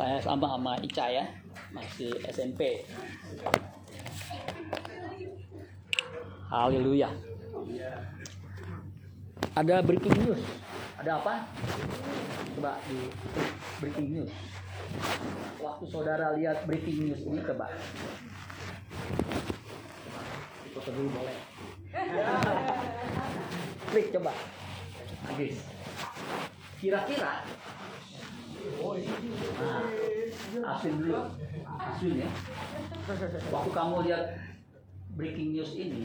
Saya 0.00 0.16
sama 0.24 0.48
sama 0.56 0.72
Ica 0.80 1.12
ya, 1.12 1.24
masih 1.76 2.08
SMP. 2.32 2.88
Haleluya. 6.48 7.12
Ada 9.52 9.84
breaking 9.84 10.16
news. 10.24 10.40
Ada 10.96 11.20
apa? 11.20 11.44
Coba 12.56 12.80
di 12.88 13.12
breaking 13.84 14.08
news. 14.08 14.32
Waktu 15.60 15.84
saudara 15.92 16.32
lihat 16.32 16.64
breaking 16.64 17.12
news 17.12 17.20
ini 17.20 17.44
coba. 17.44 17.68
Foto 20.72 20.90
dulu 20.96 21.08
boleh. 21.12 21.38
Klik 23.92 24.06
coba. 24.16 24.32
Habis. 25.28 25.60
Kira-kira 26.80 27.44
Nah, 30.60 30.76
asin 30.76 30.92
dulu. 31.00 31.20
Asin 31.80 32.12
ya. 32.20 32.28
Waktu 33.48 33.70
kamu 33.72 33.96
lihat 34.06 34.24
breaking 35.16 35.56
news 35.56 35.72
ini, 35.74 36.04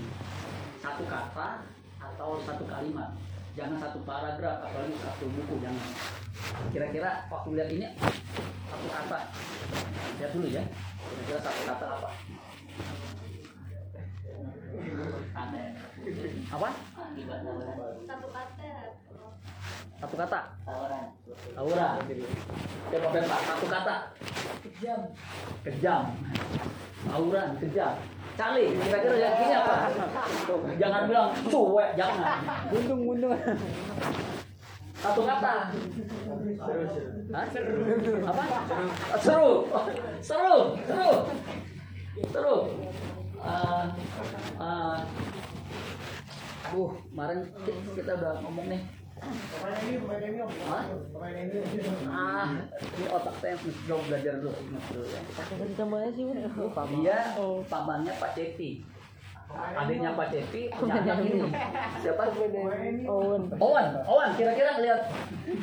satu 0.79 1.03
kata 1.07 1.65
atau 1.99 2.39
satu 2.43 2.63
kalimat. 2.67 3.11
Jangan 3.55 3.79
satu 3.79 4.03
paragraf, 4.03 4.67
apalagi 4.67 4.95
satu 4.99 5.25
buku. 5.31 5.63
Jangan. 5.63 5.87
Kira-kira 6.71 7.27
waktu 7.31 7.49
lihat 7.55 7.69
ini, 7.71 7.87
satu 8.67 8.87
kata. 8.91 9.19
Lihat 10.19 10.31
dulu 10.35 10.47
ya. 10.51 10.63
Kira-kira 10.99 11.39
satu 11.39 11.61
kata 11.67 11.85
apa? 11.87 12.09
Apa? 16.55 16.69
satu 18.05 18.27
kata 18.29 18.64
Satu 19.95 20.15
kata. 20.19 20.39
Aura. 21.55 21.89
Coba 22.91 23.07
bentar, 23.15 23.39
satu 23.47 23.65
kata. 23.71 23.95
Kejam. 24.63 24.99
Kejam. 25.63 26.03
Aura, 27.07 27.43
kejam. 27.63 27.95
Cali, 28.35 28.67
kira-kira 28.75 29.15
yang 29.15 29.35
ini 29.39 29.55
apa? 29.55 29.75
Jangan 30.75 31.01
bilang 31.07 31.31
cuek, 31.47 31.89
jangan. 31.95 32.27
Guntung, 32.67 33.01
guntung. 33.07 33.31
Satu 34.99 35.21
kata. 35.23 35.53
Hah? 37.31 37.45
Apa? 38.27 38.43
Seru. 39.23 39.71
Seru. 40.19 40.55
Seru. 40.83 41.11
Seru. 42.35 42.57
Ah, 43.39 43.87
ah. 44.57 44.99
aduh, 46.65 46.91
kemarin 47.13 47.45
kita 47.93 48.11
udah 48.19 48.33
ngomong 48.41 48.67
nih. 48.73 48.81
Ah, 52.11 52.47
ini 52.83 53.05
otak 53.07 53.35
saya 53.39 53.55
mesti 53.55 53.71
jauh 53.87 54.03
belajar 54.11 54.33
dulu. 54.43 54.51
Kasih 55.31 55.75
tambahnya 55.79 56.09
sih, 56.11 56.23
Bun. 56.27 56.39
Dia 56.99 57.19
pamannya 57.71 58.13
Pak 58.19 58.35
Cepi. 58.35 58.83
Adiknya 59.55 60.11
Pak 60.19 60.27
Cepi 60.35 60.67
anak 60.67 61.21
ini. 61.23 61.47
Siapa? 62.03 62.23
Owen. 63.07 63.41
Owan, 63.55 63.87
Owan, 64.03 64.29
kira-kira 64.35 64.83
lihat 64.83 65.07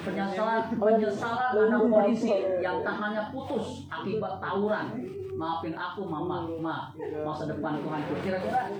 penyesalan 0.00 0.72
penyesalan 0.72 1.52
anak 1.68 1.82
polisi 1.92 2.32
yang 2.64 2.80
tangannya 2.80 3.28
putus 3.34 3.84
akibat 3.92 4.40
tawuran. 4.40 4.96
Maafin 5.32 5.74
aku, 5.74 6.06
mama, 6.06 6.44
ma, 6.60 6.76
masa 7.24 7.50
depan 7.50 7.84
ku 7.84 7.88
hancur. 7.92 8.16
Kira-kira 8.22 8.70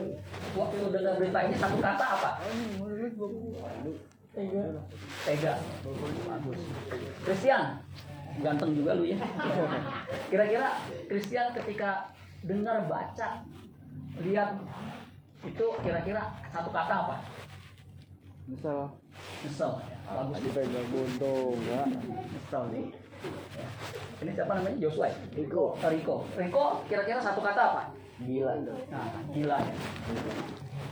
waktu 0.56 0.77
dengar 0.95 1.15
berita 1.20 1.39
ini 1.45 1.55
satu 1.61 1.77
kata 1.77 2.05
apa? 2.17 2.31
Tega. 4.33 5.52
Bagus. 6.25 6.61
Christian, 7.20 7.84
ganteng 8.41 8.72
juga 8.72 8.97
lu 8.97 9.05
ya. 9.05 9.20
Kira-kira 10.33 10.80
Christian 11.05 11.52
ketika 11.52 12.08
dengar 12.48 12.88
baca, 12.88 13.44
lihat 14.25 14.56
itu 15.44 15.66
kira-kira 15.84 16.32
satu 16.48 16.72
kata 16.72 16.94
apa? 17.04 17.16
Misal 18.48 18.88
Nyesel. 19.44 19.72
Bagus. 20.09 20.37
dipegang 20.44 20.87
buntung, 20.91 21.54
enggak? 21.60 21.87
Nyesel 22.09 22.62
nih. 22.72 22.87
Ya. 23.54 23.66
Ini 24.22 24.31
siapa 24.34 24.53
namanya? 24.59 24.76
Joshua. 24.82 25.06
ya? 25.12 25.16
Riko. 25.37 25.78
Riko. 25.78 26.16
Riko 26.34 26.65
kira-kira 26.91 27.21
satu 27.22 27.41
kata 27.44 27.62
apa? 27.75 27.82
Gila. 28.22 28.53
Nah, 28.62 29.06
gila 29.34 29.56
ya. 29.59 29.75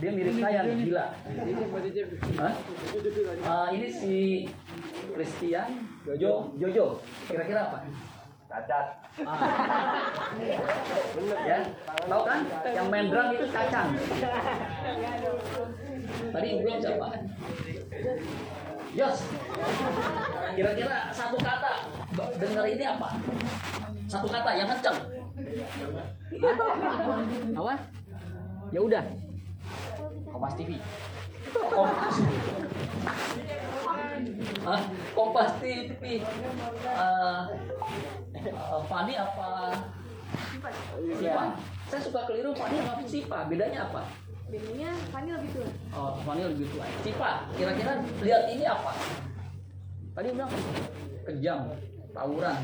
Dia 0.00 0.10
mirip 0.16 0.34
saya 0.40 0.60
nih, 0.64 0.76
gila. 0.88 1.06
Hah? 2.40 2.54
Ah, 3.44 3.66
ini 3.70 3.88
si 3.92 4.14
Christian 5.14 5.68
Jojo. 6.08 6.56
Jojo. 6.56 6.86
Kira-kira 7.28 7.70
apa? 7.70 7.78
Cacat. 8.50 8.86
Ah. 9.22 9.38
ya, 11.46 11.58
tahu 12.08 12.22
kan? 12.26 12.40
Yang 12.66 12.86
main 12.90 13.06
drum 13.12 13.26
itu 13.36 13.46
cacang. 13.54 13.88
Tadi 16.34 16.48
belum 16.58 16.78
siapa? 16.82 17.08
Yos. 18.90 19.18
Kira-kira 20.58 20.96
satu 21.14 21.36
kata 21.38 21.72
dengar 22.42 22.64
ini 22.66 22.84
apa? 22.90 23.08
Satu 24.10 24.26
kata 24.26 24.50
yang 24.58 24.66
kenceng. 24.66 25.19
Apa? 27.58 27.74
Ya 28.70 28.80
udah. 28.80 29.04
Kompas 30.30 30.54
TV. 30.54 30.70
Kompas. 31.50 32.14
Hah? 34.62 34.80
Kompas 35.14 35.50
TV. 35.58 36.02
Eh, 36.22 37.40
eh, 38.46 38.80
Fani 38.86 39.14
apa? 39.18 39.50
Sipa. 41.18 41.44
Saya 41.90 42.00
suka 42.00 42.20
keliru 42.30 42.54
Fani 42.54 42.76
apa 42.78 43.02
Sipa. 43.02 43.38
Bedanya 43.50 43.90
apa? 43.90 44.02
bedanya 44.50 44.90
Fani 45.14 45.30
lebih 45.30 45.50
tua 45.54 45.68
Oh, 45.94 46.12
Fani 46.26 46.42
lebih 46.42 46.66
tua. 46.74 46.82
Sipa, 47.06 47.46
kira-kira 47.54 48.02
lihat 48.18 48.50
ini 48.50 48.66
apa? 48.66 48.92
Tadi 50.10 50.28
bilang 50.34 50.50
kejam, 51.22 51.70
tawuran. 52.10 52.58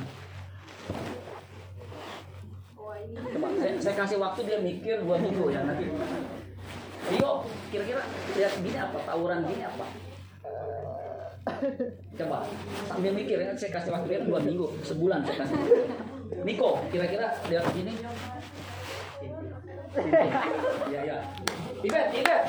Ini 3.02 3.14
Coba 3.36 3.48
saya, 3.58 3.72
saya 3.80 3.94
kasih 3.94 4.18
waktu 4.20 4.40
dia 4.46 4.58
mikir 4.60 4.96
dua 5.02 5.16
minggu 5.20 5.52
ya 5.52 5.60
nanti. 5.64 5.86
Rio, 7.06 7.46
kira-kira 7.70 8.02
lihat 8.34 8.52
gini 8.58 8.78
apa? 8.78 8.98
Tawuran 9.06 9.40
gini 9.46 9.62
apa? 9.62 9.86
Coba 12.18 12.38
sambil 12.90 13.12
mikir 13.14 13.38
ya, 13.38 13.54
saya 13.54 13.70
kasih 13.70 13.90
waktu 13.94 14.06
dia 14.10 14.20
dua 14.26 14.38
minggu, 14.42 14.66
sebulan 14.82 15.22
saya 15.22 15.46
kasih. 15.46 15.58
Niko, 16.42 16.82
kira-kira 16.90 17.38
lihat 17.46 17.66
gini. 17.70 17.92
Iya 20.90 21.00
ya. 21.06 21.18
Ibet, 21.80 22.06
Ibet. 22.18 22.42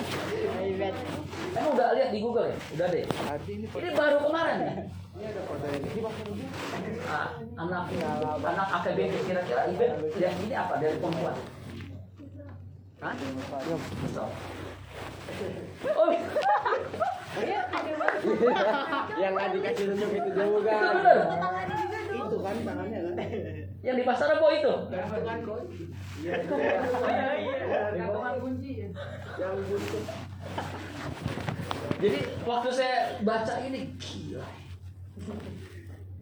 Ibet. 0.65 0.95
Kamu 1.53 1.69
udah 1.77 1.87
lihat 1.95 2.09
di 2.11 2.19
Google 2.19 2.49
ya? 2.49 2.57
Udah 2.75 2.87
deh. 2.91 3.05
Ini 3.47 3.89
baru 3.93 4.17
kemarin 4.25 4.57
ya. 4.65 4.73
Ini 5.17 5.25
ada 5.25 5.41
foto 5.49 5.65
ini. 5.73 5.89
Ah, 7.09 7.29
anak 7.57 7.89
anak 8.37 8.67
AKBP 8.77 9.13
kira-kira 9.25 9.61
lihat 10.13 10.35
ini 10.45 10.53
apa 10.53 10.77
dari 10.77 11.01
perempuan? 11.01 11.33
Hah? 13.01 13.13
Oh, 15.97 16.09
Yang 19.17 19.31
nggak 19.33 19.49
dikasih 19.53 19.85
tunjuk 19.93 20.09
itu 20.13 20.29
juga. 20.33 20.73
itu 20.73 20.87
bener. 20.97 21.17
Itu 22.17 22.37
kan 22.41 22.55
tangannya 22.61 22.99
kan. 23.01 23.13
Yang 23.85 23.95
di 23.97 24.03
pasar 24.05 24.27
apa 24.37 24.47
itu? 24.53 24.73
Iya, 26.21 26.33
Yang. 27.97 28.13
Jadi 31.97 32.19
waktu 32.45 32.69
saya 32.69 32.97
baca 33.21 33.53
ini 33.65 33.81
gila. 33.97 34.45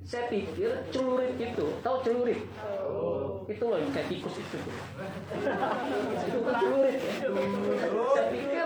Saya 0.05 0.29
pikir 0.29 0.69
celurit 0.93 1.33
itu, 1.41 1.65
tahu 1.81 1.97
celurit? 2.05 2.45
Itu 3.49 3.63
loh 3.65 3.77
yang 3.81 3.89
kayak 3.89 4.07
tikus 4.09 4.37
itu. 4.37 4.57
itu 6.29 6.39
kan 6.45 6.55
celurit. 6.61 6.97
ya. 7.01 7.29
Saya 8.13 8.25
pikir 8.29 8.65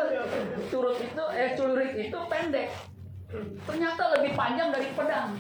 curut 0.68 0.98
itu, 1.00 1.24
eh 1.31 1.50
celurit 1.56 1.94
itu 1.96 2.18
pendek. 2.28 2.68
Ternyata 3.64 4.04
lebih 4.20 4.31
panjang 4.36 4.70
dari 4.76 4.90
pedang. 4.92 5.40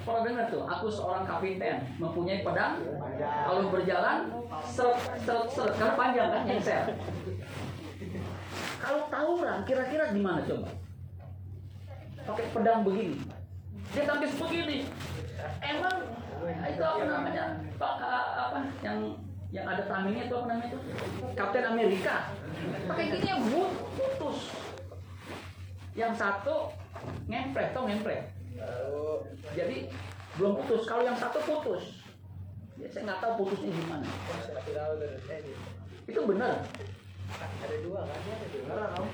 Kalau 0.00 0.20
dengar 0.24 0.48
tuh, 0.48 0.64
aku 0.64 0.86
seorang 0.88 1.28
kapiten 1.28 1.76
mempunyai 2.00 2.40
pedang. 2.40 2.80
Kalau 3.20 3.68
berjalan, 3.68 4.18
seret, 4.64 5.00
seret, 5.20 5.48
seret, 5.52 5.74
karena 5.76 5.94
panjang 6.00 6.28
kan 6.32 6.42
yang 6.48 6.62
saya. 6.64 6.84
Kalau 8.80 9.04
tawuran, 9.12 9.60
kira-kira 9.68 10.08
gimana 10.16 10.40
coba? 10.48 10.72
Pakai 12.30 12.46
pedang 12.54 12.86
begini. 12.86 13.18
Dia 13.90 14.06
tangkis 14.06 14.38
begini. 14.38 14.86
Emang 15.58 15.96
itu 16.46 16.82
apa 16.86 17.02
namanya? 17.02 17.44
Pak 17.74 17.94
apa 18.38 18.58
yang 18.86 19.18
yang 19.50 19.66
ada 19.66 19.82
tamengnya 19.90 20.30
itu 20.30 20.34
apa 20.38 20.46
namanya 20.46 20.68
itu? 20.70 20.78
Kapten 21.34 21.64
Amerika. 21.66 22.30
Pakai 22.86 23.04
gini 23.10 23.26
yang 23.26 23.42
but- 23.50 23.78
putus. 23.98 24.38
Yang 25.98 26.12
satu 26.22 26.70
ngempret, 27.26 27.74
tau 27.74 27.90
ngempret. 27.90 28.30
Jadi 29.58 29.90
belum 30.38 30.62
putus. 30.62 30.86
Kalau 30.86 31.02
yang 31.02 31.18
satu 31.18 31.42
putus, 31.42 31.98
ya 32.78 32.86
saya 32.94 33.10
nggak 33.10 33.20
tahu 33.26 33.32
putusnya 33.42 33.74
gimana. 33.74 34.06
Itu 36.06 36.20
benar. 36.30 36.62
Ada 37.38 37.76
dua 37.86 38.00
kan? 38.06 38.18
Ada 38.18 38.46
dua. 38.50 38.62
Beneran 38.66 38.90
om? 38.98 39.08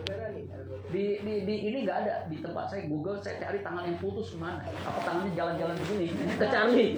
Beneran 0.00 0.30
nih. 0.32 0.44
Ada 0.48 0.62
dua. 0.64 0.76
Di, 0.88 1.04
di, 1.20 1.34
di 1.44 1.54
ini 1.68 1.78
nggak 1.84 1.98
ada 2.04 2.14
di 2.32 2.36
tempat 2.40 2.64
saya 2.72 2.82
Google 2.88 3.18
saya 3.20 3.36
cari 3.42 3.58
tangan 3.60 3.84
yang 3.84 3.98
putus 4.00 4.32
ke 4.32 4.38
mana? 4.40 4.64
Apa 4.64 5.00
tangannya 5.04 5.32
jalan-jalan 5.36 5.76
begini? 5.84 6.06
Ke 6.40 6.46
Charlie. 6.48 6.92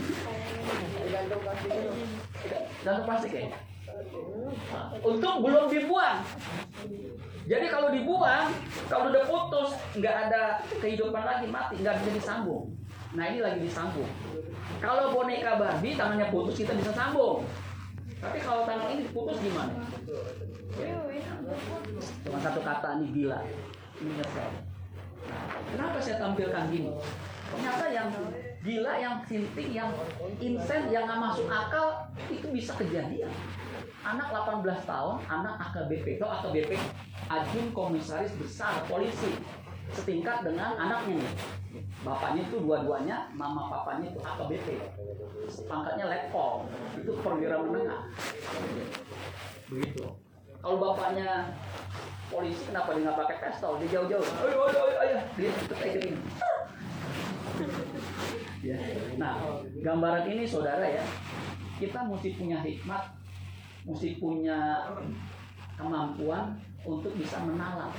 Digantung 1.03 1.43
kasih. 1.43 1.71
Dan 2.87 2.97
plastik 3.05 3.33
ya. 3.35 3.51
Untung 5.03 5.37
belum 5.45 5.65
dibuang. 5.69 6.19
Jadi 7.51 7.67
kalau 7.67 7.91
dibuang, 7.91 8.47
kalau 8.87 9.11
udah 9.11 9.25
putus, 9.27 9.75
nggak 9.99 10.31
ada 10.31 10.63
kehidupan 10.79 11.23
lagi 11.27 11.51
mati, 11.51 11.83
nggak 11.83 11.99
bisa 11.99 12.11
disambung. 12.15 12.71
Nah 13.11 13.27
ini 13.27 13.43
lagi 13.43 13.59
disambung. 13.59 14.07
Kalau 14.79 15.11
boneka 15.11 15.59
Barbie 15.59 15.99
tangannya 15.99 16.31
putus 16.31 16.55
kita 16.55 16.79
bisa 16.79 16.95
sambung. 16.95 17.43
Tapi 18.21 18.39
kalau 18.45 18.69
tangan 18.69 18.89
ini 18.93 19.09
putus 19.17 19.41
gimana? 19.41 19.73
Cuma 22.21 22.39
satu 22.45 22.61
kata 22.61 22.89
nih 23.01 23.09
gila. 23.17 23.41
Ini 24.01 24.11
nyesel. 24.17 24.51
Nah, 25.31 25.45
kenapa 25.73 25.97
saya 26.01 26.17
tampilkan 26.21 26.65
gini? 26.69 26.93
Ternyata 27.51 27.85
yang 27.91 28.09
gila, 28.61 28.93
yang 29.01 29.15
sinting, 29.25 29.71
yang 29.73 29.91
insen, 30.39 30.83
yang 30.93 31.05
nggak 31.09 31.21
masuk 31.21 31.49
akal 31.49 32.07
itu 32.29 32.47
bisa 32.53 32.77
kejadian. 32.77 33.33
Anak 34.01 34.33
18 34.33 34.65
tahun, 34.89 35.17
anak 35.29 35.55
AKBP, 35.69 36.17
atau 36.21 36.29
AKBP, 36.41 36.73
Ajun 37.29 37.67
Komisaris 37.77 38.33
Besar 38.41 38.85
Polisi, 38.89 39.37
setingkat 39.95 40.47
dengan 40.47 40.77
anaknya 40.79 41.23
nih. 41.23 41.33
Bapaknya 42.01 42.43
itu 42.49 42.57
dua-duanya, 42.65 43.29
mama 43.37 43.69
papanya 43.69 44.11
itu 44.11 44.21
AKBP. 44.23 44.69
Pangkatnya 45.69 46.07
letkol, 46.09 46.67
itu 46.97 47.13
perwira 47.21 47.61
menengah. 47.61 48.09
Begitu. 49.69 50.05
Kalau 50.61 50.77
bapaknya 50.77 51.55
polisi 52.31 52.63
kenapa 52.71 52.95
dia 52.95 53.03
nggak 53.11 53.19
pakai 53.27 53.37
pistol 53.43 53.75
dia 53.83 53.89
jauh-jauh 53.91 54.23
ayo 54.23 54.59
ayo 54.71 54.81
ayo 54.87 54.97
ayo 55.03 55.19
dia 55.35 55.51
ini 55.99 56.15
ya 58.63 58.79
nah 59.19 59.43
gambaran 59.83 60.31
ini 60.31 60.47
saudara 60.47 60.87
ya 60.87 61.03
kita 61.83 62.07
mesti 62.07 62.39
punya 62.39 62.63
hikmat 62.63 63.03
mesti 63.83 64.09
punya 64.23 64.87
kemampuan 65.75 66.55
untuk 66.87 67.13
bisa 67.19 67.43
menalar 67.43 67.91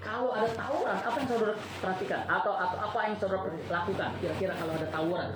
kalau 0.00 0.30
ada 0.32 0.48
tawuran 0.54 0.96
apa 1.00 1.16
yang 1.18 1.28
saudara 1.28 1.54
perhatikan 1.82 2.22
atau 2.28 2.52
atau 2.54 2.78
apa 2.78 2.98
yang 3.08 3.14
saudara 3.18 3.48
lakukan 3.48 4.10
kira-kira 4.22 4.52
kalau 4.54 4.72
ada 4.76 4.86
tawuran 4.92 5.28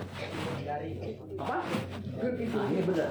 apa 1.40 1.56
nah, 1.60 2.64
ini 2.70 2.82
benar 2.84 3.10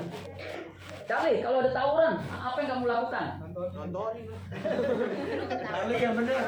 Charlie, 1.09 1.41
kalau 1.41 1.65
ada 1.65 1.73
tawuran, 1.73 2.21
apa 2.21 2.57
yang 2.61 2.69
kamu 2.69 2.85
lakukan? 2.85 3.27
Nontonin. 3.49 4.29
Kali 5.65 5.95
yang 5.97 6.13
benar. 6.13 6.45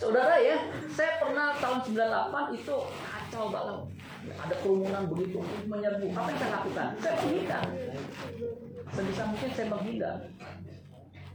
Saudara 0.00 0.34
ya, 0.40 0.56
saya 0.88 1.20
pernah 1.20 1.52
tahun 1.60 1.78
98 1.92 2.56
itu 2.56 2.76
kacau 2.88 3.52
balau. 3.52 3.84
Ada 4.32 4.54
kerumunan 4.64 5.12
begitu 5.12 5.44
menyerbu. 5.68 6.08
Apa 6.16 6.28
yang 6.32 6.38
saya 6.40 6.52
lakukan? 6.56 6.88
Saya 7.04 7.14
menghindar. 7.20 7.64
Sebisa 8.96 9.22
mungkin 9.28 9.50
saya 9.52 9.66
menghindar. 9.68 10.16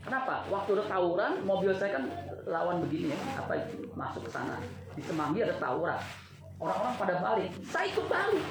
Kenapa? 0.04 0.44
Waktu 0.52 0.70
ada 0.76 0.86
tawuran, 0.92 1.34
mobil 1.48 1.72
saya 1.72 1.96
kan 1.96 2.04
lawan 2.44 2.84
begini 2.84 3.16
ya, 3.16 3.20
apa 3.40 3.56
itu 3.64 3.88
masuk 3.96 4.28
ke 4.28 4.32
sana. 4.36 4.60
Di 4.94 5.02
Semanggi 5.02 5.48
ada 5.48 5.56
tawuran. 5.58 6.00
Orang-orang 6.60 6.96
pada 7.00 7.16
balik, 7.24 7.50
saya 7.64 7.88
ikut 7.88 8.06
balik. 8.12 8.46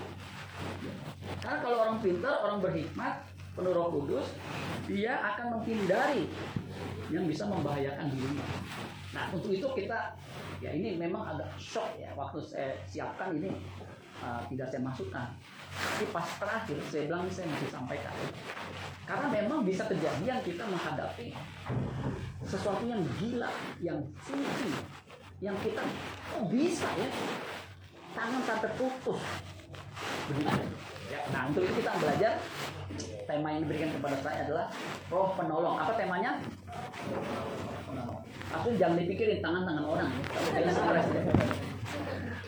Karena 1.44 1.58
kalau 1.60 1.76
orang 1.84 1.98
pintar, 2.00 2.34
orang 2.40 2.58
berhikmat, 2.64 3.14
penuh 3.52 3.72
roh 3.76 3.88
kudus, 3.92 4.26
dia 4.88 5.20
akan 5.20 5.60
menghindari 5.60 6.24
yang 7.12 7.28
bisa 7.28 7.44
membahayakan 7.44 8.08
dirinya. 8.08 8.46
Nah 9.12 9.28
untuk 9.28 9.52
itu 9.52 9.68
kita, 9.76 10.16
ya 10.64 10.72
ini 10.72 10.96
memang 10.96 11.36
agak 11.36 11.52
shock 11.60 12.00
ya 12.00 12.16
waktu 12.16 12.40
saya 12.40 12.72
siapkan 12.88 13.36
ini 13.36 13.52
uh, 14.24 14.40
tidak 14.48 14.72
saya 14.72 14.80
masukkan. 14.80 15.28
Tapi 15.72 16.04
pas 16.12 16.28
terakhir 16.36 16.78
saya 16.92 17.02
bilang 17.08 17.24
saya 17.32 17.46
mesti 17.48 17.68
sampaikan. 17.72 18.14
Karena 19.08 19.26
memang 19.32 19.64
bisa 19.64 19.88
kejadian 19.88 20.38
kita 20.44 20.64
menghadapi 20.68 21.32
sesuatu 22.44 22.84
yang 22.84 23.02
gila, 23.18 23.50
yang 23.80 23.98
suci, 24.22 24.70
yang 25.40 25.56
kita 25.64 25.82
kok 26.30 26.44
bisa 26.52 26.88
ya 26.98 27.08
tangan 28.12 28.42
sampai 28.44 28.70
putus 28.76 29.22
begitu. 30.30 30.62
Ya, 31.10 31.20
nah 31.28 31.50
untuk 31.50 31.66
itu 31.66 31.82
kita 31.82 31.92
belajar 32.00 32.32
tema 33.28 33.48
yang 33.52 33.60
diberikan 33.68 33.90
kepada 33.96 34.16
saya 34.20 34.38
adalah 34.48 34.66
roh 35.08 35.28
penolong. 35.36 35.76
Apa 35.76 35.92
temanya? 35.96 36.40
Penolong. 37.88 38.20
Aku 38.52 38.68
jangan 38.76 38.96
dipikirin 39.00 39.40
tangan-tangan 39.40 39.84
orang. 39.84 40.08
ya. 40.08 40.20
Kamu 40.28 40.48
jangan 40.52 40.74
stres 40.76 41.06
ya. 41.12 41.22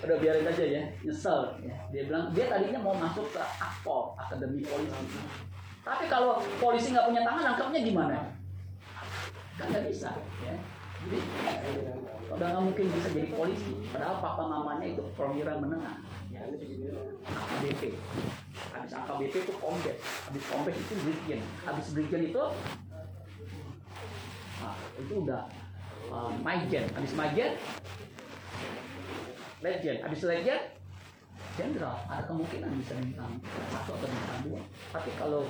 Udah 0.04 0.16
biarin 0.20 0.44
aja 0.44 0.64
ya, 0.64 0.82
nyesel. 1.00 1.40
Ya. 1.64 1.74
Dia 1.88 2.02
bilang 2.12 2.28
dia 2.36 2.44
tadinya 2.52 2.80
mau 2.84 2.92
masuk 2.92 3.24
ke 3.32 3.40
Akpol, 3.40 4.12
Akademi 4.20 4.60
Polisi. 4.60 5.20
Tapi 5.84 6.04
kalau 6.08 6.40
polisi 6.60 6.96
nggak 6.96 7.08
punya 7.12 7.22
tangan, 7.24 7.44
nangkapnya 7.44 7.80
gimana? 7.84 8.16
Kan 9.60 9.66
nggak 9.72 9.84
bisa. 9.88 10.12
Ya. 10.44 10.54
Jadi 11.04 11.18
udah 12.32 12.46
nggak 12.48 12.64
mungkin 12.64 12.84
bisa 12.88 13.08
jadi 13.12 13.28
polisi. 13.36 13.72
Padahal 13.92 14.16
papa 14.24 14.42
mamanya 14.48 14.86
itu 14.88 15.04
perwira 15.12 15.60
menengah. 15.60 16.00
Ya. 16.32 16.48
AKBP. 17.24 17.82
Habis 18.72 18.92
AKBP 18.96 19.34
itu 19.44 19.52
kombes. 19.60 19.98
Habis 20.00 20.44
kombes 20.48 20.76
itu 20.76 20.92
brigjen. 21.04 21.40
Habis 21.64 21.86
brigjen 21.92 22.22
itu 22.32 22.42
nah, 24.60 24.76
itu 25.00 25.14
udah 25.20 25.42
uh, 26.08 26.32
majen. 26.40 26.84
Habis 26.96 27.12
majen 27.12 27.52
legend. 29.64 29.98
Habis 30.04 30.20
legend 30.28 30.62
jenderal. 31.56 31.96
Ada 32.10 32.22
kemungkinan 32.28 32.70
bisa 32.78 32.92
bintang 33.00 33.32
satu 33.72 33.96
atau 33.96 34.06
bintang 34.06 34.40
dua. 34.44 34.60
Tapi 34.92 35.10
kalau 35.16 35.42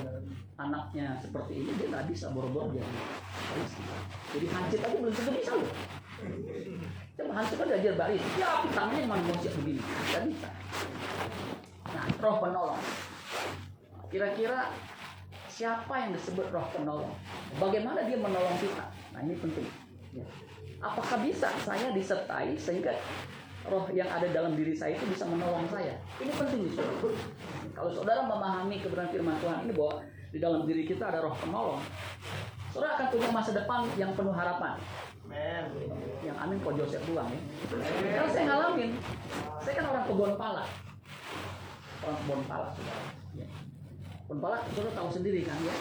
anaknya 0.60 1.18
seperti 1.18 1.64
ini 1.64 1.70
dia 1.74 1.86
nggak 1.90 2.06
bisa 2.12 2.30
boro-boro 2.30 2.70
jadi. 2.70 2.98
Jadi 4.36 4.46
hansip 4.48 4.80
aja 4.86 4.96
belum 5.02 5.12
tentu 5.12 5.32
bisa 5.34 5.52
loh. 5.58 5.70
Coba 7.18 7.32
hansip 7.42 7.58
aja 7.58 7.74
ajar 7.74 7.94
baris. 7.98 8.22
Ya 8.38 8.50
tangannya 8.70 9.06
manusia 9.10 9.50
begini. 9.58 9.80
Nggak 9.82 10.22
bisa. 10.30 10.48
Nah, 11.90 12.04
roh 12.22 12.36
penolong. 12.42 12.82
Kira-kira 14.10 14.70
siapa 15.50 15.94
yang 16.06 16.10
disebut 16.14 16.46
roh 16.54 16.66
penolong? 16.70 17.14
Bagaimana 17.58 18.06
dia 18.06 18.18
menolong 18.18 18.56
kita? 18.62 18.86
Nah, 19.14 19.20
ini 19.24 19.34
penting. 19.38 19.66
Ya. 20.14 20.26
Apakah 20.84 21.16
bisa 21.24 21.48
saya 21.64 21.96
disertai 21.96 22.58
sehingga 22.60 22.92
roh 23.64 23.88
yang 23.92 24.08
ada 24.08 24.28
dalam 24.30 24.52
diri 24.56 24.76
saya 24.76 24.96
itu 24.96 25.06
bisa 25.08 25.24
menolong 25.24 25.64
saya? 25.72 25.96
Ini 26.20 26.32
penting 26.36 26.60
nih, 26.68 26.72
saudara. 26.76 27.16
Kalau 27.74 27.90
saudara 27.92 28.20
memahami 28.28 28.76
kebenaran 28.84 29.10
firman 29.10 29.36
Tuhan 29.40 29.58
ini 29.68 29.72
bahwa 29.72 29.94
di 30.34 30.38
dalam 30.42 30.60
diri 30.68 30.82
kita 30.84 31.04
ada 31.08 31.24
roh 31.24 31.34
penolong, 31.38 31.80
saudara 32.74 33.00
akan 33.00 33.06
punya 33.14 33.28
masa 33.32 33.50
depan 33.56 33.86
yang 33.96 34.12
penuh 34.12 34.34
harapan. 34.34 34.76
Men. 35.24 35.72
Yang 36.20 36.36
amin 36.36 36.56
kok 36.60 36.74
Joseph 36.76 37.04
doang 37.08 37.28
ya. 37.32 37.40
Karena 37.72 38.28
saya 38.28 38.44
ngalamin, 38.44 38.90
saya 39.64 39.74
kan 39.80 39.86
orang 39.88 40.04
kebun 40.04 40.32
pala 40.36 40.64
orang 42.04 42.18
kebun 42.20 42.42
pala 42.44 42.68
saudara. 42.76 43.04
Ya. 43.32 43.46
Kebun 44.28 44.38
pala 44.44 44.56
saudara 44.68 44.92
tahu 44.92 45.08
sendiri 45.08 45.40
kan 45.48 45.56
ya 45.64 45.76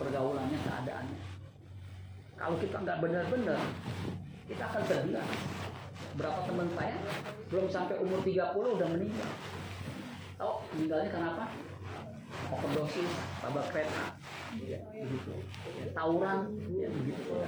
pergaulannya, 0.00 0.58
keadaannya. 0.64 1.20
Kalau 2.40 2.56
kita 2.56 2.76
nggak 2.80 2.98
benar-benar, 3.04 3.60
kita 4.48 4.64
akan 4.64 4.82
terhilang. 4.88 5.30
Berapa 6.18 6.40
teman 6.46 6.68
saya 6.74 6.96
belum 7.50 7.66
sampai 7.70 7.96
umur 8.02 8.20
30 8.22 8.76
udah 8.78 8.88
meninggal. 8.90 9.30
Tahu 10.40 10.52
meninggalnya 10.74 11.08
kenapa? 11.10 11.44
Overdosis, 12.30 13.10
tabrak 13.42 13.66
kereta, 13.74 14.14
ya, 14.62 14.78
begitu. 14.94 15.34
Ya, 15.82 15.86
tawuran, 15.90 16.46
ya 16.70 16.88
begitu. 16.94 17.42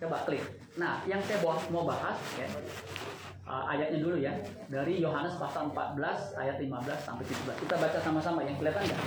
Coba 0.00 0.16
klik. 0.28 0.44
Nah, 0.76 1.00
yang 1.08 1.24
saya 1.24 1.40
mau 1.44 1.88
bahas 1.88 2.20
ya, 2.36 2.48
uh, 3.50 3.64
ayatnya 3.66 3.98
dulu 3.98 4.16
ya 4.22 4.32
dari 4.70 5.02
Yohanes 5.02 5.34
pasal 5.36 5.74
14 5.74 6.38
ayat 6.38 6.56
15 6.62 6.70
sampai 7.02 7.24
17 7.26 7.62
kita 7.66 7.74
baca 7.74 7.98
sama-sama 7.98 8.40
yang 8.46 8.56
kelihatan 8.56 8.86
nggak 8.86 9.00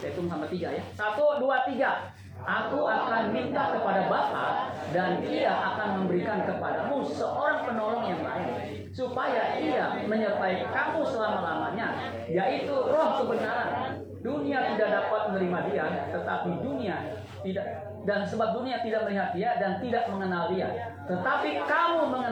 saya 0.00 0.10
hitung 0.16 0.28
sama 0.32 0.48
tiga 0.48 0.72
ya 0.72 0.82
satu 0.96 1.36
dua 1.36 1.68
tiga 1.68 2.08
Aku 2.40 2.88
akan 2.88 3.30
minta 3.30 3.76
kepada 3.76 4.08
Bapa 4.08 4.46
dan 4.90 5.22
Ia 5.22 5.52
akan 5.52 5.88
memberikan 6.02 6.42
kepadamu 6.48 7.04
seorang 7.04 7.68
penolong 7.68 8.04
yang 8.08 8.22
lain 8.24 8.48
supaya 8.90 9.60
Ia 9.60 10.04
menyertai 10.08 10.66
kamu 10.72 11.00
selama-lamanya 11.04 11.88
yaitu 12.26 12.74
Roh 12.74 13.22
kebenaran. 13.22 14.00
Dunia 14.20 14.76
tidak 14.76 14.88
dapat 14.92 15.32
menerima 15.32 15.58
Dia, 15.72 15.86
tetapi 16.12 16.60
dunia 16.60 16.96
tidak 17.40 17.66
dan 18.04 18.20
sebab 18.24 18.56
dunia 18.56 18.80
tidak 18.84 19.08
melihat 19.08 19.32
Dia 19.32 19.50
dan 19.56 19.80
tidak 19.80 20.04
mengenal 20.12 20.52
Dia. 20.52 20.68
Tetapi 21.08 21.64
kamu 21.64 22.00
mengenal 22.12 22.30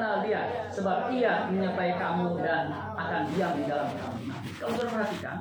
sebab 0.70 1.10
ia 1.10 1.50
menyertai 1.50 1.98
kamu 1.98 2.38
dan 2.38 2.70
akan 2.94 3.20
diam 3.34 3.52
di 3.58 3.64
dalam 3.66 3.90
kamu. 3.90 4.20
Saudara 4.54 4.88
perhatikan, 4.94 5.36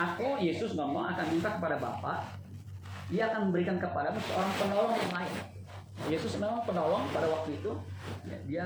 aku 0.00 0.40
Yesus 0.40 0.72
ngomong 0.72 1.12
akan 1.12 1.26
minta 1.28 1.60
kepada 1.60 1.76
Bapa, 1.76 2.24
dia 3.08 3.32
akan 3.32 3.50
memberikan 3.50 3.76
kepadamu 3.80 4.18
seorang 4.22 4.52
penolong 4.60 4.94
yang 4.94 5.12
lain. 5.14 5.34
Yesus 6.10 6.34
memang 6.40 6.66
penolong 6.66 7.06
pada 7.14 7.30
waktu 7.30 7.62
itu, 7.62 7.72
ya, 8.26 8.38
dia 8.48 8.64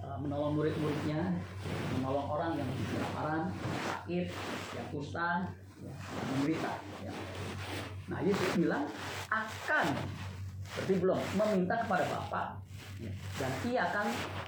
uh, 0.00 0.16
menolong 0.16 0.56
murid-muridnya, 0.56 1.36
menolong 1.98 2.24
orang 2.24 2.56
yang 2.56 2.68
kelaparan, 2.88 3.52
sakit, 3.84 4.26
yang 4.72 4.86
kusta, 4.88 5.28
ya, 5.82 5.92
yang 5.92 6.26
menderita. 6.36 6.72
Ya. 7.04 7.12
Nah 8.08 8.18
Yesus 8.24 8.48
bilang 8.56 8.84
akan 9.28 9.86
berarti 10.74 10.94
belum 10.98 11.20
meminta 11.38 11.74
kepada 11.86 12.04
Bapa 12.10 12.42
ya, 12.98 13.12
dan 13.38 13.50
ia 13.62 13.80
akan 13.92 14.06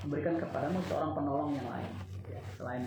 memberikan 0.08 0.34
kepadamu 0.42 0.78
seorang 0.88 1.12
penolong 1.14 1.50
yang 1.54 1.68
lain. 1.68 1.90
Ya, 2.26 2.40
selain 2.56 2.82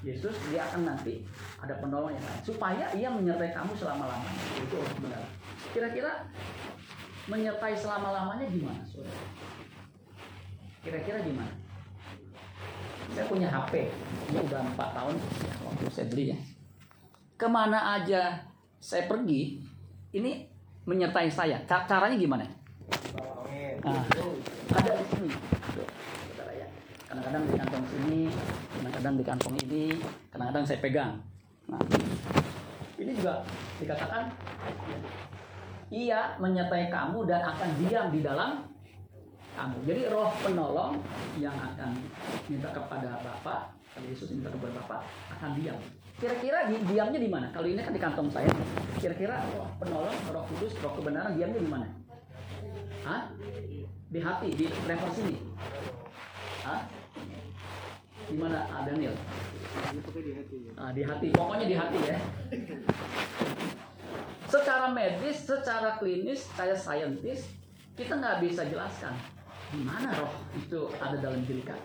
Yesus, 0.00 0.32
dia 0.48 0.64
akan 0.64 0.88
nanti 0.88 1.28
ada 1.60 1.76
penolong 1.76 2.16
yang 2.16 2.24
lain 2.24 2.40
supaya 2.40 2.88
ia 2.96 3.12
menyertai 3.12 3.52
kamu 3.52 3.76
selama 3.76 4.08
lamanya. 4.08 4.42
Itu 4.56 4.80
benar. 5.04 5.20
Kira-kira 5.70 6.12
menyertai 7.26 7.76
selama 7.76 8.10
lamanya 8.10 8.46
gimana? 8.48 8.82
Kira-kira 10.80 11.20
gimana? 11.20 11.52
Saya 13.10 13.26
punya 13.26 13.48
HP, 13.50 13.90
ini 14.30 14.38
udah 14.40 14.60
empat 14.64 14.88
tahun 14.94 15.14
waktu 15.66 15.84
saya 15.90 16.06
beli 16.08 16.24
ya. 16.30 16.38
Ke 17.34 17.46
mana 17.46 17.98
aja 17.98 18.38
saya 18.78 19.04
pergi, 19.04 19.60
ini 20.12 20.46
menyertai 20.86 21.28
saya. 21.28 21.58
Ca- 21.66 21.84
Caranya 21.84 22.14
gimana? 22.14 22.46
Nah, 23.80 24.04
ada 24.70 24.90
di 24.94 25.04
sini. 25.10 25.30
Kadang-kadang 27.10 27.42
di 27.42 27.54
kantong 27.58 27.86
sini, 27.90 28.20
kadang-kadang 28.78 29.14
di 29.18 29.24
kantong 29.26 29.54
ini, 29.66 29.84
kadang-kadang 30.30 30.64
saya 30.64 30.78
pegang. 30.78 31.12
Nah, 31.66 31.82
ini 32.96 33.10
juga 33.18 33.42
dikatakan 33.82 34.30
ia 35.90 36.38
menyertai 36.38 36.86
kamu 36.86 37.26
dan 37.26 37.42
akan 37.42 37.68
diam 37.82 38.06
di 38.14 38.22
dalam 38.22 38.70
kamu. 39.58 39.76
Jadi 39.84 40.02
roh 40.06 40.30
penolong 40.38 41.02
yang 41.42 41.54
akan 41.58 41.98
minta 42.46 42.70
kepada 42.70 43.18
Bapa, 43.20 43.74
kalau 43.92 44.06
Yesus 44.06 44.30
minta 44.30 44.54
kepada 44.54 44.72
Bapa 44.78 44.96
akan 45.34 45.50
diam. 45.58 45.76
Kira-kira 46.22 46.70
di, 46.70 46.78
diamnya 46.86 47.18
di 47.18 47.30
mana? 47.32 47.50
Kalau 47.50 47.66
ini 47.66 47.82
kan 47.82 47.90
di 47.90 48.00
kantong 48.00 48.30
saya. 48.30 48.46
Kira-kira 49.02 49.42
roh 49.58 49.66
penolong, 49.82 50.14
roh 50.30 50.44
kudus, 50.54 50.78
roh 50.78 50.94
kebenaran 50.94 51.34
diamnya 51.34 51.58
di 51.58 51.70
mana? 51.70 51.86
Hah? 53.02 53.34
Di 54.10 54.20
hati, 54.22 54.48
di 54.54 54.66
level 54.86 55.10
sini. 55.10 55.34
Hah? 56.62 56.86
Di 58.30 58.36
mana 58.38 58.62
ah, 58.70 58.86
Daniel? 58.86 59.16
Ah, 60.78 60.90
di 60.94 61.02
hati, 61.02 61.26
pokoknya 61.34 61.66
di 61.66 61.74
hati 61.74 61.98
ya. 62.06 62.18
Secara 64.50 64.90
medis, 64.90 65.46
secara 65.46 65.94
klinis, 66.02 66.42
saya 66.58 66.74
saintis, 66.74 67.46
kita 67.94 68.18
nggak 68.18 68.42
bisa 68.42 68.66
jelaskan 68.66 69.14
di 69.70 69.86
mana 69.86 70.10
roh 70.18 70.34
itu 70.58 70.90
ada 70.98 71.14
dalam 71.22 71.38
diri 71.46 71.62
kita. 71.62 71.78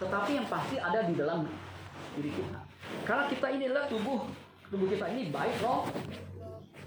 Tetapi 0.00 0.30
yang 0.40 0.48
pasti 0.48 0.80
ada 0.80 1.04
di 1.04 1.12
dalam 1.12 1.44
diri 2.16 2.32
kita. 2.32 2.60
Karena 3.04 3.28
kita 3.28 3.46
ini 3.52 3.68
adalah 3.68 3.84
tubuh, 3.92 4.24
tubuh 4.72 4.88
kita 4.88 5.04
ini 5.12 5.28
baik 5.28 5.60
roh, 5.60 5.84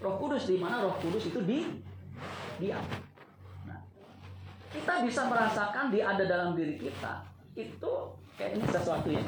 roh 0.01 0.15
kudus 0.17 0.50
di 0.50 0.58
mana 0.58 0.82
roh 0.82 0.98
kudus 0.98 1.29
itu 1.29 1.38
di 1.46 1.70
diam. 2.58 2.82
Nah, 3.70 3.77
kita 4.74 5.05
bisa 5.05 5.29
merasakan 5.29 5.93
dia 5.93 6.17
ada 6.17 6.25
dalam 6.25 6.58
diri 6.58 6.82
kita. 6.82 7.22
Itu 7.53 8.17
kayak 8.38 8.58
ini 8.58 8.66
sesuatu 8.70 9.10
yang 9.13 9.28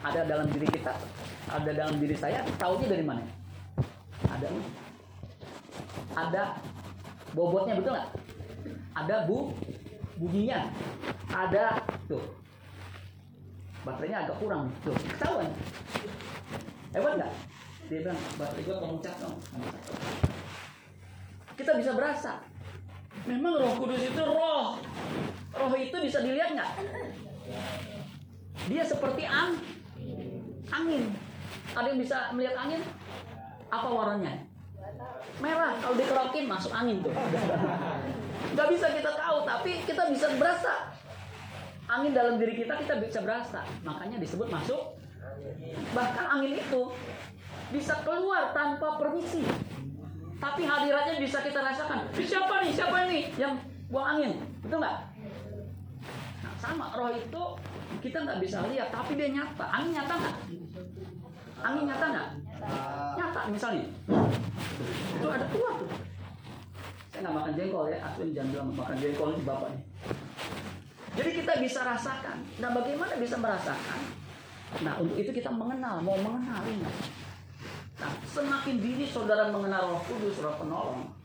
ada 0.00 0.20
dalam 0.24 0.46
diri 0.48 0.66
kita, 0.70 0.92
ada 1.50 1.70
dalam 1.72 1.96
diri 2.00 2.16
saya. 2.16 2.40
Tahunya 2.56 2.86
dari 2.88 3.04
mana? 3.04 3.24
Ada. 4.30 4.48
Ada 6.16 6.42
bobotnya 7.36 7.76
betul 7.76 7.92
nggak? 7.92 8.08
Ada 8.96 9.16
bu 9.28 9.52
bunyinya, 10.16 10.72
ada 11.28 11.84
tuh. 12.08 12.24
Baterainya 13.84 14.24
agak 14.26 14.36
kurang 14.40 14.72
tuh. 14.80 14.96
Ketahuan? 15.12 15.52
Hebat 16.96 17.12
nggak? 17.20 17.32
Dia 17.86 17.98
bilang 18.02 18.20
baterai 18.40 18.62
gua 18.66 18.76
pemuncak 18.82 19.14
dong. 19.20 19.36
Kita 21.54 21.72
bisa 21.76 21.92
berasa. 21.92 22.32
Memang 23.28 23.60
roh 23.60 23.74
kudus 23.76 24.00
itu 24.00 24.22
roh. 24.22 24.80
Roh 25.56 25.72
itu 25.76 25.96
bisa 26.00 26.18
dilihat 26.24 26.56
nggak 26.56 26.70
dia 28.64 28.82
seperti 28.82 29.28
ang 29.28 29.60
angin. 30.72 31.12
Ada 31.76 31.86
yang 31.92 32.00
bisa 32.00 32.16
melihat 32.32 32.56
angin? 32.56 32.80
Apa 33.68 33.88
warnanya? 33.92 34.34
Merah. 35.38 35.76
Kalau 35.78 35.94
dikerokin 36.00 36.48
masuk 36.48 36.72
angin 36.72 37.04
tuh. 37.04 37.12
Nggak 38.56 38.68
bisa 38.72 38.86
kita 38.96 39.12
tahu 39.12 39.44
tapi 39.44 39.70
kita 39.84 40.02
bisa 40.08 40.26
berasa. 40.40 40.74
Angin 41.86 42.16
dalam 42.16 42.40
diri 42.40 42.56
kita 42.56 42.80
kita 42.80 42.98
bisa 42.98 43.20
berasa. 43.22 43.62
Makanya 43.84 44.16
disebut 44.18 44.48
masuk. 44.48 44.96
Bahkan 45.92 46.26
angin 46.26 46.58
itu 46.58 46.82
bisa 47.70 47.94
keluar 48.02 48.56
tanpa 48.56 48.96
permisi. 48.96 49.44
Tapi 50.36 50.62
hadiratnya 50.68 51.16
bisa 51.20 51.40
kita 51.40 51.60
rasakan. 51.60 52.08
Siapa 52.12 52.54
nih? 52.64 52.72
Siapa 52.72 52.96
nih 53.08 53.22
yang 53.40 53.56
buang 53.88 54.18
angin. 54.18 54.32
Betul 54.64 54.82
nggak? 54.82 54.98
Nah, 56.44 56.54
sama. 56.60 56.86
Roh 56.92 57.12
itu 57.14 57.42
kita 58.02 58.18
nggak 58.22 58.38
bisa 58.42 58.58
lihat 58.70 58.88
tapi 58.90 59.12
dia 59.18 59.28
nyata. 59.32 59.64
Angin 59.68 59.92
nyata 59.96 60.14
nggak? 60.14 60.36
Angin 61.62 61.84
nyata 61.88 62.06
nggak? 62.10 62.28
Nyata. 63.16 63.40
Misalnya. 63.50 63.86
Itu 65.16 65.26
ada 65.26 65.46
keluar 65.50 65.72
tuh. 65.80 65.88
Saya 67.10 67.20
nggak 67.24 67.34
makan 67.34 67.52
jengkol 67.56 67.84
ya 67.88 67.98
aku 68.04 68.28
jangan 68.36 68.48
bilang 68.52 68.68
makan 68.76 68.96
jengkol 69.00 69.28
ini 69.32 69.42
bapak 69.48 69.68
nih. 69.72 69.82
Jadi 71.16 71.30
kita 71.40 71.52
bisa 71.64 71.80
rasakan. 71.80 72.44
Nah, 72.60 72.70
bagaimana 72.76 73.16
bisa 73.16 73.40
merasakan? 73.40 74.00
Nah, 74.84 75.00
untuk 75.00 75.16
itu 75.16 75.32
kita 75.32 75.48
mengenal, 75.48 76.04
mau 76.04 76.20
mengenal 76.20 76.60
ini. 76.68 76.84
Nah, 77.96 78.12
semakin 78.28 78.76
dini 78.84 79.08
saudara 79.08 79.48
mengenal 79.48 79.96
Roh 79.96 80.02
Kudus, 80.04 80.36
Roh 80.44 80.60
Penolong, 80.60 81.15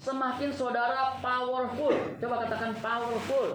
semakin 0.00 0.50
saudara 0.50 1.18
powerful. 1.22 1.94
Coba 2.18 2.34
katakan 2.46 2.72
powerful. 2.78 3.48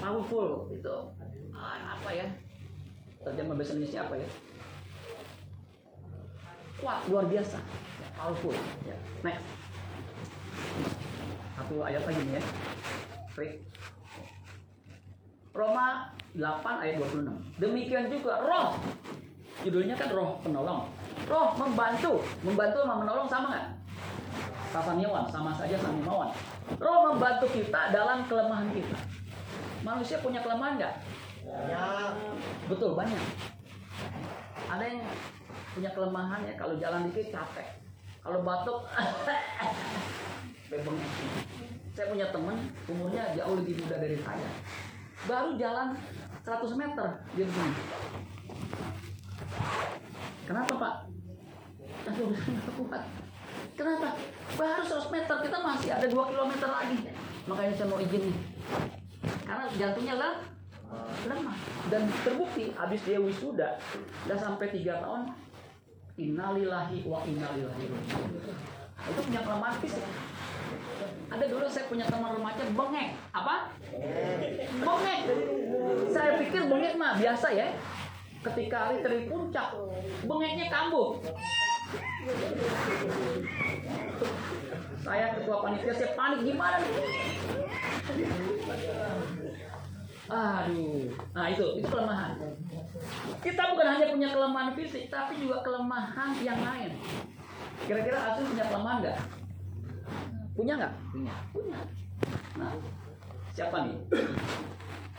Powerful 0.00 0.48
itu 0.72 0.96
ah, 1.52 1.98
apa 1.98 2.10
ya? 2.14 2.26
Terjemah 3.20 3.54
bahasa 3.56 3.76
Indonesia 3.76 4.00
apa 4.00 4.14
ya? 4.16 4.28
Kuat, 6.80 7.00
luar 7.12 7.24
biasa. 7.28 7.60
Ya, 8.00 8.08
powerful. 8.16 8.56
Ya. 8.88 8.96
Next. 9.20 9.44
Satu 11.60 11.74
ayat 11.84 12.02
lagi 12.08 12.20
nih 12.24 12.40
ya. 12.40 12.42
Klik. 13.36 13.52
Roma 15.52 16.16
8 16.32 16.82
ayat 16.82 16.94
26. 16.96 17.60
Demikian 17.60 18.08
juga 18.08 18.40
roh. 18.40 18.80
Judulnya 19.60 19.92
kan 19.92 20.08
roh 20.08 20.40
penolong. 20.40 20.88
Roh 21.28 21.48
membantu. 21.60 22.24
Membantu 22.40 22.78
sama 22.80 22.94
menolong 23.04 23.28
sama 23.28 23.46
nggak? 23.52 23.66
Sasamiawan, 24.70 25.26
sama 25.26 25.50
saja 25.50 25.74
samimawan. 25.82 26.30
Roh 26.78 27.10
membantu 27.10 27.50
kita 27.50 27.90
dalam 27.90 28.22
kelemahan 28.30 28.70
kita. 28.70 28.98
Manusia 29.82 30.22
punya 30.22 30.38
kelemahan 30.46 30.78
nggak? 30.78 30.94
Banyak. 31.42 32.12
Betul, 32.70 32.94
banyak. 32.94 33.24
Ada 34.70 34.84
yang 34.86 35.02
punya 35.74 35.90
kelemahan 35.90 36.46
ya 36.46 36.54
kalau 36.54 36.78
jalan 36.78 37.10
dikit 37.10 37.34
capek. 37.34 37.82
Kalau 38.22 38.46
batuk 38.46 38.86
bebeng. 40.70 40.98
Saya 41.90 42.06
punya 42.06 42.30
teman 42.30 42.56
umurnya 42.86 43.34
jauh 43.34 43.58
lebih 43.58 43.74
muda 43.82 43.98
dari 43.98 44.22
saya. 44.22 44.50
Baru 45.26 45.58
jalan 45.58 45.98
100 46.46 46.78
meter 46.78 47.08
dia 47.34 47.44
begini. 47.44 47.74
Kenapa 50.46 50.72
Pak? 50.78 50.94
Aduh, 52.06 52.30
nggak 52.54 52.74
kuat. 52.78 53.02
Kenapa? 53.80 54.12
Baru 54.60 54.84
100 54.84 55.08
meter, 55.08 55.36
kita 55.40 55.58
masih 55.64 55.88
ada 55.96 56.04
2 56.04 56.12
km 56.12 56.52
lagi. 56.68 57.00
Makanya 57.48 57.72
saya 57.72 57.88
mau 57.88 57.96
izin 57.96 58.28
nih. 58.28 58.36
Karena 59.48 59.64
jantungnya 59.72 60.14
lah 60.20 60.34
lemah. 61.24 61.56
Dan 61.88 62.04
terbukti 62.20 62.76
habis 62.76 63.00
dia 63.08 63.16
wisuda, 63.16 63.80
udah 64.28 64.36
sampai 64.36 64.68
3 64.68 65.00
tahun. 65.00 65.32
Innalillahi 66.20 67.08
wa 67.08 67.24
innalillahi. 67.24 67.88
Itu 69.00 69.20
punya 69.24 69.40
kelemahan 69.48 69.76
fisik. 69.80 70.04
Ada 71.32 71.44
dulu 71.48 71.64
saya 71.64 71.88
punya 71.88 72.04
teman 72.04 72.36
remaja 72.36 72.60
bengek. 72.76 73.16
Apa? 73.32 73.72
Bengek. 74.76 75.20
Saya 76.12 76.36
pikir 76.36 76.68
bengek 76.68 77.00
mah 77.00 77.16
biasa 77.16 77.48
ya. 77.56 77.72
Ketika 78.44 78.92
hari 78.92 79.00
teri 79.00 79.24
puncak, 79.24 79.72
bengeknya 80.28 80.68
kambuh. 80.68 81.16
Saya 85.00 85.26
ketua 85.34 85.56
panitia, 85.64 85.94
saya 85.96 86.10
panik 86.14 86.40
gimana 86.44 86.76
nih? 86.78 86.92
Aduh, 90.30 91.10
nah 91.34 91.50
itu 91.50 91.64
itu 91.82 91.86
kelemahan. 91.90 92.38
Kita 93.42 93.62
bukan 93.74 93.86
hanya 93.90 94.06
punya 94.14 94.28
kelemahan 94.30 94.70
fisik, 94.78 95.10
tapi 95.10 95.42
juga 95.42 95.64
kelemahan 95.66 96.38
yang 96.44 96.60
lain. 96.62 96.94
Kira-kira 97.88 98.18
Asun 98.30 98.46
punya 98.54 98.64
kelemahan 98.70 98.98
nggak? 99.02 99.18
Punya 100.54 100.72
nggak? 100.78 100.92
Punya. 101.10 101.34
Punya. 101.50 101.78
Nah, 102.60 102.70
siapa 103.50 103.76
nih? 103.88 103.96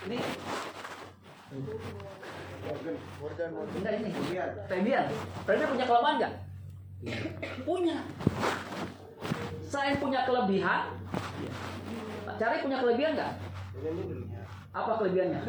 Ini 0.07 0.17
Morgan, 2.71 2.95
Morgan. 3.19 3.49
enggak 3.75 3.93
ini. 3.99 4.09
Kemudian. 4.15 4.49
Febian. 4.71 5.05
Febian 5.43 5.69
punya 5.75 5.85
kelemahan 5.89 6.15
nggak? 6.21 6.33
Punya. 7.65 7.97
Saya 9.65 9.97
punya 9.97 10.27
kelebihan. 10.27 10.81
Cari 12.37 12.55
punya 12.61 12.77
kelebihan 12.81 13.11
nggak? 13.17 13.33
Apa 14.71 14.91
kelebihannya? 15.03 15.39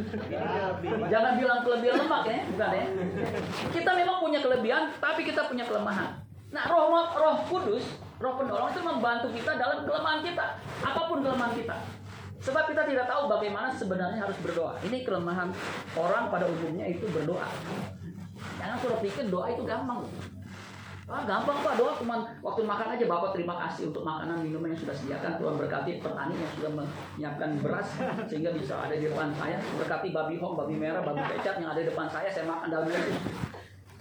Jangan 1.06 1.32
bilang 1.38 1.60
kelebihan 1.62 1.94
lemak 2.02 2.22
ya, 2.26 2.38
bukan 2.50 2.70
ya. 2.74 2.84
Kita 3.70 3.90
memang 3.94 4.16
punya 4.18 4.40
kelebihan, 4.42 4.82
tapi 4.98 5.20
kita 5.22 5.46
punya 5.46 5.62
kelemahan. 5.62 6.18
Nah, 6.52 6.68
roh 6.68 6.90
roh 6.90 7.36
kudus, 7.46 7.86
roh 8.18 8.34
penolong 8.36 8.74
itu 8.74 8.82
membantu 8.82 9.28
kita 9.30 9.56
dalam 9.56 9.86
kelemahan 9.86 10.20
kita. 10.26 10.58
Apa 10.82 11.00
pun 11.06 11.22
kelemahan 11.22 11.54
kita. 11.54 11.76
Sebab 12.42 12.74
kita 12.74 12.82
tidak 12.90 13.06
tahu 13.06 13.30
bagaimana 13.30 13.70
sebenarnya 13.70 14.18
harus 14.26 14.34
berdoa. 14.42 14.74
Ini 14.82 15.06
kelemahan 15.06 15.54
orang 15.94 16.26
pada 16.26 16.50
umumnya 16.50 16.90
itu 16.90 17.06
berdoa. 17.14 17.46
Jangan 18.58 18.76
suruh 18.82 18.98
pikir 18.98 19.30
doa 19.30 19.54
itu 19.54 19.62
gampang. 19.62 20.02
Ah, 21.12 21.28
gampang 21.28 21.60
pak. 21.60 21.76
Doa 21.76 21.92
cuma 22.00 22.24
waktu 22.40 22.64
makan 22.64 22.88
aja. 22.96 23.04
Bapak 23.04 23.36
terima 23.36 23.54
kasih 23.60 23.92
untuk 23.92 24.00
makanan 24.00 24.40
minuman 24.40 24.72
yang 24.72 24.80
sudah 24.80 24.96
sediakan. 24.96 25.36
Tuhan 25.36 25.54
berkati 25.60 26.00
petani 26.00 26.34
yang 26.40 26.52
sudah 26.56 26.70
menyiapkan 26.72 27.50
beras 27.60 27.88
sehingga 28.32 28.56
bisa 28.56 28.80
ada 28.80 28.96
di 28.96 29.12
depan 29.12 29.28
saya. 29.36 29.60
Berkati 29.76 30.08
babi 30.08 30.40
hong 30.40 30.56
babi 30.56 30.74
merah 30.80 31.04
babi 31.04 31.20
kecap 31.36 31.60
yang 31.60 31.68
ada 31.76 31.84
di 31.84 31.88
depan 31.92 32.08
saya. 32.08 32.32
Saya 32.32 32.48
makan 32.48 32.72
dalam 32.72 32.88
itu 32.88 33.12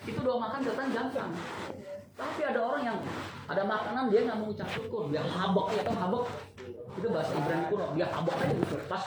itu 0.08 0.20
doa 0.24 0.40
makan 0.40 0.64
kelihatan 0.64 0.88
gampang. 0.96 1.32
Tapi 2.16 2.42
ada 2.48 2.60
orang 2.64 2.82
yang 2.88 2.98
ada 3.52 3.64
makanan 3.68 4.04
dia 4.08 4.20
nggak 4.24 4.38
mau 4.40 4.48
ucap 4.48 4.70
syukur. 4.72 5.12
Dia 5.12 5.22
habak 5.28 5.68
ya 5.76 5.84
kan 5.84 5.96
habak 6.00 6.24
itu 6.96 7.08
bahasa 7.12 7.32
Ibrani 7.36 7.66
kuno. 7.68 7.88
Dia 7.92 8.08
habak 8.08 8.36
aja 8.40 8.56
gitu. 8.56 8.76
Pas 8.88 9.04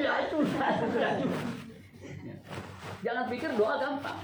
ya 0.00 0.12
itu. 0.24 0.38
Jangan 3.04 3.24
pikir 3.28 3.50
doa 3.52 3.74
gampang. 3.76 4.16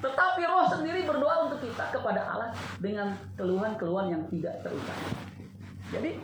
Tetapi 0.00 0.40
roh 0.48 0.64
sendiri 0.64 1.04
berdoa 1.04 1.48
untuk 1.48 1.60
kita 1.60 1.92
kepada 1.92 2.20
Allah 2.24 2.50
dengan 2.80 3.12
keluhan-keluhan 3.36 4.06
yang 4.08 4.22
tidak 4.32 4.64
terucap. 4.64 4.96
Jadi 5.92 6.16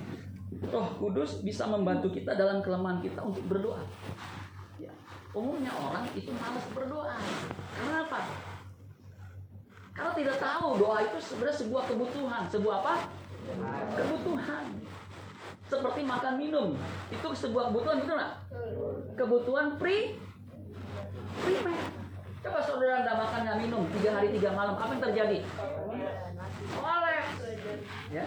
roh 0.73 0.89
kudus 0.97 1.45
bisa 1.45 1.69
membantu 1.69 2.09
kita 2.09 2.33
dalam 2.33 2.65
kelemahan 2.65 3.05
kita 3.05 3.21
untuk 3.21 3.45
berdoa. 3.45 3.85
Ya. 4.81 4.93
Umumnya 5.37 5.73
orang 5.77 6.09
itu 6.17 6.33
malas 6.33 6.65
berdoa. 6.73 7.21
Kenapa? 7.77 8.25
Karena 9.97 10.13
tidak 10.13 10.37
tahu 10.41 10.69
doa 10.77 10.99
itu 11.05 11.17
sebenarnya 11.21 11.57
sebuah 11.57 11.83
kebutuhan. 11.89 12.43
Sebuah 12.49 12.75
apa? 12.85 12.95
Kebutuhan. 13.97 14.65
Seperti 15.67 16.01
makan 16.05 16.35
minum. 16.39 16.69
Itu 17.11 17.29
sebuah 17.33 17.73
kebutuhan, 17.73 18.05
betul 18.05 18.17
nggak? 18.17 18.35
Kebutuhan 19.17 19.67
pri 19.81 20.21
primer. 21.45 21.81
Coba 22.45 22.63
saudara 22.63 23.03
anda 23.03 23.13
makan 23.19 23.43
dan 23.43 23.59
minum 23.59 23.86
tiga 23.97 24.11
hari 24.21 24.29
tiga 24.37 24.51
malam, 24.53 24.77
apa 24.77 24.93
yang 24.93 25.03
terjadi? 25.09 25.39
Oleh. 26.77 27.21
Ya. 28.13 28.25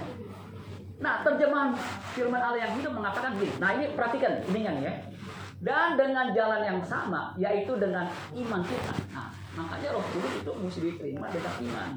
Nah, 1.00 1.24
terjemahan 1.24 1.72
firman 2.12 2.42
Allah 2.44 2.60
yang 2.68 2.74
hidup 2.76 2.92
mengatakan 2.92 3.40
begini. 3.40 3.56
Nah, 3.62 3.70
ini 3.80 3.86
perhatikan 3.96 4.44
ininya 4.52 4.72
nih 4.76 4.84
ya. 4.84 4.94
Dan 5.60 6.00
dengan 6.00 6.32
jalan 6.32 6.62
yang 6.64 6.80
sama, 6.84 7.36
yaitu 7.40 7.76
dengan 7.80 8.08
iman 8.36 8.62
kita. 8.64 8.94
Nah, 9.12 9.32
makanya 9.56 9.96
Roh 9.96 10.04
Kudus 10.12 10.34
itu 10.40 10.52
mesti 10.56 10.80
diterima 10.84 11.28
dengan 11.32 11.54
iman. 11.68 11.90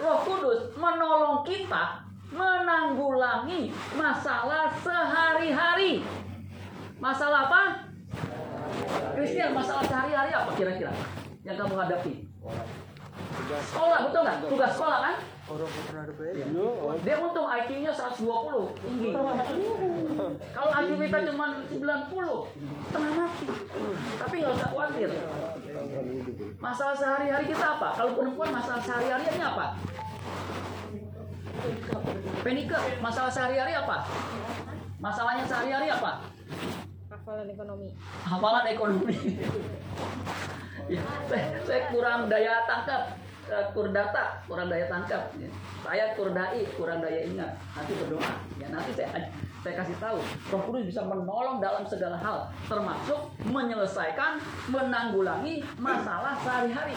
Roh 0.00 0.18
Kudus 0.24 0.60
menolong 0.76 1.44
kita 1.44 2.04
menanggulangi 2.32 3.72
masalah 3.96 4.72
sehari-hari. 4.84 6.04
Masalah 7.00 7.48
apa? 7.48 7.62
Kristian, 9.16 9.52
masalah 9.56 9.84
sehari-hari 9.84 10.32
apa 10.32 10.50
kira-kira 10.56 10.92
yang 11.48 11.56
kamu 11.56 11.74
hadapi? 11.80 12.14
Sekolah, 13.48 13.98
betul 14.04 14.20
nggak? 14.20 14.36
Tugas 14.52 14.70
sekolah 14.76 14.98
kan? 15.00 15.16
Dia 17.00 17.16
untung 17.24 17.48
IQ-nya 17.48 17.88
120, 17.88 18.76
tinggi. 18.84 19.08
Kalau 20.52 20.70
IQ 20.76 20.90
kita 21.08 21.18
cuma 21.32 21.46
90, 21.72 22.52
setengah 22.92 23.12
mati. 23.16 23.46
Tapi 24.20 24.34
nggak 24.44 24.52
usah 24.60 24.68
khawatir. 24.68 25.08
Masalah 26.60 26.94
sehari-hari 27.00 27.44
kita 27.48 27.66
apa? 27.80 27.88
Kalau 27.96 28.12
perempuan 28.12 28.50
masalah 28.52 28.82
sehari-harinya 28.84 29.46
apa? 29.56 29.66
Penike, 32.44 32.80
masalah 33.00 33.32
sehari-hari 33.32 33.72
apa? 33.72 34.04
Masalahnya 35.00 35.44
sehari-hari 35.48 35.88
apa? 35.88 36.12
Hafalan 37.28 37.52
ekonomi. 37.52 37.88
hafalan 38.24 38.66
ekonomi. 38.72 39.16
ya, 40.88 41.02
saya, 41.28 41.60
saya 41.60 41.80
kurang 41.92 42.32
daya 42.32 42.64
tangkap, 42.64 43.20
eh, 43.52 43.68
kur 43.76 43.92
data, 43.92 44.40
kurang 44.48 44.72
daya 44.72 44.88
tangkap. 44.88 45.28
Ya. 45.36 45.52
Saya 45.84 46.16
kurdai, 46.16 46.64
kurang 46.72 47.04
daya 47.04 47.28
ingat. 47.28 47.52
Nanti 47.76 47.92
berdoa. 48.00 48.32
Ya, 48.56 48.72
nanti 48.72 48.96
saya 48.96 49.28
saya 49.60 49.74
kasih 49.84 49.96
tahu, 50.00 50.18
Roh 50.48 50.62
Kudus 50.72 50.88
bisa 50.88 51.04
menolong 51.04 51.60
dalam 51.60 51.84
segala 51.84 52.16
hal, 52.16 52.48
termasuk 52.64 53.28
menyelesaikan, 53.44 54.40
menanggulangi 54.72 55.60
masalah 55.76 56.32
sehari-hari. 56.40 56.96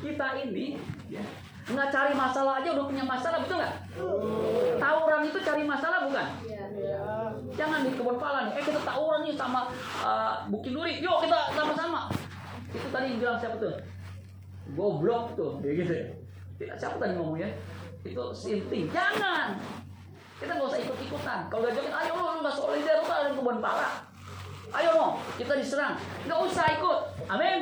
Kita 0.00 0.32
ini 0.48 0.80
ya, 1.12 1.20
nggak 1.68 1.88
cari 1.92 2.12
masalah 2.16 2.64
aja 2.64 2.68
udah 2.72 2.84
punya 2.88 3.04
masalah, 3.04 3.38
betul 3.44 3.60
nggak? 3.60 3.74
Tawuran 4.80 5.22
itu 5.28 5.38
cari 5.44 5.62
masalah 5.68 5.98
bukan? 6.08 6.26
Jangan 7.58 7.78
di 7.84 7.90
kebun 7.92 8.16
pala 8.16 8.48
nih. 8.48 8.52
Eh 8.56 8.64
kita 8.64 8.80
tawuran 8.86 9.20
nih 9.26 9.34
sama 9.36 9.68
uh, 10.00 10.46
Bukit 10.48 10.72
Duri. 10.72 11.02
Yuk 11.02 11.26
kita 11.26 11.52
sama-sama. 11.52 12.08
Itu 12.72 12.88
tadi 12.88 13.12
yang 13.12 13.18
bilang 13.20 13.36
siapa 13.36 13.56
tuh? 13.60 13.74
Goblok 14.72 15.36
tuh. 15.36 15.60
Ya 15.60 15.72
gitu. 15.76 15.92
Tidak 16.56 16.76
siapa 16.78 16.96
tadi 16.96 17.12
ngomongnya? 17.18 17.50
Itu 18.06 18.32
sinting. 18.32 18.88
Jangan. 18.94 19.58
Kita 20.38 20.54
nggak 20.54 20.70
usah 20.70 20.80
ikut-ikutan. 20.80 21.40
Kalau 21.50 21.60
gak 21.66 21.74
joget, 21.74 21.92
ayo 21.92 22.12
lu 22.14 22.38
nggak 22.46 22.54
solidar 22.54 22.96
lu 23.02 23.10
ada 23.10 23.30
kebun 23.34 23.58
pala. 23.58 23.90
Ayo 24.70 24.90
mau, 24.94 25.10
kita 25.34 25.58
diserang. 25.58 25.98
Nggak 26.28 26.40
usah 26.46 26.64
ikut. 26.78 26.98
Amin. 27.26 27.60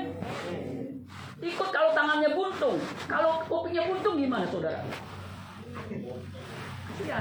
Ikut 1.36 1.68
kalau 1.68 1.92
tangannya 1.92 2.32
buntung. 2.32 2.80
Kalau 3.04 3.44
kupingnya 3.44 3.84
buntung 3.92 4.16
gimana 4.16 4.48
saudara? 4.48 4.80
Ya. 7.04 7.20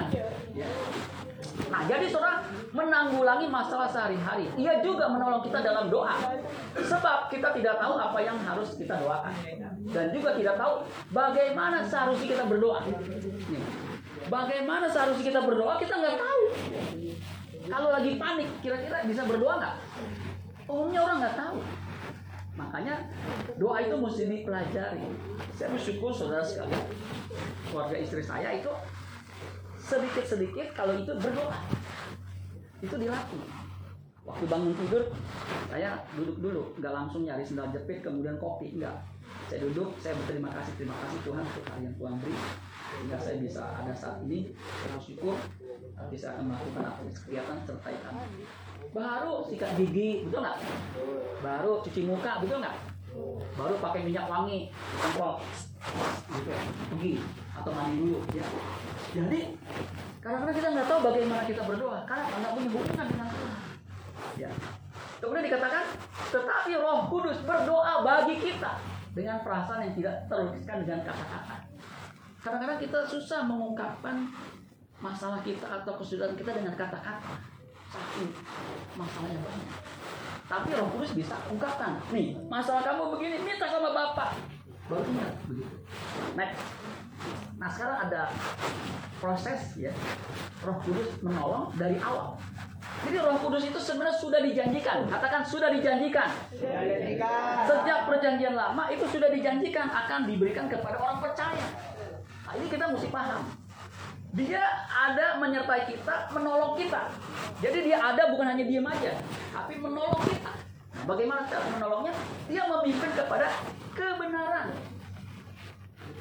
Nah, 1.68 1.82
jadi 1.84 2.08
saudara 2.08 2.40
menanggulangi 2.72 3.52
masalah 3.52 3.92
sehari-hari. 3.92 4.48
Ia 4.56 4.80
juga 4.80 5.12
menolong 5.12 5.44
kita 5.44 5.60
dalam 5.60 5.92
doa. 5.92 6.16
Sebab 6.80 7.28
kita 7.28 7.52
tidak 7.60 7.76
tahu 7.76 8.00
apa 8.00 8.20
yang 8.24 8.40
harus 8.40 8.80
kita 8.80 8.96
doakan. 9.04 9.36
Dan 9.92 10.16
juga 10.16 10.40
tidak 10.40 10.56
tahu 10.56 10.88
bagaimana 11.12 11.84
seharusnya 11.84 12.28
kita 12.40 12.44
berdoa. 12.48 12.80
Bagaimana 14.26 14.90
seharusnya 14.90 15.26
kita 15.28 15.42
berdoa, 15.44 15.76
kita 15.78 15.94
nggak 16.02 16.18
tahu. 16.18 16.44
Kalau 17.66 17.90
lagi 17.92 18.12
panik, 18.16 18.50
kira-kira 18.64 19.04
bisa 19.06 19.28
berdoa 19.28 19.54
nggak? 19.60 19.76
Umumnya 20.66 21.00
orang 21.04 21.18
nggak 21.20 21.38
tahu. 21.38 21.58
Makanya 22.56 22.96
doa 23.60 23.84
itu 23.84 23.96
mesti 24.00 24.24
dipelajari. 24.32 25.04
Saya 25.56 25.76
bersyukur 25.76 26.12
saudara 26.16 26.44
sekalian, 26.44 26.88
keluarga 27.68 27.96
istri 28.00 28.24
saya 28.24 28.56
itu 28.56 28.72
sedikit-sedikit 29.80 30.72
kalau 30.72 30.96
itu 30.96 31.12
berdoa. 31.20 31.56
Itu 32.80 32.96
dilatih. 32.96 33.44
Waktu 34.26 34.46
bangun 34.50 34.74
tidur, 34.74 35.06
saya 35.70 36.02
duduk 36.18 36.42
dulu, 36.42 36.64
nggak 36.82 36.94
langsung 36.98 37.30
nyari 37.30 37.46
sendal 37.46 37.70
jepit, 37.70 38.02
kemudian 38.02 38.42
kopi, 38.42 38.74
enggak. 38.74 38.98
Saya 39.46 39.62
duduk, 39.70 39.94
saya 40.02 40.18
berterima 40.18 40.50
kasih, 40.50 40.74
terima 40.82 40.98
kasih 41.06 41.20
Tuhan 41.22 41.46
untuk 41.46 41.66
hal 41.70 41.80
yang 41.86 41.94
Tuhan 41.94 42.14
beri, 42.18 42.38
sehingga 42.90 43.18
saya 43.22 43.38
bisa 43.38 43.62
ada 43.62 43.94
saat 43.94 44.18
ini, 44.26 44.50
saya 44.58 44.98
bersyukur, 44.98 45.38
akan 46.02 46.44
melakukan 46.50 46.84
aktivitas 46.90 47.20
kegiatan 47.22 47.58
sertai 47.70 47.96
kami. 48.02 48.26
Baru 48.92 49.48
sikat 49.48 49.72
gigi, 49.80 50.28
betul 50.28 50.44
nggak? 50.44 50.58
Baru 51.42 51.82
cuci 51.82 52.02
muka, 52.06 52.44
betul 52.44 52.60
nggak? 52.62 52.76
Baru 53.56 53.80
pakai 53.80 54.04
minyak 54.04 54.28
wangi, 54.28 54.68
semprot, 55.00 55.40
gitu, 56.36 56.52
pergi 56.92 57.16
atau 57.56 57.72
mandi 57.72 57.96
dulu, 58.04 58.20
ya. 58.36 58.46
Jadi 59.16 59.40
kadang-kadang 60.20 60.56
kita 60.60 60.68
nggak 60.76 60.88
tahu 60.92 61.00
bagaimana 61.08 61.44
kita 61.48 61.62
berdoa 61.64 62.00
karena 62.04 62.24
nggak 62.28 62.54
punya 62.60 62.70
hubungan 62.76 63.06
dengan 63.08 63.28
Tuhan. 63.32 63.54
Ya. 64.36 64.50
Kemudian 65.24 65.48
dikatakan, 65.48 65.84
tetapi 66.36 66.72
Roh 66.76 67.08
Kudus 67.08 67.40
berdoa 67.48 68.04
bagi 68.04 68.36
kita 68.36 68.78
dengan 69.16 69.40
perasaan 69.40 69.88
yang 69.88 69.96
tidak 69.96 70.16
terlukiskan 70.28 70.84
dengan 70.84 71.00
kata-kata. 71.08 71.56
Kadang-kadang 72.44 72.80
kita 72.84 73.00
susah 73.08 73.48
mengungkapkan 73.48 74.28
masalah 75.00 75.40
kita 75.40 75.64
atau 75.64 75.96
kesulitan 75.96 76.36
kita 76.36 76.52
dengan 76.52 76.76
kata-kata. 76.76 77.55
Saking 77.96 78.32
masalahnya 79.00 79.40
banyak. 79.40 79.72
Tapi 80.46 80.68
Roh 80.78 80.88
Kudus 80.94 81.12
bisa 81.16 81.36
ungkapkan. 81.48 81.98
Nih, 82.12 82.38
masalah 82.52 82.84
kamu 82.84 83.18
begini, 83.18 83.42
minta 83.42 83.66
sama 83.66 83.96
Bapak. 83.96 84.38
Baru 84.86 85.02
ingat 85.10 85.34
begitu. 85.50 85.76
Next. 86.38 86.62
Nah 87.56 87.70
sekarang 87.72 87.98
ada 88.06 88.30
proses 89.18 89.74
ya 89.80 89.90
Roh 90.62 90.78
Kudus 90.84 91.18
menolong 91.24 91.74
dari 91.80 91.98
awal. 91.98 92.38
Jadi 93.08 93.18
Roh 93.18 93.38
Kudus 93.42 93.66
itu 93.66 93.80
sebenarnya 93.82 94.16
sudah 94.22 94.40
dijanjikan. 94.46 95.10
Katakan 95.10 95.42
sudah 95.42 95.74
dijanjikan. 95.74 96.30
Sejak 97.66 98.00
perjanjian 98.06 98.54
lama 98.54 98.92
itu 98.94 99.08
sudah 99.10 99.34
dijanjikan 99.34 99.90
akan 99.90 100.30
diberikan 100.30 100.70
kepada 100.70 101.02
orang 101.02 101.18
percaya. 101.24 101.66
Nah, 102.46 102.54
ini 102.54 102.68
kita 102.70 102.86
mesti 102.86 103.10
paham. 103.10 103.42
Dia 104.36 104.64
ada 104.92 105.40
menyertai 105.40 105.88
kita, 105.88 106.28
menolong 106.36 106.76
kita. 106.76 107.08
Jadi 107.64 107.88
dia 107.88 107.98
ada 108.04 108.36
bukan 108.36 108.52
hanya 108.52 108.68
diam 108.68 108.84
aja, 108.84 109.16
tapi 109.56 109.80
menolong 109.80 110.20
kita. 110.28 110.52
Nah, 110.92 111.04
bagaimana 111.08 111.48
cara 111.48 111.64
menolongnya? 111.72 112.12
Dia 112.52 112.68
memimpin 112.68 113.16
kepada 113.16 113.48
kebenaran. 113.96 114.76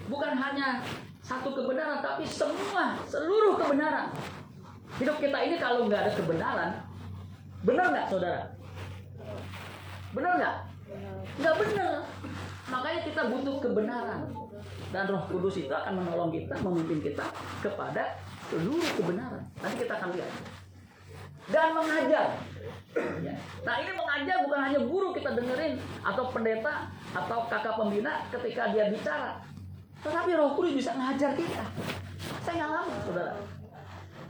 Bukan 0.06 0.32
hanya 0.38 0.78
satu 1.26 1.58
kebenaran, 1.58 2.06
tapi 2.06 2.22
semua, 2.22 3.02
seluruh 3.10 3.58
kebenaran. 3.58 4.14
Hidup 5.02 5.18
kita 5.18 5.38
ini 5.42 5.58
kalau 5.58 5.90
nggak 5.90 6.06
ada 6.06 6.12
kebenaran, 6.14 6.70
benar 7.66 7.86
nggak 7.90 8.06
saudara? 8.14 8.54
Benar 10.14 10.32
nggak? 10.38 10.56
Nggak 11.42 11.54
benar. 11.58 11.92
Makanya 12.70 13.00
kita 13.02 13.22
butuh 13.26 13.56
kebenaran. 13.58 14.43
Dan 14.94 15.10
roh 15.10 15.26
kudus 15.26 15.58
itu 15.58 15.74
akan 15.74 15.98
menolong 15.98 16.30
kita, 16.30 16.54
memimpin 16.62 17.02
kita 17.02 17.26
kepada 17.58 18.14
seluruh 18.46 18.86
kebenaran. 18.94 19.42
Nanti 19.58 19.82
kita 19.82 19.98
akan 19.98 20.14
lihat. 20.14 20.30
Dan 21.50 21.68
mengajar. 21.74 22.26
Ya. 22.94 23.34
Nah 23.66 23.74
ini 23.82 23.90
mengajar 23.90 24.46
bukan 24.46 24.60
hanya 24.62 24.80
guru 24.86 25.10
kita 25.10 25.34
dengerin 25.34 25.82
atau 26.06 26.30
pendeta 26.30 26.94
atau 27.10 27.38
kakak 27.50 27.74
pembina 27.74 28.22
ketika 28.30 28.70
dia 28.70 28.86
bicara. 28.86 29.42
Tetapi 30.06 30.30
roh 30.38 30.54
kudus 30.54 30.78
bisa 30.78 30.94
mengajar 30.94 31.34
kita. 31.34 31.64
Saya 32.46 32.62
ngalamin 32.62 32.98
saudara. 33.02 33.34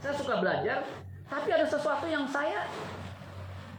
Saya 0.01 0.13
suka 0.17 0.33
belajar, 0.41 0.77
tapi 1.29 1.49
ada 1.53 1.65
sesuatu 1.69 2.09
yang 2.09 2.25
saya 2.25 2.65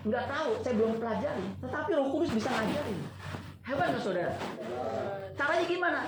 nggak 0.06 0.24
tahu, 0.30 0.50
saya 0.62 0.74
belum 0.78 1.02
pelajari. 1.02 1.46
Tetapi 1.66 1.90
roh 1.98 2.08
kudus 2.14 2.30
bisa 2.30 2.46
ngajarin. 2.46 3.00
Hebat 3.66 3.86
nggak 3.90 4.02
saudara? 4.06 4.34
Caranya 5.34 5.64
gimana? 5.66 6.00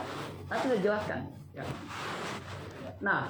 Nanti 0.49 0.65
saya 0.73 0.81
jelaskan. 0.81 1.21
Ya. 1.53 1.65
Nah, 3.05 3.29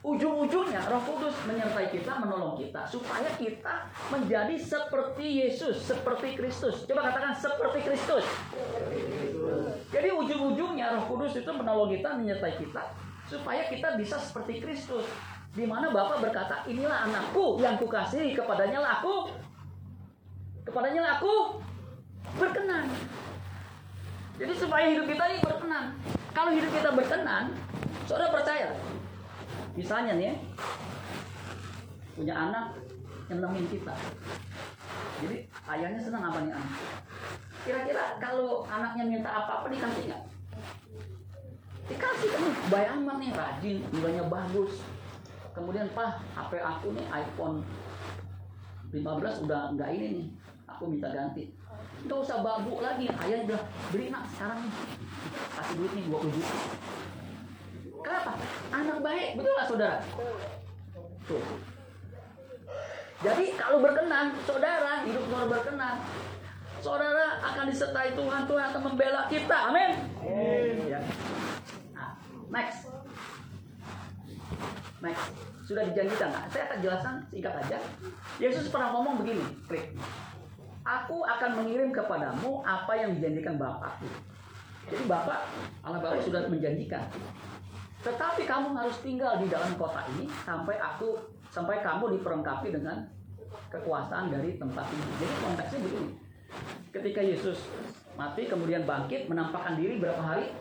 ujung-ujungnya 0.00 0.80
Roh 0.88 1.02
Kudus 1.04 1.36
menyertai 1.44 1.92
kita, 1.92 2.12
menolong 2.18 2.56
kita 2.56 2.88
supaya 2.88 3.28
kita 3.36 3.90
menjadi 4.08 4.56
seperti 4.56 5.44
Yesus, 5.44 5.84
seperti 5.84 6.34
Kristus. 6.38 6.88
Coba 6.88 7.12
katakan 7.12 7.36
seperti 7.36 7.78
Kristus. 7.84 8.24
Jadi 9.92 10.08
ujung-ujungnya 10.08 10.96
Roh 10.96 11.04
Kudus 11.10 11.36
itu 11.36 11.50
menolong 11.52 11.92
kita, 11.92 12.16
menyertai 12.16 12.54
kita 12.56 12.82
supaya 13.28 13.68
kita 13.68 14.00
bisa 14.00 14.16
seperti 14.16 14.64
Kristus. 14.64 15.04
Di 15.52 15.68
mana 15.68 15.92
Bapak 15.92 16.24
berkata, 16.24 16.64
"Inilah 16.64 17.08
anakku 17.08 17.60
yang 17.60 17.76
kukasihi, 17.76 18.32
kepadanya 18.32 18.80
lah 18.80 18.92
aku 19.00 19.32
kepadanya 20.64 21.00
lah 21.04 21.12
aku 21.20 21.60
berkenan." 22.40 22.88
Jadi 24.38 24.52
supaya 24.54 24.86
hidup 24.86 25.10
kita 25.10 25.24
ini 25.34 25.38
berkenan. 25.42 25.98
Kalau 26.30 26.54
hidup 26.54 26.70
kita 26.70 26.94
berkenan, 26.94 27.58
saudara 28.06 28.30
percaya. 28.30 28.70
Misalnya 29.74 30.14
nih 30.14 30.26
ya, 30.30 30.34
punya 32.14 32.34
anak 32.34 32.78
yang 33.26 33.42
nemenin 33.42 33.66
kita. 33.66 33.94
Jadi 35.18 35.50
ayahnya 35.66 35.98
senang 35.98 36.30
apa 36.30 36.38
nih 36.46 36.54
anak? 36.54 36.74
Kira-kira 37.66 38.04
kalau 38.22 38.62
anaknya 38.70 39.04
minta 39.10 39.30
apa-apa 39.34 39.66
dikasih 39.74 40.06
nggak? 40.06 40.22
Dikasih 41.90 42.28
kan 42.30 42.42
amat 43.02 43.16
nih 43.18 43.30
rajin, 43.34 43.76
nilainya 43.90 44.24
bagus. 44.30 44.86
Kemudian 45.50 45.90
pak 45.90 46.22
HP 46.38 46.62
aku 46.62 46.94
nih 46.94 47.06
iPhone 47.10 47.66
15 48.94 49.02
udah 49.50 49.74
nggak 49.74 49.90
ini 49.98 50.06
nih, 50.22 50.28
aku 50.70 50.86
minta 50.86 51.10
ganti. 51.10 51.57
Nggak 52.06 52.18
usah 52.24 52.38
babu 52.46 52.78
lagi, 52.78 53.10
ayah 53.10 53.42
bilang 53.42 53.66
beli 53.90 54.06
nak 54.08 54.24
sekarang 54.32 54.62
nih, 54.62 54.72
kasih 55.58 55.74
duit 55.76 55.92
nih 55.98 56.04
20 56.06 56.30
juta. 56.30 56.56
Kenapa? 57.98 58.32
Anak 58.70 58.98
baik, 59.02 59.28
betul 59.34 59.52
nggak 59.52 59.68
saudara? 59.68 59.98
Tuh. 61.26 61.44
Jadi 63.18 63.44
kalau 63.58 63.82
berkenan, 63.82 64.30
saudara 64.46 65.02
hidup 65.02 65.26
saudara 65.26 65.46
berkenan, 65.50 65.96
saudara 66.78 67.26
akan 67.42 67.64
disertai 67.66 68.14
Tuhan, 68.14 68.42
Tuhan 68.46 68.64
akan 68.70 68.82
membela 68.86 69.26
kita, 69.26 69.58
amin. 69.74 69.90
Ya. 70.86 71.02
Nah, 71.90 72.14
next, 72.54 72.86
next, 75.02 75.24
sudah 75.66 75.82
dijanjikan 75.90 76.30
nggak? 76.30 76.44
Saya 76.54 76.62
akan 76.70 76.78
jelaskan 76.78 77.14
singkat 77.34 77.54
aja. 77.58 77.78
Yesus 78.38 78.70
pernah 78.70 78.94
ngomong 78.94 79.18
begini, 79.20 79.42
klik. 79.66 79.98
Aku 80.88 81.20
akan 81.20 81.50
mengirim 81.60 81.92
kepadamu 81.92 82.64
apa 82.64 82.96
yang 82.96 83.12
dijanjikan 83.20 83.60
Bapakku. 83.60 84.08
Jadi 84.88 85.04
Bapak, 85.04 85.44
Allah 85.84 86.00
Bapak 86.00 86.24
sudah 86.24 86.48
menjanjikan. 86.48 87.04
Tetapi 88.00 88.48
kamu 88.48 88.72
harus 88.72 88.96
tinggal 89.04 89.36
di 89.36 89.52
dalam 89.52 89.76
kota 89.76 90.00
ini 90.16 90.24
sampai 90.48 90.80
aku 90.80 91.20
sampai 91.52 91.84
kamu 91.84 92.16
diperlengkapi 92.16 92.72
dengan 92.72 93.04
kekuasaan 93.68 94.32
dari 94.32 94.56
tempat 94.56 94.88
ini. 94.88 95.10
Jadi 95.20 95.34
konteksnya 95.44 95.78
begini. 95.84 96.10
Ketika 96.88 97.20
Yesus 97.20 97.68
mati 98.16 98.48
kemudian 98.48 98.88
bangkit 98.88 99.28
menampakkan 99.28 99.76
diri 99.76 100.00
berapa 100.00 100.24
hari? 100.24 100.56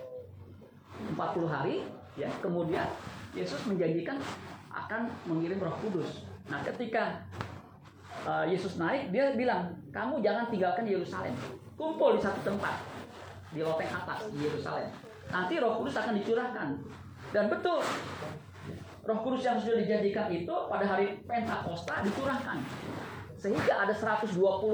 40 1.16 1.48
hari 1.48 1.88
ya. 2.20 2.28
Kemudian 2.44 2.84
Yesus 3.32 3.63
menjanjikan 3.63 4.20
akan 4.68 5.08
mengirim 5.24 5.63
Roh 5.63 5.78
Kudus. 5.80 6.28
Nah, 6.52 6.60
ketika 6.68 7.24
uh, 8.28 8.44
Yesus 8.44 8.76
naik, 8.76 9.16
dia 9.16 9.32
bilang, 9.34 9.72
"Kamu 9.96 10.20
jangan 10.20 10.52
tinggalkan 10.52 10.84
Yerusalem. 10.84 11.32
Kumpul 11.80 12.20
di 12.20 12.22
satu 12.22 12.44
tempat 12.44 12.84
di 13.56 13.63
loteng 13.63 13.88
atas 13.88 14.28
di 14.36 14.44
Yerusalem. 14.44 14.92
Nanti 15.32 15.54
Roh 15.63 15.80
Kudus 15.80 15.96
akan 15.96 16.13
dicurahkan." 16.20 16.68
Dan 17.32 17.48
betul, 17.48 17.80
Roh 19.08 19.20
Kudus 19.24 19.42
yang 19.48 19.56
sudah 19.56 19.80
dijanjikan 19.80 20.28
itu 20.28 20.56
pada 20.68 20.84
hari 20.84 21.24
Pentakosta 21.24 22.04
dicurahkan. 22.04 22.60
Sehingga 23.38 23.88
ada 23.88 23.94
120 23.94 24.34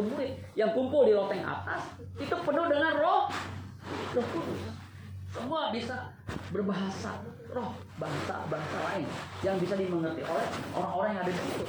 murid 0.09 0.31
yang 0.57 0.71
kumpul 0.73 1.05
di 1.05 1.13
loteng 1.13 1.43
atas 1.43 1.99
itu 2.15 2.31
penuh 2.31 2.65
dengan 2.71 2.95
roh 2.97 3.27
Roh 4.15 4.27
Kudus. 4.33 4.61
Semua 5.33 5.73
bisa 5.73 6.13
berbahasa 6.53 7.25
roh 7.51 7.73
bangsa-bangsa 8.01 8.77
lain 8.89 9.05
yang 9.45 9.57
bisa 9.59 9.77
dimengerti 9.77 10.21
oleh 10.25 10.47
orang-orang 10.73 11.09
yang 11.13 11.21
ada 11.27 11.33
di 11.33 11.41
situ. 11.41 11.65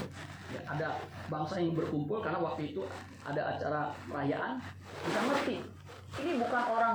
Ya, 0.55 0.63
ada 0.71 0.89
bangsa 1.27 1.59
yang 1.59 1.75
berkumpul 1.75 2.23
karena 2.23 2.39
waktu 2.39 2.71
itu 2.71 2.87
ada 3.27 3.59
acara 3.59 3.91
perayaan 4.07 4.63
bisa 5.03 5.21
ngerti. 5.27 5.57
Ini 6.23 6.39
bukan 6.39 6.63
orang 6.71 6.95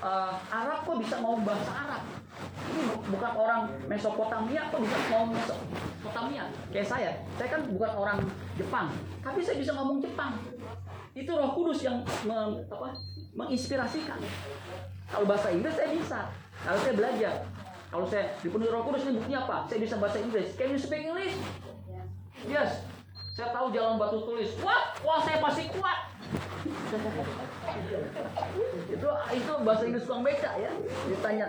uh, 0.00 0.32
Arab 0.48 0.88
kok 0.88 0.96
bisa 0.96 1.20
ngomong 1.20 1.44
bahasa 1.44 1.72
Arab. 1.76 2.02
Ini 2.72 2.80
bu 2.88 2.94
bukan 3.14 3.32
orang 3.36 3.60
Mesopotamia 3.84 4.72
kok 4.72 4.80
bisa 4.80 4.96
ngomong 5.12 5.36
Mesopotamia. 5.36 6.44
Kayak 6.72 6.88
saya, 6.88 7.10
saya 7.36 7.48
kan 7.52 7.60
bukan 7.68 7.92
orang 7.92 8.18
Jepang, 8.56 8.88
tapi 9.20 9.44
saya 9.44 9.56
bisa 9.60 9.76
ngomong 9.76 10.00
Jepang. 10.00 10.40
Itu 11.14 11.30
Roh 11.36 11.52
Kudus 11.54 11.84
yang 11.84 12.02
me, 12.26 12.64
apa, 12.66 12.96
menginspirasikan. 13.36 14.18
Kalau 15.06 15.28
bahasa 15.28 15.52
Inggris 15.52 15.76
saya 15.76 15.92
bisa. 15.92 16.20
Kalau 16.64 16.80
saya 16.80 16.94
belajar, 16.96 17.44
kalau 17.92 18.06
saya 18.08 18.34
dipenuhi 18.40 18.72
Roh 18.72 18.82
Kudus 18.88 19.04
ini 19.06 19.20
buktinya 19.20 19.46
apa? 19.46 19.56
Saya 19.68 19.78
bisa 19.84 19.94
bahasa 20.00 20.18
Inggris. 20.18 20.56
Can 20.58 20.74
you 20.74 20.80
speak 20.80 21.06
English? 21.06 21.36
Yes. 22.48 22.84
Saya 23.34 23.50
tahu 23.50 23.74
jalan 23.74 23.98
batu 23.98 24.22
tulis. 24.22 24.54
Wah, 24.62 24.94
wah 25.02 25.18
saya 25.26 25.42
pasti 25.42 25.66
kuat. 25.74 25.98
itu 28.86 29.08
itu 29.34 29.52
bahasa 29.66 29.82
Inggris 29.84 30.06
tukang 30.06 30.22
beca 30.22 30.50
ya. 30.54 30.70
Ditanya 31.10 31.46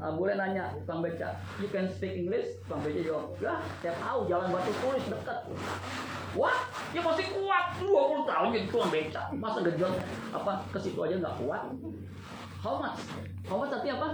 uh, 0.00 0.12
boleh 0.16 0.34
nanya 0.34 0.72
tukang 0.82 1.04
beca, 1.04 1.38
you 1.60 1.68
can 1.68 1.86
speak 1.92 2.16
English? 2.16 2.56
Tukang 2.64 2.80
beca 2.82 3.00
jawab, 3.04 3.26
ya 3.38 3.54
saya 3.84 3.94
tahu 4.00 4.18
jalan 4.26 4.48
batu 4.50 4.72
tulis 4.80 5.04
dekat. 5.06 5.38
Wah, 6.34 6.56
dia 6.90 7.02
masih 7.04 7.26
kuat 7.30 7.78
20 7.78 8.26
tahun 8.26 8.46
jadi 8.56 8.66
tukang 8.72 8.90
beca. 8.90 9.22
Masa 9.36 9.58
gejol 9.62 9.92
apa 10.34 10.52
ke 10.72 10.78
situ 10.82 10.98
aja 10.98 11.14
nggak 11.20 11.36
kuat? 11.44 11.62
How 12.64 12.80
much? 12.80 13.00
How 13.44 13.60
much 13.60 13.70
tapi 13.70 13.92
apa? 13.92 14.08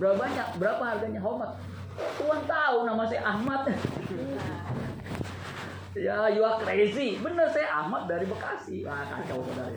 Berapa 0.00 0.16
banyak? 0.16 0.46
Berapa 0.56 0.82
harganya? 0.82 1.20
How 1.20 1.36
much? 1.36 1.54
Tuhan 1.92 2.40
tahu 2.48 2.76
nama 2.88 3.04
saya 3.04 3.20
Ahmad. 3.28 3.68
Ya, 5.92 6.24
you 6.32 6.40
are 6.40 6.56
crazy. 6.56 7.20
Bener 7.20 7.52
saya 7.52 7.84
Ahmad 7.84 8.08
dari 8.08 8.24
Bekasi. 8.24 8.80
Wah, 8.88 9.04
kacau 9.04 9.44
saudara. 9.44 9.76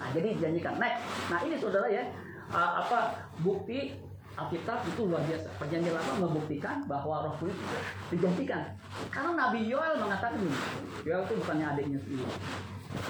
Nah, 0.00 0.08
jadi 0.16 0.32
janjikan. 0.40 0.80
Next. 0.80 1.04
Nah, 1.28 1.38
ini 1.44 1.60
saudara 1.60 1.92
ya, 1.92 2.08
uh, 2.48 2.80
apa 2.80 3.28
bukti 3.44 4.00
Alkitab 4.40 4.80
itu 4.88 5.04
luar 5.04 5.20
biasa. 5.28 5.52
Perjanjian 5.60 5.92
lama 5.92 6.24
membuktikan 6.24 6.88
bahwa 6.88 7.28
Roh 7.28 7.34
Kudus 7.36 7.52
itu 7.52 7.76
digantikan. 8.16 8.72
Karena 9.12 9.36
Nabi 9.36 9.68
Yoel 9.68 10.00
mengatakan 10.00 10.40
ini. 10.40 10.56
Yoel 11.04 11.28
itu 11.28 11.34
bukannya 11.44 11.66
adiknya 11.68 11.98
sendiri. 12.00 12.24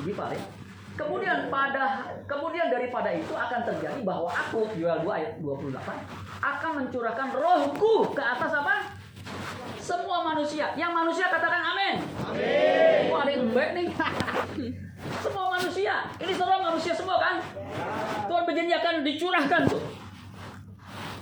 Jadi 0.03 0.11
Pak 0.11 0.29
ya. 0.35 0.43
Kemudian 0.99 1.39
pada 1.47 2.11
kemudian 2.27 2.67
daripada 2.69 3.15
itu 3.15 3.31
akan 3.31 3.61
terjadi 3.63 4.03
bahwa 4.03 4.27
aku 4.27 4.67
Yoel 4.75 5.07
2 5.07 5.15
ayat 5.15 5.33
28 5.39 5.79
akan 6.43 6.71
mencurahkan 6.83 7.29
rohku 7.39 8.11
ke 8.11 8.21
atas 8.21 8.51
apa? 8.51 9.00
Semua 9.91 10.23
manusia. 10.23 10.71
Yang 10.79 10.93
manusia 10.95 11.27
katakan 11.27 11.63
amin. 11.75 11.95
Amin. 12.23 13.11
Wah, 13.11 13.27
ada 13.27 13.31
yang 13.35 13.51
baik 13.51 13.71
nih. 13.75 13.89
semua 15.19 15.45
manusia. 15.59 16.07
Ini 16.23 16.33
semua 16.39 16.59
manusia 16.63 16.93
semua 16.95 17.19
kan? 17.19 17.43
Tuhan 18.31 18.43
berjanji 18.47 18.75
akan 18.79 18.95
dicurahkan 19.03 19.63
tuh. 19.67 19.83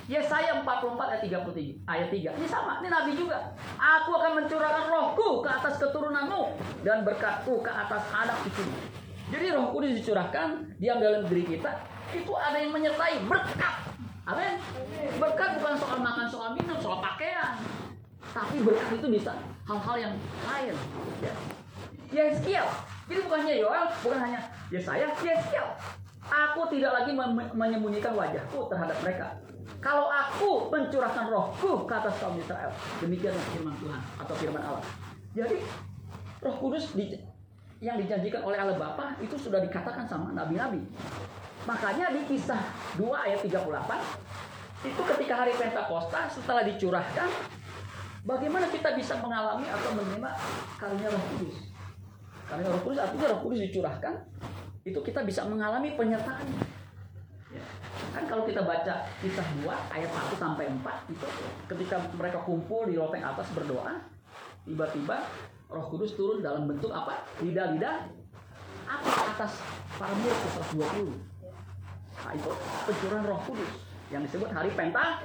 Yesaya 0.08 0.64
44 0.64 0.96
ayat 1.04 1.20
33 1.20 1.84
ayat 1.84 2.08
3 2.08 2.40
Ini 2.40 2.48
sama, 2.48 2.80
ini 2.80 2.88
Nabi 2.88 3.12
juga 3.12 3.52
Aku 3.76 4.16
akan 4.16 4.40
mencurahkan 4.40 4.88
rohku 4.88 5.44
ke 5.44 5.50
atas 5.52 5.76
keturunanmu 5.76 6.56
Dan 6.80 7.04
berkatku 7.04 7.60
ke 7.60 7.68
atas 7.68 8.08
anak 8.08 8.40
cucumu 8.40 8.72
Jadi 9.28 9.52
roh 9.52 9.68
kudus 9.68 10.00
dicurahkan 10.00 10.64
Diam 10.80 10.96
dalam 10.96 11.28
diri 11.28 11.44
kita 11.44 11.84
Itu 12.16 12.32
ada 12.40 12.56
yang 12.56 12.72
menyertai 12.72 13.20
berkat 13.28 13.84
Amin 14.24 14.56
Berkat 15.20 15.60
bukan 15.60 15.76
soal 15.76 16.00
makan, 16.00 16.24
soal 16.24 16.56
minum, 16.56 16.80
soal 16.80 17.04
pakaian 17.04 17.60
Tapi 18.32 18.56
berkat 18.60 18.88
itu 18.96 19.06
bisa 19.08 19.32
hal-hal 19.64 19.96
yang 19.96 20.14
lain 20.46 20.74
ya. 21.24 21.34
Yeskiel 22.08 22.66
Jadi 23.08 23.20
bukan 23.24 23.38
hanya 23.44 23.56
Yoel, 23.56 23.86
bukan 24.00 24.18
hanya 24.20 24.40
Yesaya, 24.72 25.12
Yeskiel 25.20 25.68
Aku 26.28 26.68
tidak 26.68 26.92
lagi 26.92 27.12
menyembunyikan 27.56 28.12
wajahku 28.12 28.68
terhadap 28.68 28.96
mereka 29.00 29.32
kalau 29.78 30.10
aku 30.10 30.72
mencurahkan 30.74 31.30
rohku 31.30 31.86
ke 31.86 31.94
atas 31.94 32.18
kaum 32.18 32.34
Israel, 32.34 32.72
demikianlah 32.98 33.44
firman 33.54 33.74
Tuhan 33.78 34.00
atau 34.18 34.34
firman 34.34 34.62
Allah. 34.64 34.82
Jadi 35.38 35.62
roh 36.42 36.56
kudus 36.58 36.98
di, 36.98 37.14
yang 37.78 37.94
dijanjikan 37.94 38.42
oleh 38.42 38.58
Allah 38.58 38.74
Bapa 38.74 39.14
itu 39.22 39.38
sudah 39.38 39.62
dikatakan 39.62 40.02
sama 40.08 40.34
nabi-nabi. 40.34 40.82
Makanya 41.62 42.10
di 42.10 42.26
kisah 42.26 42.58
2 42.98 43.06
ayat 43.06 43.38
38, 43.44 43.54
itu 44.88 45.00
ketika 45.14 45.34
hari 45.46 45.52
Pentakosta 45.54 46.26
setelah 46.26 46.66
dicurahkan, 46.66 47.28
bagaimana 48.28 48.68
kita 48.68 48.92
bisa 48.92 49.16
mengalami 49.24 49.64
atau 49.64 49.90
menerima 49.96 50.30
karunia 50.76 51.08
roh 51.08 51.24
kudus. 51.32 51.56
Karunia 52.44 52.68
roh 52.68 52.82
kudus 52.84 52.98
artinya 53.00 53.26
roh 53.32 53.40
kudus 53.40 53.60
dicurahkan, 53.64 54.14
itu 54.84 55.00
kita 55.00 55.24
bisa 55.24 55.48
mengalami 55.48 55.96
penyertaan 55.96 56.76
Ya. 57.48 57.64
Kan 58.12 58.28
kalau 58.28 58.44
kita 58.44 58.60
baca 58.60 59.08
kisah 59.24 59.48
2 59.64 59.72
ayat 59.72 60.10
1 60.12 60.36
sampai 60.36 60.68
4 60.68 60.84
itu 61.16 61.26
ketika 61.64 61.96
mereka 62.12 62.44
kumpul 62.44 62.84
di 62.84 62.92
loteng 63.00 63.24
atas 63.24 63.48
berdoa, 63.56 64.04
tiba-tiba 64.68 65.24
Roh 65.72 65.86
Kudus 65.88 66.12
turun 66.12 66.44
dalam 66.44 66.68
bentuk 66.68 66.92
apa? 66.92 67.24
Lidah-lidah 67.40 68.04
api 68.84 69.10
atas 69.32 69.64
para 69.96 70.12
murid 70.12 70.36
120. 70.76 71.16
Nah, 72.20 72.32
itu 72.36 72.50
pencurahan 72.84 73.24
Roh 73.24 73.40
Kudus 73.48 73.72
yang 74.12 74.20
disebut 74.20 74.52
hari 74.52 74.68
Penta 74.76 75.24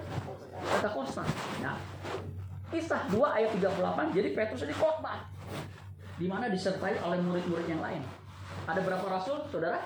Pentakosta. 0.63 1.27
Nah, 1.59 1.75
kisah 2.73 3.05
2 3.13 3.21
ayat 3.21 3.49
38 3.53 4.17
jadi 4.17 4.29
Petrus 4.33 4.65
ini 4.65 4.73
khotbah 4.73 5.29
di 6.17 6.25
mana 6.29 6.49
disertai 6.49 7.01
oleh 7.01 7.19
murid-murid 7.21 7.67
yang 7.69 7.81
lain. 7.81 8.01
Ada 8.69 8.79
berapa 8.86 9.05
rasul, 9.05 9.43
saudara? 9.49 9.81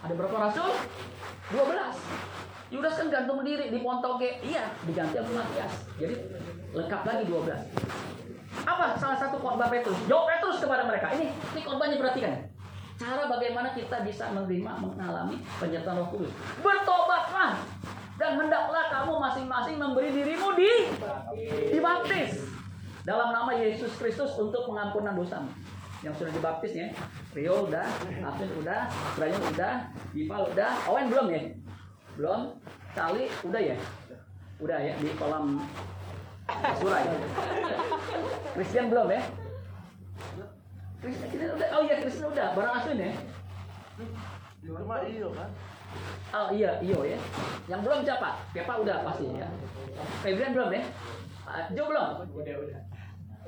Ada 0.00 0.12
berapa 0.16 0.36
rasul? 0.38 0.70
12. 1.50 2.70
Yudas 2.70 2.94
kan 2.94 3.08
gantung 3.10 3.42
diri 3.42 3.74
di 3.74 3.82
Pontoge. 3.82 4.38
Iya, 4.44 4.70
diganti 4.86 5.18
sama 5.18 5.42
Matias. 5.42 5.72
Jadi 5.98 6.14
lengkap 6.70 7.02
lagi 7.02 7.24
12. 7.26 7.58
Apa 8.62 8.94
salah 9.00 9.18
satu 9.18 9.42
khotbah 9.42 9.66
Petrus? 9.66 9.98
Jawab 10.06 10.30
Petrus 10.30 10.62
kepada 10.62 10.86
mereka. 10.86 11.10
Ini, 11.16 11.26
ini 11.34 11.60
khotbahnya 11.66 11.96
perhatikan. 11.98 12.32
Cara 13.00 13.24
bagaimana 13.26 13.72
kita 13.72 14.04
bisa 14.04 14.28
menerima, 14.30 14.72
mengalami 14.78 15.40
penyertaan 15.58 16.04
Roh 16.04 16.08
Kudus. 16.12 16.30
Bertobatlah 16.60 17.56
dan 18.20 18.36
hendaklah 18.36 18.84
kamu 18.92 19.16
masing-masing 19.16 19.76
memberi 19.80 20.12
dirimu 20.12 20.52
di 20.52 20.68
dibaptis 21.72 22.44
dalam 23.08 23.32
nama 23.32 23.56
Yesus 23.56 23.96
Kristus 23.96 24.36
untuk 24.36 24.68
pengampunan 24.68 25.16
dosamu 25.16 25.48
yang 26.04 26.12
sudah 26.12 26.28
dibaptis 26.28 26.76
ya. 26.76 26.92
Rio 27.32 27.64
udah, 27.64 27.88
Afin 28.28 28.52
udah, 28.60 28.92
Brian 29.16 29.40
udah, 29.40 29.88
Diva 30.12 30.36
udah, 30.52 30.72
Owen 30.92 31.08
belum 31.08 31.26
ya? 31.32 31.42
Belum. 32.20 32.40
Kali 32.92 33.32
udah 33.40 33.62
ya? 33.64 33.76
Udah 34.60 34.78
ya 34.84 34.92
di 35.00 35.08
kolam 35.16 35.64
surah 36.76 37.00
ya. 37.00 37.12
Christian 38.52 38.92
belum 38.92 39.08
ya? 39.08 39.20
Christian 41.00 41.50
udah. 41.56 41.68
Oh 41.72 41.82
iya 41.88 41.96
Christian 42.04 42.28
udah, 42.28 42.46
barang 42.52 42.74
Afin 42.84 43.00
ya. 43.00 43.12
Cuma 44.60 44.96
iyo 45.08 45.32
kan? 45.32 45.48
Oh 46.30 46.48
iya, 46.54 46.78
iyo 46.78 47.02
ya. 47.02 47.18
Yang 47.66 47.80
belum 47.86 48.00
siapa? 48.06 48.38
Kepa 48.54 48.78
udah 48.86 49.02
pasti 49.02 49.26
ya. 49.34 49.48
Febrian 50.22 50.54
belum 50.54 50.70
ya? 50.70 50.82
Ah, 51.50 51.66
Jo 51.74 51.82
belum? 51.90 52.08
Udah, 52.30 52.54
udah. 52.62 52.80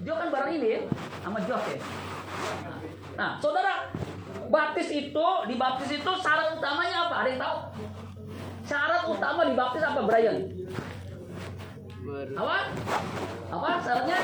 Jo 0.02 0.12
kan 0.18 0.28
barang 0.34 0.50
ini 0.58 0.68
ya, 0.74 0.80
sama 1.22 1.38
Jos 1.46 1.64
ya. 1.70 1.78
Nah, 3.14 3.30
saudara, 3.38 3.92
baptis 4.50 4.90
itu, 4.90 5.26
dibaptis 5.46 5.90
itu 5.94 6.10
syarat 6.18 6.58
utamanya 6.58 7.06
apa? 7.06 7.14
Ada 7.22 7.28
yang 7.30 7.40
tahu? 7.40 7.56
Syarat 8.66 9.02
utama 9.06 9.40
dibaptis 9.46 9.82
apa, 9.84 10.00
Brian? 10.02 10.36
Apa? 12.34 12.56
Apa 13.52 13.68
syaratnya? 13.84 14.18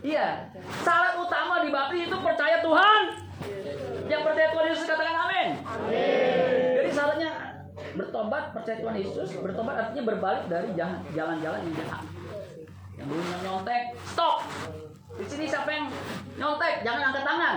Iya, 0.00 0.26
syarat 0.82 1.14
utama 1.22 1.62
dibaptis 1.62 2.08
itu 2.08 2.16
percaya 2.18 2.56
Tuhan. 2.64 3.02
Yang 4.10 4.22
percaya 4.26 4.48
Tuhan 4.50 4.66
Yesus 4.74 4.86
katakan 4.90 5.16
amin. 5.28 5.48
Syaratnya 5.60 6.29
bertobat, 7.96 8.54
percaya 8.54 8.76
Tuhan 8.78 8.96
Yesus, 8.98 9.28
bertobat 9.40 9.74
artinya 9.76 10.02
berbalik 10.14 10.44
dari 10.46 10.68
jalan- 10.78 11.02
jalan-jalan 11.14 11.60
yang 11.66 11.74
jahat. 11.80 12.02
Yang 12.98 13.06
dulunya 13.10 13.36
nyontek, 13.46 13.82
stop. 14.04 14.36
Di 15.16 15.24
sini 15.26 15.44
siapa 15.48 15.70
yang 15.72 15.86
nyontek? 16.38 16.84
Jangan 16.86 17.02
angkat 17.12 17.24
tangan. 17.24 17.56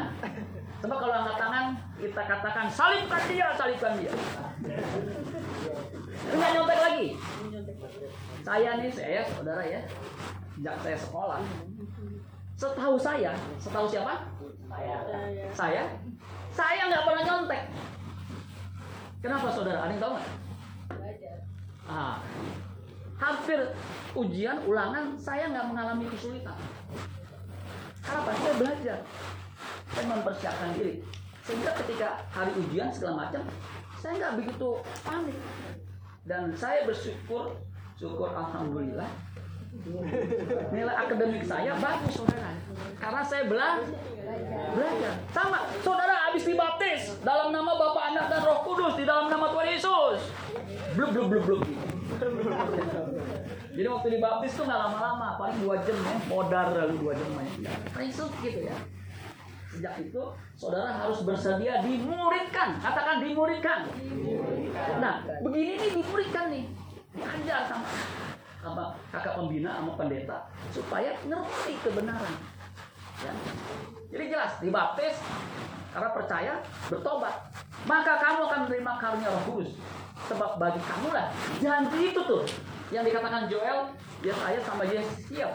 Coba 0.83 0.95
kalau 0.99 1.15
angkat 1.23 1.37
tangan, 1.39 1.65
kita 1.95 2.21
katakan 2.27 2.65
salibkan 2.67 3.23
dia, 3.31 3.47
salibkan 3.55 3.93
dia. 3.99 4.11
Enggak 6.33 6.49
nyontek 6.55 6.79
lagi. 6.79 7.07
Saya 8.43 8.69
nih, 8.75 8.91
saya 8.91 9.21
saudara 9.23 9.63
ya, 9.63 9.79
sejak 10.59 10.75
saya 10.83 10.97
sekolah, 10.99 11.39
setahu 12.59 12.95
saya, 12.99 13.31
setahu 13.55 13.87
siapa? 13.87 14.27
Saya, 15.55 15.81
saya 16.51 16.81
nggak 16.91 17.03
pernah 17.07 17.23
nyontek. 17.23 17.61
Kenapa 19.23 19.47
saudara? 19.55 19.87
Ada 19.87 19.91
yang 19.95 20.03
tahu 20.03 20.11
nggak? 20.19 20.31
Ah, 21.87 22.19
hampir 23.15 23.59
ujian 24.19 24.59
ulangan 24.67 25.15
saya 25.15 25.47
nggak 25.47 25.71
mengalami 25.71 26.11
kesulitan. 26.11 26.59
Kenapa? 28.03 28.35
Saya 28.35 28.53
belajar. 28.59 28.99
Saya 29.95 30.05
mempersiapkan 30.11 30.69
diri. 30.75 30.99
Sehingga 31.47 31.71
ketika 31.79 32.27
hari 32.35 32.51
ujian 32.67 32.91
segala 32.91 33.27
macam, 33.27 33.47
saya 34.03 34.13
nggak 34.19 34.33
begitu 34.43 34.69
panik. 35.07 35.39
Dan 36.27 36.51
saya 36.59 36.83
bersyukur, 36.83 37.55
syukur 37.95 38.27
alhamdulillah. 38.27 39.07
Nilai 40.69 40.95
akademik 40.95 41.43
saya 41.43 41.73
bagus 41.81 42.13
saudara. 42.13 42.53
Karena 43.01 43.21
saya 43.25 43.43
bela 43.49 43.81
belajar. 44.73 45.13
Sama, 45.33 45.57
saudara 45.83 46.15
habis 46.29 46.45
dibaptis 46.47 47.17
dalam 47.25 47.51
nama 47.51 47.75
Bapa, 47.75 48.13
Anak 48.13 48.25
dan 48.31 48.41
Roh 48.47 48.63
Kudus 48.63 48.95
di 48.95 49.03
dalam 49.03 49.27
nama 49.27 49.51
Tuhan 49.51 49.67
Yesus. 49.73 50.19
Blub 50.95 51.09
blub 51.11 51.27
blub 51.27 51.43
blub. 51.43 51.61
Jadi 53.73 53.87
waktu 53.89 54.07
dibaptis 54.13 54.53
tuh 54.53 54.63
nggak 54.69 54.79
lama-lama, 54.87 55.35
paling 55.41 55.57
dua 55.65 55.75
jam 55.81 55.97
ya, 55.97 56.15
modar 56.29 56.67
lalu 56.77 56.95
dua 57.01 57.13
jam 57.17 57.29
ya. 57.59 57.73
Prinsip 57.91 58.29
gitu 58.45 58.69
ya. 58.69 58.77
Sejak 59.73 59.97
itu 60.05 60.23
saudara 60.53 61.01
harus 61.01 61.25
bersedia 61.25 61.81
dimuridkan, 61.81 62.77
katakan 62.77 63.25
dimuridkan. 63.25 63.89
Nah, 65.01 65.25
begini 65.41 65.81
nih 65.81 65.89
dimuridkan 65.97 66.45
nih, 66.53 66.69
diajar 67.17 67.65
sama 67.65 67.89
sama 68.63 68.95
kakak 69.11 69.35
pembina 69.35 69.75
sama 69.75 69.91
pendeta 69.99 70.47
supaya 70.71 71.11
ngerti 71.27 71.73
kebenaran. 71.83 72.33
Ya. 73.19 73.33
Jadi 74.09 74.23
jelas 74.31 74.51
dibaptis 74.63 75.15
karena 75.93 76.09
percaya 76.09 76.53
bertobat 76.89 77.35
maka 77.85 78.17
kamu 78.17 78.41
akan 78.49 78.59
menerima 78.65 78.91
karunia 78.97 79.29
Roh 79.29 79.43
Kudus 79.45 79.77
sebab 80.25 80.57
bagi 80.57 80.81
kamu 80.81 81.13
lah 81.13 81.29
janji 81.61 82.09
itu 82.09 82.21
tuh 82.25 82.41
yang 82.89 83.05
dikatakan 83.05 83.45
Joel 83.45 83.93
Yesaya 84.25 84.59
sama 84.65 84.87
Yeskiel 84.87 85.51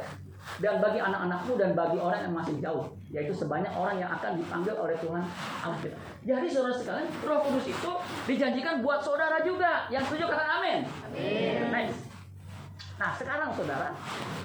dan 0.58 0.80
bagi 0.80 0.98
anak-anakmu 0.98 1.60
dan 1.60 1.76
bagi 1.76 2.00
orang 2.00 2.24
yang 2.24 2.34
masih 2.34 2.56
jauh, 2.58 2.88
yaitu 3.12 3.36
sebanyak 3.36 3.68
orang 3.76 4.00
yang 4.00 4.08
akan 4.08 4.40
dipanggil 4.40 4.74
oleh 4.80 4.96
Tuhan 4.96 5.22
Allah 5.60 5.78
kita. 5.84 5.96
Jadi 6.24 6.46
saudara 6.48 6.74
sekalian, 6.74 7.08
Roh 7.20 7.40
Kudus 7.44 7.66
itu 7.68 7.90
dijanjikan 8.24 8.80
buat 8.80 9.04
saudara 9.04 9.44
juga. 9.44 9.86
Yang 9.92 10.08
setuju 10.08 10.24
kata 10.32 10.44
amin. 10.48 10.78
Amin. 10.88 11.68
Next. 11.68 12.07
Nah 12.98 13.10
sekarang 13.14 13.50
saudara, 13.54 13.94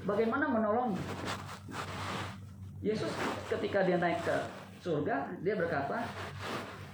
bagaimana 0.05 0.45
menolong? 0.49 0.93
Yesus 2.83 3.09
ketika 3.47 3.87
dia 3.87 3.97
naik 3.97 4.19
ke 4.27 4.35
surga, 4.83 5.31
dia 5.39 5.55
berkata, 5.55 6.03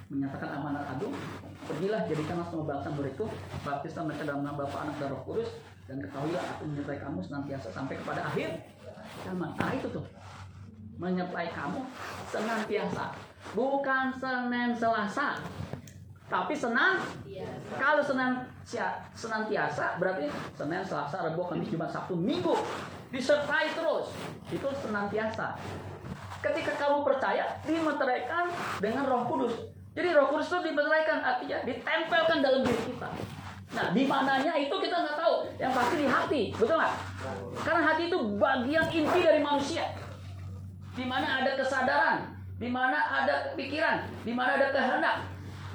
menyatakan 0.10 0.62
amanat 0.62 0.86
agung, 0.86 1.14
pergilah 1.66 2.06
jadikanlah 2.06 2.46
semua 2.50 2.66
bangsa 2.70 2.90
muridku, 2.94 3.26
baptislah 3.66 4.06
mereka 4.06 4.30
dalam 4.30 4.46
nama 4.46 4.66
Bapa, 4.66 4.78
Anak 4.86 4.96
dan 5.02 5.10
Roh 5.14 5.22
Kudus, 5.26 5.50
dan 5.90 5.98
ketahuilah 6.02 6.44
aku 6.58 6.70
menyertai 6.70 7.02
kamu 7.02 7.20
senantiasa 7.26 7.70
sampai 7.74 7.98
kepada 7.98 8.22
akhir 8.30 8.62
zaman. 9.26 9.50
Nah 9.58 9.72
itu 9.74 9.88
tuh, 9.90 10.06
menyertai 11.02 11.50
kamu 11.50 11.82
senantiasa, 12.30 13.06
bukan 13.58 14.06
Senin 14.22 14.72
Selasa, 14.78 15.42
tapi 16.30 16.54
senang. 16.54 17.02
Kalau 17.76 18.06
senang 18.06 18.46
senantiasa 19.18 19.98
berarti 19.98 20.30
Senin, 20.54 20.86
Selasa, 20.86 21.26
Rabu, 21.26 21.50
Kamis, 21.50 21.74
Jumat, 21.74 21.90
Sabtu, 21.90 22.14
Minggu 22.14 22.54
disertai 23.10 23.74
terus. 23.74 24.14
Itu 24.54 24.70
senantiasa. 24.80 25.58
Ketika 26.40 26.78
kamu 26.80 27.04
percaya, 27.04 27.58
dimeteraikan 27.66 28.48
dengan 28.80 29.04
Roh 29.10 29.28
Kudus. 29.28 29.74
Jadi 29.98 30.16
Roh 30.16 30.30
Kudus 30.32 30.48
itu 30.48 30.72
dimeteraikan 30.72 31.20
artinya 31.20 31.58
ditempelkan 31.66 32.40
dalam 32.40 32.62
diri 32.64 32.82
kita. 32.94 33.10
Nah, 33.70 33.94
di 33.94 34.04
mananya 34.10 34.54
itu 34.58 34.72
kita 34.72 34.96
nggak 34.98 35.18
tahu. 35.20 35.34
Yang 35.60 35.74
pasti 35.76 35.96
di 35.98 36.08
hati, 36.08 36.42
betul 36.56 36.78
nggak? 36.78 36.94
Karena 37.66 37.82
hati 37.86 38.04
itu 38.08 38.18
bagian 38.38 38.86
inti 38.88 39.20
dari 39.20 39.42
manusia. 39.42 39.86
Di 40.96 41.06
mana 41.06 41.44
ada 41.44 41.52
kesadaran, 41.54 42.18
di 42.58 42.70
mana 42.70 42.98
ada 42.98 43.54
pikiran, 43.54 44.10
di 44.26 44.34
mana 44.34 44.58
ada 44.58 44.68
kehendak. 44.74 45.18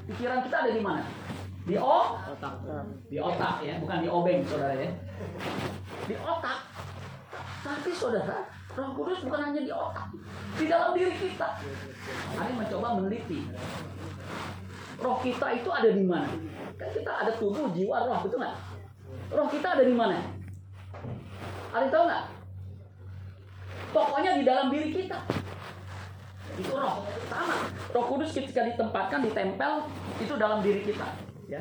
Pikiran 0.05 0.45
kita 0.45 0.57
ada 0.64 0.71
di 0.73 0.83
mana? 0.85 1.03
Di 1.64 1.81
o, 1.81 2.21
Otak. 2.21 2.55
di 3.09 3.17
otak 3.17 3.64
ya, 3.64 3.81
bukan 3.81 4.05
di 4.05 4.09
obeng, 4.12 4.45
saudara 4.45 4.77
ya. 4.77 4.93
Di 6.05 6.14
otak. 6.21 6.61
Tapi 7.64 7.90
saudara, 7.97 8.45
Roh 8.77 8.93
Kudus 8.93 9.25
bukan 9.25 9.40
hanya 9.49 9.64
di 9.64 9.73
otak, 9.73 10.12
di 10.61 10.69
dalam 10.69 10.93
diri 10.93 11.17
kita. 11.17 11.57
Ada 12.37 12.53
yang 12.53 12.61
mencoba 12.61 13.01
meneliti. 13.01 13.49
Roh 15.01 15.17
kita 15.25 15.47
itu 15.57 15.69
ada 15.73 15.88
di 15.88 16.05
mana? 16.05 16.29
Kan 16.77 16.88
kita 16.93 17.12
ada 17.25 17.33
tubuh, 17.40 17.73
jiwa, 17.73 17.97
roh, 18.05 18.21
betul 18.21 18.45
nggak? 18.45 18.57
Roh 19.33 19.49
kita 19.49 19.69
ada 19.81 19.85
di 19.88 19.95
mana? 19.97 20.21
Ada 21.73 21.81
yang 21.81 21.93
tahu 21.97 22.05
nggak? 22.05 22.25
Pokoknya 23.97 24.31
di 24.37 24.45
dalam 24.45 24.67
diri 24.69 24.88
kita. 24.93 25.19
Itu 26.59 26.73
roh. 26.75 27.03
Sama. 27.27 27.57
Roh 27.90 28.05
Kudus 28.11 28.31
ketika 28.35 28.62
ditempatkan, 28.67 29.27
ditempel, 29.27 29.90
itu 30.23 30.35
dalam 30.38 30.62
diri 30.62 30.87
kita. 30.87 31.07
Ya. 31.51 31.61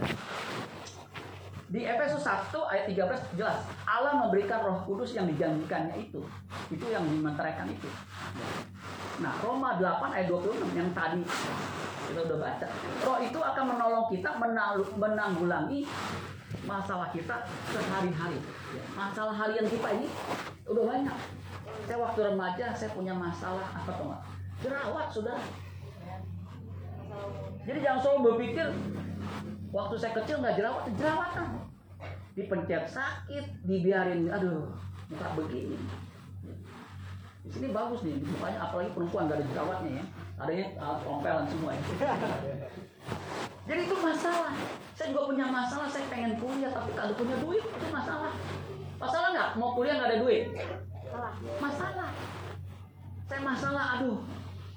Di 1.73 1.89
Efesus 1.89 2.21
1 2.21 2.53
ayat 2.69 2.85
13 2.85 3.33
jelas 3.33 3.65
Allah 3.89 4.13
memberikan 4.21 4.61
Roh 4.61 4.85
Kudus 4.85 5.17
yang 5.17 5.25
dijanjikannya 5.25 6.05
itu. 6.05 6.21
Itu 6.69 6.85
yang 6.93 7.01
dimeteraikan 7.09 7.65
itu. 7.65 7.89
Nah, 9.17 9.33
Roma 9.41 9.81
8 9.81 10.13
ayat 10.13 10.29
26 10.29 10.69
yang 10.77 10.89
tadi 10.93 11.25
kita 12.13 12.29
udah 12.29 12.37
baca. 12.37 12.67
Roh 13.01 13.17
itu 13.25 13.39
akan 13.41 13.63
menolong 13.73 14.05
kita 14.13 14.29
menanggulangi 15.01 15.89
masalah 16.69 17.09
kita 17.09 17.41
sehari-hari. 17.73 18.37
Masalah 18.93 19.33
harian 19.33 19.65
kita 19.65 19.87
ini 19.97 20.07
udah 20.69 20.83
banyak. 20.85 21.17
Saya 21.89 21.97
waktu 21.99 22.19
remaja 22.21 22.65
saya 22.77 22.93
punya 22.93 23.17
masalah 23.17 23.65
apa 23.73 23.91
tuh? 23.97 24.13
Jerawat 24.63 25.07
sudah. 25.11 25.39
Jadi 27.63 27.79
jangan 27.83 27.99
selalu 27.99 28.19
berpikir 28.31 28.67
waktu 29.75 29.95
saya 29.99 30.13
kecil 30.23 30.39
nggak 30.39 30.55
jerawat, 30.55 30.83
jerawatan. 30.95 31.47
Dipencet 32.33 32.89
sakit, 32.89 33.45
dibiarin, 33.67 34.25
aduh, 34.31 34.73
muka 35.11 35.27
begini. 35.37 35.77
Di 37.43 37.49
sini 37.51 37.67
bagus 37.75 38.01
nih, 38.07 38.17
mukanya 38.23 38.59
apalagi 38.65 38.89
perempuan 38.95 39.27
gak 39.27 39.43
ada 39.43 39.45
jerawatnya 39.51 39.91
ya. 39.99 40.05
Adanya 40.39 40.65
uh, 40.79 40.97
ompelan 41.05 41.45
semua 41.45 41.75
ya. 41.75 41.83
Jadi 43.67 43.81
itu 43.83 43.95
masalah. 43.99 44.55
Saya 44.95 45.07
juga 45.11 45.21
punya 45.29 45.45
masalah, 45.51 45.87
saya 45.91 46.07
pengen 46.07 46.39
kuliah 46.39 46.71
tapi 46.71 46.91
kalau 46.95 47.13
punya 47.19 47.35
duit 47.43 47.63
itu 47.63 47.87
masalah. 47.91 48.31
Masalah 48.97 49.27
nggak? 49.35 49.49
Mau 49.59 49.75
kuliah 49.75 49.93
nggak 49.99 50.09
ada 50.09 50.19
duit? 50.23 50.43
Masalah. 51.59 52.09
Saya 53.27 53.41
masalah, 53.43 53.83
aduh. 53.99 54.19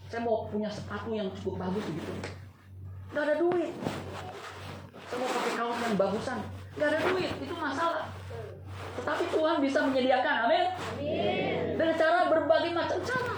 Saya 0.06 0.20
mau 0.22 0.46
punya 0.46 0.70
sepatu 0.70 1.10
yang 1.10 1.26
cukup 1.34 1.66
bagus 1.66 1.84
gitu. 1.90 2.12
Nggak 3.10 3.24
ada 3.26 3.34
duit. 3.42 3.72
Saya 5.06 5.18
mau 5.22 5.30
pakai 5.30 5.52
kaos 5.58 5.78
yang 5.82 5.96
bagusan. 5.98 6.38
Nggak 6.76 6.88
ada 6.92 6.98
duit, 7.10 7.30
itu 7.42 7.54
masalah. 7.54 8.04
Tetapi 8.96 9.24
Tuhan 9.28 9.56
bisa 9.60 9.78
menyediakan, 9.86 10.36
amin. 10.48 10.66
Dengan 11.76 11.96
cara 11.96 12.18
berbagai 12.32 12.70
macam 12.72 12.98
cara. 13.04 13.34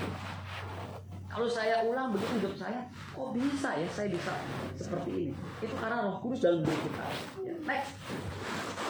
Kalau 1.28 1.46
saya 1.46 1.86
ulang 1.86 2.10
begitu 2.10 2.42
hidup 2.42 2.54
saya, 2.58 2.82
kok 3.14 3.30
bisa 3.30 3.70
ya 3.78 3.86
saya 3.94 4.08
bisa 4.10 4.34
seperti 4.74 5.30
ini? 5.30 5.34
Itu 5.62 5.70
karena 5.78 6.02
Roh 6.02 6.18
Kudus 6.18 6.42
dalam 6.42 6.66
diri 6.66 6.78
kita. 6.88 7.04
Ya, 7.46 7.54
Next. 7.62 7.94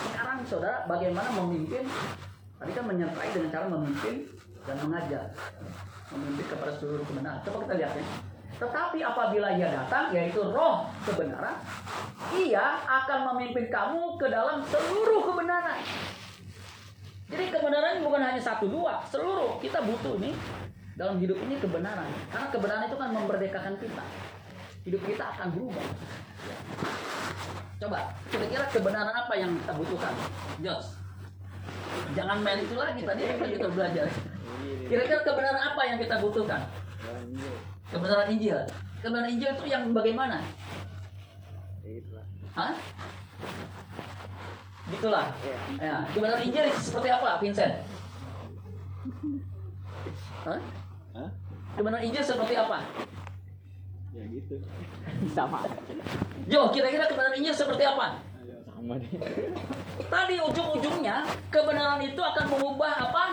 Sekarang 0.08 0.40
saudara, 0.48 0.88
bagaimana 0.88 1.28
memimpin? 1.34 1.84
Tadi 2.56 2.72
kan 2.72 2.84
menyertai 2.88 3.28
dengan 3.36 3.50
cara 3.52 3.66
memimpin 3.68 4.14
dan 4.64 4.76
mengajar. 4.80 5.24
Memimpin 6.08 6.46
kepada 6.48 6.72
seluruh 6.76 7.04
kebenaran. 7.04 7.40
Coba 7.44 7.56
kita 7.68 7.74
lihat 7.80 7.92
ya. 7.96 8.04
Tetapi 8.58 8.98
apabila 9.06 9.54
ia 9.54 9.70
datang, 9.70 10.10
yaitu 10.10 10.42
roh 10.42 10.90
kebenaran, 11.06 11.54
ia 12.34 12.82
akan 12.82 13.18
memimpin 13.32 13.70
kamu 13.70 14.18
ke 14.18 14.26
dalam 14.26 14.66
seluruh 14.66 15.22
kebenaran. 15.30 15.78
Jadi 17.28 17.44
kebenaran 17.54 18.02
bukan 18.02 18.18
hanya 18.24 18.40
satu 18.42 18.66
dua, 18.66 19.04
seluruh 19.06 19.62
kita 19.62 19.78
butuh 19.84 20.18
nih 20.18 20.34
dalam 20.98 21.22
hidup 21.22 21.38
ini 21.38 21.54
kebenaran. 21.62 22.10
Karena 22.34 22.48
kebenaran 22.50 22.84
itu 22.90 22.98
kan 22.98 23.10
memerdekakan 23.14 23.74
kita. 23.78 24.04
Hidup 24.82 25.02
kita 25.06 25.24
akan 25.38 25.46
berubah. 25.54 25.86
Coba, 27.78 28.10
kira-kira 28.26 28.64
kebenaran 28.74 29.14
apa 29.14 29.34
yang 29.38 29.54
kita 29.54 29.72
butuhkan? 29.78 30.14
Jos. 30.66 30.97
Jangan 32.16 32.38
main 32.40 32.60
itu 32.64 32.74
lagi 32.74 33.00
tadi 33.04 33.22
kan 33.28 33.48
kita 33.48 33.68
belajar. 33.68 34.06
Kira-kira 34.88 35.20
kebenaran 35.20 35.62
apa 35.74 35.82
yang 35.84 35.98
kita 36.00 36.16
butuhkan? 36.24 36.60
Kebenaran 37.92 38.28
Injil. 38.32 38.58
Kebenaran 39.04 39.30
Injil 39.30 39.52
itu 39.52 39.64
yang 39.68 39.82
bagaimana? 39.92 40.40
Hah? 42.56 42.72
Gitulah. 44.88 45.26
Ya, 45.76 45.96
kebenaran 46.16 46.42
Injil 46.48 46.64
seperti 46.80 47.08
apa, 47.12 47.30
Vincent? 47.44 47.74
Hah? 50.48 50.60
Kebenaran 51.76 52.04
Injil 52.08 52.24
seperti 52.24 52.54
apa? 52.56 52.80
Ya 54.16 54.24
gitu. 54.32 54.56
Sama. 55.36 55.68
Jo, 56.48 56.72
kira-kira 56.72 57.04
kebenaran 57.04 57.36
Injil 57.36 57.52
seperti? 57.52 57.67
Tadi 60.06 60.34
ujung-ujungnya 60.38 61.26
kebenaran 61.50 61.98
itu 61.98 62.22
akan 62.22 62.46
mengubah 62.46 62.92
apa? 63.10 63.24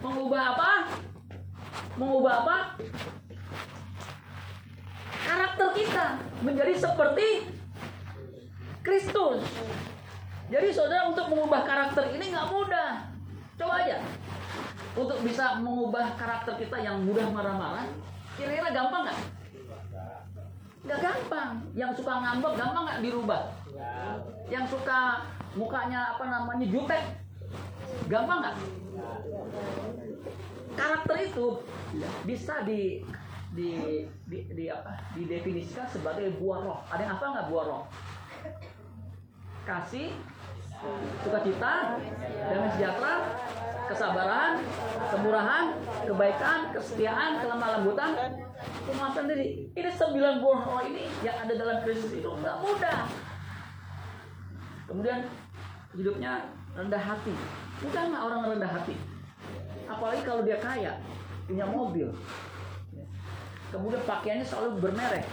Mengubah 0.00 0.42
apa? 0.56 0.70
Mengubah 2.00 2.34
apa? 2.46 2.56
Karakter 5.28 5.68
kita 5.76 6.06
menjadi 6.40 6.74
seperti 6.80 7.28
Kristus. 8.80 9.44
Jadi 10.48 10.68
saudara 10.72 11.12
untuk 11.12 11.28
mengubah 11.28 11.68
karakter 11.68 12.08
ini 12.16 12.32
nggak 12.32 12.48
mudah. 12.48 13.04
Coba 13.60 13.84
aja. 13.84 14.00
Untuk 14.96 15.20
bisa 15.20 15.60
mengubah 15.60 16.16
karakter 16.16 16.56
kita 16.56 16.80
yang 16.80 17.04
mudah 17.04 17.28
marah-marah, 17.28 17.84
kira-kira 18.40 18.72
gampang 18.72 19.12
nggak? 19.12 19.20
Nggak 20.88 21.00
gampang. 21.04 21.50
Yang 21.76 22.00
suka 22.00 22.12
ngambek 22.16 22.52
gampang 22.56 22.84
nggak 22.88 23.02
dirubah? 23.04 23.57
Yang 24.48 24.64
suka 24.74 25.28
mukanya 25.54 26.16
apa 26.16 26.24
namanya 26.26 26.66
jutek, 26.66 27.04
gampang 28.08 28.38
nggak? 28.42 28.56
Karakter 30.78 31.16
itu 31.26 31.46
bisa 32.22 32.62
di 32.62 33.02
di, 33.52 33.70
di, 34.28 34.38
di 34.52 34.64
apa? 34.68 35.02
Didefinisikan 35.16 35.88
sebagai 35.88 36.36
buah 36.38 36.58
roh. 36.62 36.80
Ada 36.92 37.00
yang 37.02 37.14
apa 37.16 37.24
nggak 37.34 37.48
buah 37.50 37.64
roh? 37.64 37.84
Kasih, 39.64 40.14
sukacita, 41.24 42.00
damai 42.48 42.70
sejahtera, 42.76 43.14
kesabaran, 43.88 44.52
kemurahan, 45.12 45.64
kebaikan, 46.04 46.58
kesetiaan, 46.72 47.40
kelemah 47.42 47.68
lembutan, 47.80 48.10
kemasan 48.86 49.24
diri. 49.28 49.68
Ini 49.76 49.90
sembilan 49.92 50.34
buah 50.40 50.60
roh 50.64 50.82
ini 50.88 51.04
yang 51.24 51.36
ada 51.44 51.52
dalam 51.52 51.76
Kristus 51.84 52.12
itu 52.16 52.28
nggak 52.28 52.56
mudah. 52.64 53.27
Kemudian 54.88 55.28
hidupnya 55.92 56.48
rendah 56.72 57.00
hati. 57.00 57.34
Nggak 57.84 58.22
orang 58.24 58.56
rendah 58.56 58.72
hati? 58.72 58.96
apalagi 59.88 60.20
kalau 60.22 60.44
dia 60.44 60.60
kaya, 60.60 61.00
punya 61.48 61.64
mobil. 61.64 62.12
Kemudian 63.72 64.02
pakaiannya 64.04 64.44
selalu 64.44 64.80
bermerek. 64.80 65.24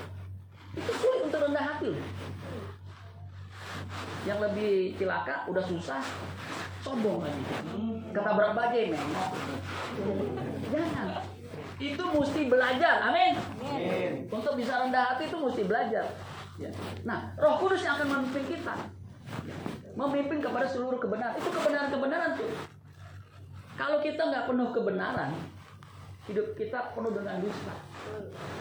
Itu 0.75 0.91
sulit 0.99 1.21
untuk 1.27 1.43
rendah 1.43 1.63
hati. 1.63 1.91
Yang 4.27 4.39
lebih 4.49 4.73
cilaka, 4.99 5.47
udah 5.47 5.63
susah, 5.63 6.01
sombong 6.83 7.23
lagi. 7.23 7.43
Ketabrak 8.11 8.51
bajai 8.55 8.91
memang. 8.91 9.31
Jangan. 10.71 11.07
Itu 11.75 12.03
mesti 12.15 12.41
belajar. 12.47 12.95
Amin. 13.11 13.35
Untuk 14.31 14.55
bisa 14.55 14.79
rendah 14.83 15.15
hati 15.15 15.27
itu 15.27 15.37
mesti 15.37 15.61
belajar. 15.67 16.07
Ya. 16.55 16.71
Nah, 17.03 17.35
Roh 17.35 17.59
Kudus 17.59 17.83
yang 17.83 17.99
akan 17.99 18.07
memimpin 18.15 18.47
kita. 18.47 18.75
Memimpin 19.95 20.43
kepada 20.43 20.67
seluruh 20.67 20.99
kebenaran. 20.99 21.35
Itu 21.39 21.49
kebenaran-kebenaran 21.49 22.31
tuh. 22.35 22.51
Kalau 23.75 23.99
kita 23.99 24.21
nggak 24.23 24.45
penuh 24.47 24.69
kebenaran, 24.71 25.31
hidup 26.31 26.47
kita 26.55 26.95
penuh 26.95 27.11
dengan 27.11 27.37
dusta. 27.43 27.75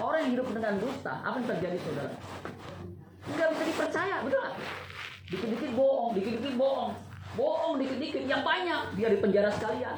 Orang 0.03 0.19
yang 0.27 0.31
hidup 0.39 0.49
dengan 0.51 0.75
dusta, 0.83 1.13
apa 1.23 1.37
yang 1.39 1.49
terjadi 1.55 1.79
saudara? 1.81 2.15
Nggak 3.25 3.49
bisa 3.57 3.63
dipercaya, 3.67 4.17
betul 4.27 4.39
nggak? 4.43 4.57
Dikit-dikit 5.31 5.71
bohong, 5.73 6.11
dikit-dikit 6.19 6.55
bohong. 6.61 6.93
Bohong 7.35 7.75
dikit-dikit, 7.83 8.23
yang 8.31 8.43
banyak. 8.47 8.95
Dia 8.95 9.09
di 9.11 9.19
penjara 9.19 9.51
sekalian. 9.51 9.97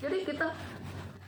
Jadi 0.00 0.16
kita 0.24 0.46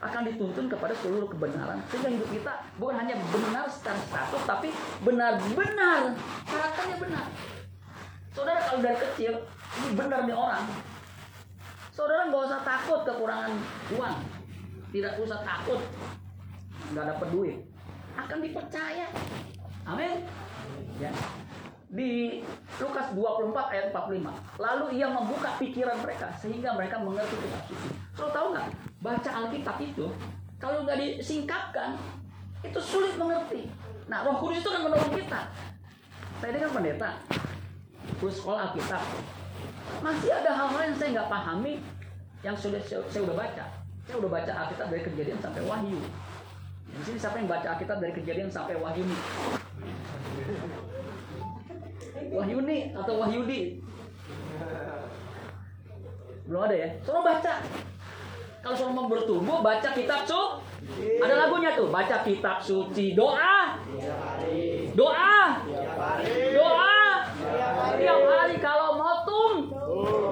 akan 0.03 0.23
dituntun 0.27 0.67
kepada 0.67 0.93
seluruh 0.99 1.31
kebenaran. 1.31 1.79
Sehingga 1.89 2.11
hidup 2.11 2.29
kita 2.29 2.53
bukan 2.77 2.97
hanya 3.01 3.15
benar 3.31 3.71
secara 3.71 3.97
status, 4.03 4.43
tapi 4.45 4.69
benar-benar. 5.07 6.17
Karakternya 6.49 6.97
benar. 6.99 7.27
Saudara 8.33 8.61
kalau 8.65 8.81
dari 8.81 8.97
kecil, 8.97 9.33
ini 9.81 9.89
benar 9.93 10.25
nih 10.25 10.37
orang. 10.37 10.65
Saudara 11.93 12.33
nggak 12.33 12.43
usah 12.49 12.61
takut 12.65 13.01
kekurangan 13.05 13.53
uang. 13.93 14.17
Tidak 14.93 15.13
usah 15.21 15.41
takut 15.45 15.81
nggak 16.93 17.07
dapat 17.17 17.29
duit. 17.29 17.57
Akan 18.17 18.41
dipercaya. 18.41 19.09
Amin. 19.85 20.25
Ya. 20.97 21.13
Di 21.93 22.41
Lukas 22.81 23.13
24 23.13 23.73
ayat 23.77 23.87
45. 23.93 24.33
Lalu 24.57 24.87
ia 24.97 25.13
membuka 25.13 25.53
pikiran 25.61 26.01
mereka 26.01 26.33
sehingga 26.41 26.73
mereka 26.73 26.97
mengerti 27.05 27.37
kitab 27.37 27.63
suci. 27.69 27.89
Saudara 28.17 28.33
tahu 28.33 28.47
nggak? 28.57 28.69
Baca 29.05 29.31
Alkitab 29.45 29.77
itu 29.85 30.07
kalau 30.57 30.89
nggak 30.89 30.97
disingkapkan 30.97 32.01
itu 32.65 32.81
sulit 32.81 33.19
mengerti. 33.21 33.69
Nah, 34.07 34.25
Roh 34.25 34.39
Kudus 34.41 34.63
itu 34.63 34.71
kan 34.71 34.87
menolong 34.87 35.13
kita. 35.13 35.41
Saya 36.39 36.51
ini 36.55 36.59
kan 36.59 36.71
pendeta, 36.75 37.11
terus 38.21 38.35
sekolah 38.41 38.71
Alkitab. 38.71 39.03
Masih 40.03 40.31
ada 40.33 40.51
hal-hal 40.51 40.81
yang 40.91 40.97
saya 40.97 41.09
nggak 41.15 41.29
pahami 41.31 41.75
yang 42.43 42.57
sudah 42.59 42.81
saya, 42.83 43.03
saya 43.11 43.23
baca. 43.29 43.65
Saya 44.03 44.17
udah 44.19 44.31
baca 44.31 44.53
Alkitab 44.67 44.87
dari 44.91 45.03
kejadian 45.07 45.39
sampai 45.39 45.63
Wahyu. 45.63 46.01
Di 46.93 47.03
sini 47.07 47.19
siapa 47.19 47.37
yang 47.39 47.49
baca 47.49 47.67
Alkitab 47.79 47.99
dari 48.03 48.13
kejadian 48.19 48.51
sampai 48.51 48.75
Wahyu 48.77 49.03
nih? 49.07 49.21
Wahyuni 52.33 52.79
atau 52.97 53.15
Wahyudi? 53.21 53.61
Belum 56.49 56.61
ada 56.65 56.77
ya? 56.77 56.89
Suruh 57.05 57.23
baca. 57.23 57.55
Kalau 58.63 58.77
suruh 58.79 58.95
mau 58.95 59.11
bertumbuh, 59.11 59.59
baca 59.59 59.89
kitab 59.91 60.23
su. 60.23 60.39
Ada 61.19 61.35
lagunya 61.47 61.75
tuh, 61.75 61.91
baca 61.91 62.23
kitab 62.23 62.63
suci, 62.63 63.15
doa. 63.15 63.79
Doa. 64.95 65.37
Doa. 66.55 66.62
Tiap 68.03 68.21
hari 68.27 68.57
kalau 68.59 68.99
mau 68.99 69.23
tum, 69.23 69.71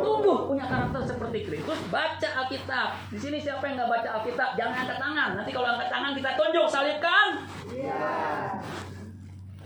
tumbuh 0.03 0.51
punya 0.51 0.67
karakter 0.67 1.07
seperti 1.07 1.39
Kristus, 1.47 1.79
baca 1.87 2.29
Alkitab. 2.43 2.89
Di 3.15 3.19
sini 3.23 3.39
siapa 3.39 3.63
yang 3.71 3.79
nggak 3.79 3.91
baca 3.95 4.09
Alkitab, 4.19 4.59
jangan 4.59 4.75
angkat 4.83 4.99
tangan. 4.99 5.31
Nanti 5.39 5.51
kalau 5.55 5.69
angkat 5.71 5.89
tangan 5.89 6.13
kita 6.19 6.31
tunjuk, 6.35 6.67
salibkan. 6.67 7.27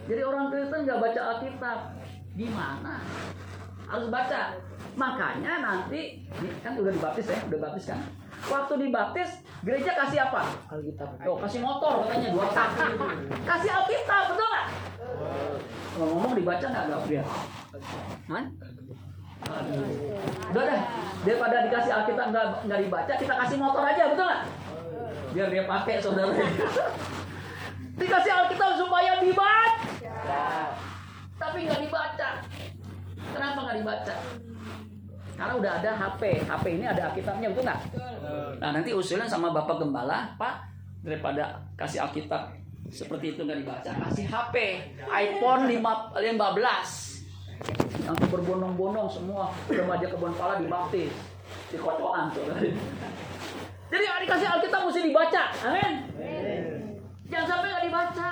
Jadi 0.04 0.20
orang 0.20 0.52
Kristen 0.52 0.80
nggak 0.84 1.00
baca 1.00 1.20
Alkitab, 1.32 1.78
gimana? 2.36 2.94
Harus 3.88 4.08
baca. 4.12 4.40
Makanya 4.94 5.52
nanti 5.64 6.28
kan 6.60 6.76
udah 6.76 6.92
dibaptis 6.92 7.26
ya, 7.32 7.40
udah 7.48 7.58
baptis 7.64 7.88
kan? 7.88 8.00
Waktu 8.44 8.74
dibaptis, 8.84 9.30
gereja 9.64 9.96
kasih 9.96 10.28
apa? 10.28 10.44
Alkitab. 10.68 11.08
Tuh, 11.24 11.40
kasih 11.40 11.60
motor 11.64 12.04
katanya 12.04 12.28
dua 12.36 12.46
kaki. 12.52 13.00
Kasih 13.48 13.70
Alkitab, 13.72 14.22
betul 14.36 14.46
nggak? 14.52 14.66
Kalau 15.96 16.06
ngomong 16.12 16.32
dibaca 16.36 16.66
nggak 16.68 16.84
Gabriel? 16.92 17.24
Udah 20.54 20.62
deh, 20.64 20.80
daripada 21.26 21.56
dikasih 21.68 21.92
Alkitab 21.92 22.26
nggak 22.32 22.46
nggak 22.64 22.80
dibaca, 22.86 23.12
kita 23.18 23.34
kasih 23.44 23.56
motor 23.58 23.82
aja, 23.84 24.02
betul 24.14 24.24
nggak? 24.24 24.42
Biar 25.34 25.48
dia 25.50 25.64
pakai 25.66 25.94
saudara. 25.98 26.32
Dikasih 28.00 28.32
Alkitab 28.34 28.70
supaya 28.78 29.22
dibaca, 29.22 30.42
tapi 31.38 31.58
nggak 31.66 31.80
dibaca. 31.86 32.28
Kenapa 33.34 33.58
nggak 33.66 33.76
dibaca? 33.82 34.14
Karena 35.34 35.54
udah 35.58 35.72
ada 35.82 35.90
HP, 35.98 36.22
HP 36.46 36.64
ini 36.78 36.86
ada 36.86 37.02
Alkitabnya, 37.10 37.48
betul 37.50 37.64
nggak? 37.66 37.80
Nah 38.62 38.70
nanti 38.70 38.90
usulnya 38.94 39.26
sama 39.26 39.50
Bapak 39.50 39.82
Gembala, 39.82 40.30
Pak, 40.38 40.54
daripada 41.02 41.58
kasih 41.74 42.06
Alkitab 42.06 42.54
seperti 42.90 43.34
itu 43.34 43.42
nggak 43.42 43.58
dibaca, 43.62 43.90
kasih 44.10 44.26
HP, 44.30 44.54
iPhone 45.10 45.66
5, 45.66 45.74
15 46.18 47.13
yang 48.04 48.16
berbondong-bondong 48.28 49.08
semua 49.08 49.48
remaja 49.70 50.06
kebun 50.12 50.32
pala 50.36 50.60
dibaptis 50.60 51.12
di 51.72 51.76
kocokan 51.80 52.28
saudara. 52.34 52.60
Jadi 53.88 54.04
yang 54.04 54.20
dikasih 54.26 54.48
Alkitab 54.48 54.80
mesti 54.88 55.00
dibaca, 55.06 55.44
amin. 55.64 55.92
Jangan 57.30 57.46
sampai 57.48 57.66
nggak 57.70 57.84
dibaca. 57.88 58.30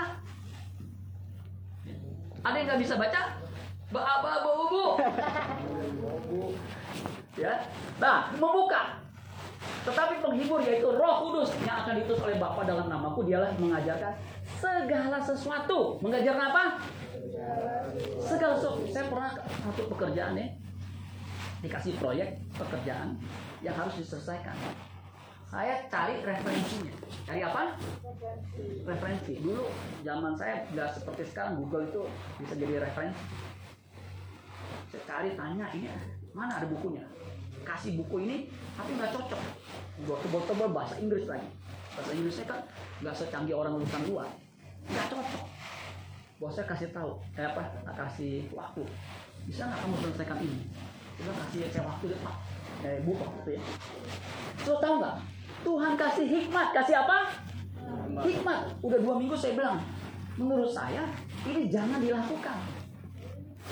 Ada 2.43 2.57
yang 2.59 2.67
nggak 2.67 2.81
bisa 2.83 2.95
baca? 2.99 3.21
Ba-ba 3.93 4.33
bu 4.43 4.99
Ya, 7.37 7.65
nah 7.97 8.29
membuka. 8.37 9.01
Tetapi 9.83 10.23
penghibur 10.23 10.63
yaitu 10.63 10.87
Roh 10.87 11.27
Kudus 11.27 11.51
yang 11.67 11.83
akan 11.83 11.99
diutus 11.99 12.23
oleh 12.23 12.39
Bapa 12.39 12.63
dalam 12.63 12.87
namaku 12.87 13.27
dialah 13.27 13.51
mengajarkan 13.59 14.15
segala 14.63 15.19
sesuatu. 15.19 15.99
Mengajarkan 15.99 16.45
apa? 16.55 16.65
Segala 18.23 18.55
sesuatu. 18.57 18.83
Saya 18.89 19.05
pernah 19.11 19.31
satu 19.37 19.83
pekerjaan 19.93 20.35
ya 20.39 20.47
dikasih 21.63 21.95
proyek 22.03 22.43
pekerjaan 22.59 23.15
yang 23.63 23.75
harus 23.79 23.95
diselesaikan. 24.03 24.55
Saya 25.47 25.85
cari 25.87 26.19
referensinya. 26.25 26.91
Cari 27.29 27.41
apa? 27.45 27.77
Referensi. 28.83 29.39
Dulu 29.39 29.69
zaman 30.03 30.33
saya 30.35 30.67
nggak 30.75 30.91
seperti 30.97 31.23
sekarang 31.31 31.61
Google 31.63 31.87
itu 31.87 32.03
bisa 32.43 32.55
jadi 32.59 32.83
referensi. 32.83 33.23
Saya 34.91 35.03
cari 35.07 35.31
tanya 35.39 35.71
ini 35.77 35.87
mana 36.35 36.59
ada 36.59 36.67
bukunya. 36.67 37.05
Kasih 37.63 37.95
buku 38.01 38.27
ini 38.27 38.37
tapi 38.75 38.97
nggak 38.99 39.13
cocok. 39.15 39.43
Gua 40.09 40.17
tebel-tebel 40.25 40.69
bahasa 40.73 40.99
Inggris 40.99 41.31
lagi. 41.31 41.47
Bahasa 41.95 42.11
Inggrisnya 42.17 42.47
kan 42.49 42.59
nggak 43.05 43.15
secanggih 43.15 43.55
orang 43.55 43.79
lulusan 43.79 44.03
luar. 44.09 44.29
Nggak 44.89 45.07
cocok. 45.15 45.52
Bos 46.43 46.59
saya 46.59 46.67
kasih 46.67 46.91
tahu, 46.91 47.23
eh 47.39 47.47
apa? 47.47 47.63
Kasih 47.95 48.51
waktu. 48.51 48.83
Bisa 49.47 49.63
nggak 49.63 49.79
kamu 49.79 49.95
selesaikan 50.03 50.43
ini? 50.43 50.67
Kita 51.15 51.31
kasih 51.39 51.71
saya 51.71 51.87
waktu 51.87 52.05
deh 52.11 52.19
pak. 52.19 52.35
Eh 52.83 52.99
bu 53.07 53.15
waktu 53.15 53.51
ya. 53.55 53.63
So 54.67 54.83
tahu 54.83 54.99
nggak? 54.99 55.23
Tuhan 55.63 55.95
kasih 55.95 56.27
hikmat, 56.27 56.75
kasih 56.75 57.07
apa? 57.07 57.31
Hikmat. 58.27 58.75
Udah 58.83 58.99
dua 58.99 59.15
minggu 59.23 59.39
saya 59.39 59.55
bilang, 59.55 59.87
menurut 60.35 60.67
saya 60.67 61.07
ini 61.47 61.71
jangan 61.71 62.03
dilakukan. 62.03 62.59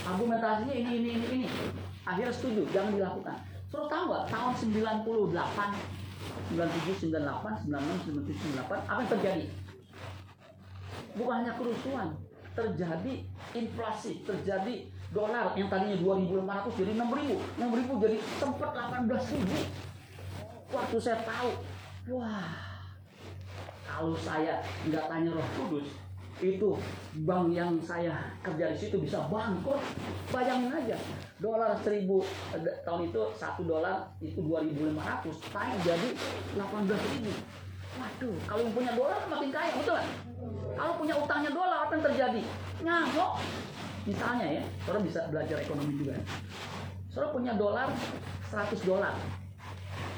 Argumentasinya 0.07 0.71
ini, 0.71 0.91
ini, 1.03 1.11
ini, 1.19 1.27
ini. 1.43 1.49
Akhirnya 2.07 2.31
setuju, 2.31 2.71
jangan 2.71 2.95
dilakukan. 2.95 3.35
Suruh 3.67 3.91
tahu 3.91 4.15
nggak? 4.15 4.31
Tahun 4.31 4.55
98, 4.71 6.55
97, 6.55 7.19
98, 7.19 7.67
96, 7.67 8.31
97, 8.31 8.63
98, 8.63 8.87
apa 8.87 8.99
yang 9.03 9.11
terjadi? 9.11 9.47
Bukan 11.19 11.35
hanya 11.43 11.53
kerusuhan, 11.59 12.15
terjadi 12.55 13.15
inflasi, 13.55 14.23
terjadi 14.27 14.87
dolar 15.11 15.55
yang 15.59 15.67
tadinya 15.67 15.99
2.500 15.99 16.79
jadi 16.79 16.93
6.000, 16.95 17.35
6.000 17.59 18.05
jadi 18.05 18.19
sempat 18.39 18.71
18.000. 18.75 20.71
Waktu 20.71 20.97
saya 21.03 21.19
tahu, 21.27 21.51
wah, 22.15 22.55
kalau 23.83 24.15
saya 24.15 24.63
nggak 24.87 25.05
tanya 25.11 25.35
Roh 25.35 25.49
Kudus, 25.59 25.91
itu 26.41 26.73
bank 27.27 27.53
yang 27.53 27.77
saya 27.85 28.33
kerja 28.41 28.73
di 28.73 28.79
situ 28.79 28.97
bisa 29.03 29.27
bangkrut. 29.29 29.83
Bayangin 30.31 30.73
aja, 30.73 30.97
dolar 31.43 31.75
1000 31.83 32.07
eh, 32.55 32.77
tahun 32.87 33.01
itu 33.11 33.23
satu 33.35 33.63
dolar 33.67 34.09
itu 34.23 34.41
2.500 34.41 34.97
naik 35.53 35.79
jadi 35.85 36.09
18.000. 36.55 37.67
Waduh, 37.99 38.35
kalau 38.47 38.63
yang 38.63 38.73
punya 38.73 38.93
dolar 38.95 39.21
makin 39.27 39.51
kaya, 39.51 39.71
betul 39.75 39.95
nggak? 39.99 40.09
Kalau 40.81 40.97
punya 40.97 41.13
utangnya 41.13 41.53
dolar 41.53 41.85
apa 41.85 41.93
yang 41.93 42.05
terjadi? 42.09 42.41
Ngamuk. 42.81 43.33
Misalnya 44.09 44.47
ya, 44.49 44.63
saudara 44.81 45.05
bisa 45.05 45.21
belajar 45.29 45.57
ekonomi 45.61 45.93
juga. 46.01 46.17
Saudara 47.13 47.37
punya 47.37 47.53
dolar 47.61 47.93
100 48.49 48.89
dolar. 48.89 49.13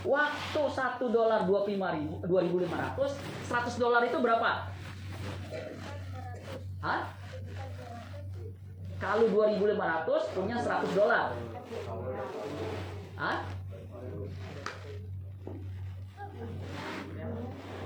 Waktu 0.07 0.63
1 0.63 1.03
dolar 1.11 1.51
25 1.51 1.99
ribu, 1.99 2.15
2500, 2.31 3.11
100 3.51 3.83
dolar 3.83 4.07
itu 4.07 4.19
berapa? 4.23 4.51
Hah? 6.79 7.01
Kalau 9.03 9.27
2500 9.35 10.31
punya 10.31 10.57
100 10.63 10.95
dolar. 10.95 11.35
Hah? 13.19 13.37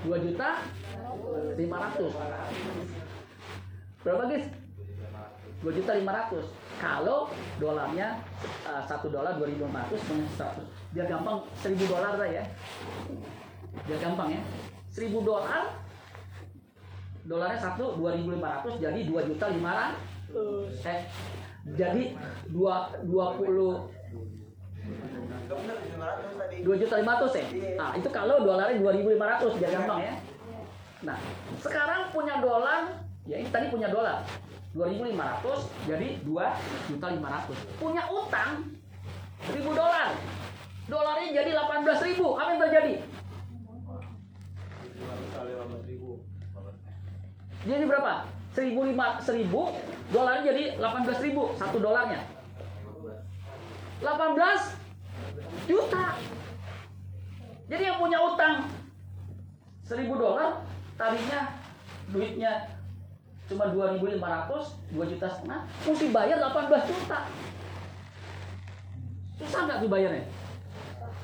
2 0.07 0.23
juta 0.23 0.49
500. 1.59 1.59
Berapa 4.07 4.23
guys? 4.31 4.47
2 5.59 5.77
juta 5.83 5.91
500. 5.99 6.79
Kalau 6.79 7.27
dolarnya 7.59 8.23
uh, 8.63 8.79
1 8.87 9.11
dolar 9.11 9.35
2500 9.35 10.07
punya 10.07 10.25
100. 10.39 10.95
Biar 10.95 11.05
gampang 11.11 11.37
1000 11.59 11.91
dolar 11.91 12.13
lah 12.15 12.29
ya. 12.31 12.43
Biar 13.83 13.99
gampang 13.99 14.29
ya. 14.31 14.41
1000 14.95 15.11
dolar 15.27 15.75
dolarnya 17.27 17.59
1 17.59 17.75
2500 17.99 18.79
jadi 18.79 18.99
2 19.03 19.27
juta 19.27 19.45
500. 19.51 20.87
Eh, 20.87 21.01
jadi 21.75 22.15
2 22.55 22.55
20 22.55 23.11
Bener, 23.83 23.96
500 24.87 26.41
tadi. 26.41 26.55
2 26.63 26.81
juta 26.81 26.95
500 26.99 27.39
ya? 27.39 27.45
Nah, 27.77 27.89
itu 27.97 28.09
kalau 28.11 28.35
dolarnya 28.43 28.77
2500 28.79 29.59
biar 29.59 29.71
gampang 29.71 29.99
ya. 30.03 30.13
Nah, 31.05 31.17
sekarang 31.61 32.01
punya 32.09 32.35
dolar, 32.41 32.81
ya 33.29 33.35
ini 33.37 33.49
tadi 33.53 33.69
punya 33.69 33.89
dolar. 33.89 34.25
2500 34.75 35.89
jadi 35.89 36.07
2 36.21 36.89
juta 36.93 37.07
500. 37.17 37.81
Punya 37.81 38.03
utang 38.13 38.51
1000 39.49 39.73
dolar. 39.73 40.09
Dolarnya 40.87 41.29
jadi 41.35 41.49
18 41.51 42.07
ribu. 42.13 42.27
Apa 42.39 42.49
yang 42.55 42.61
terjadi? 42.63 42.93
Jadi 47.67 47.83
berapa? 47.83 48.13
1000 48.55 48.73
1000 49.21 49.53
dolarnya 50.09 50.43
jadi 50.49 50.63
18 50.79 51.25
ribu 51.29 51.53
satu 51.59 51.77
dolarnya. 51.77 52.36
18 54.01 55.67
juta. 55.67 56.05
Jadi 57.67 57.83
yang 57.83 57.97
punya 57.99 58.19
utang 58.23 58.69
1000 59.83 60.07
dolar 60.15 60.63
tadinya 60.95 61.59
duitnya 62.11 62.77
cuma 63.47 63.71
2500, 63.71 64.19
2 64.91 65.11
juta 65.15 65.27
setengah, 65.31 65.61
mesti 65.87 66.05
bayar 66.11 66.37
18 66.39 66.91
juta. 66.91 67.19
Susah 69.39 69.61
nggak 69.67 69.79
tuh 69.83 69.89
bayarnya? 69.91 70.27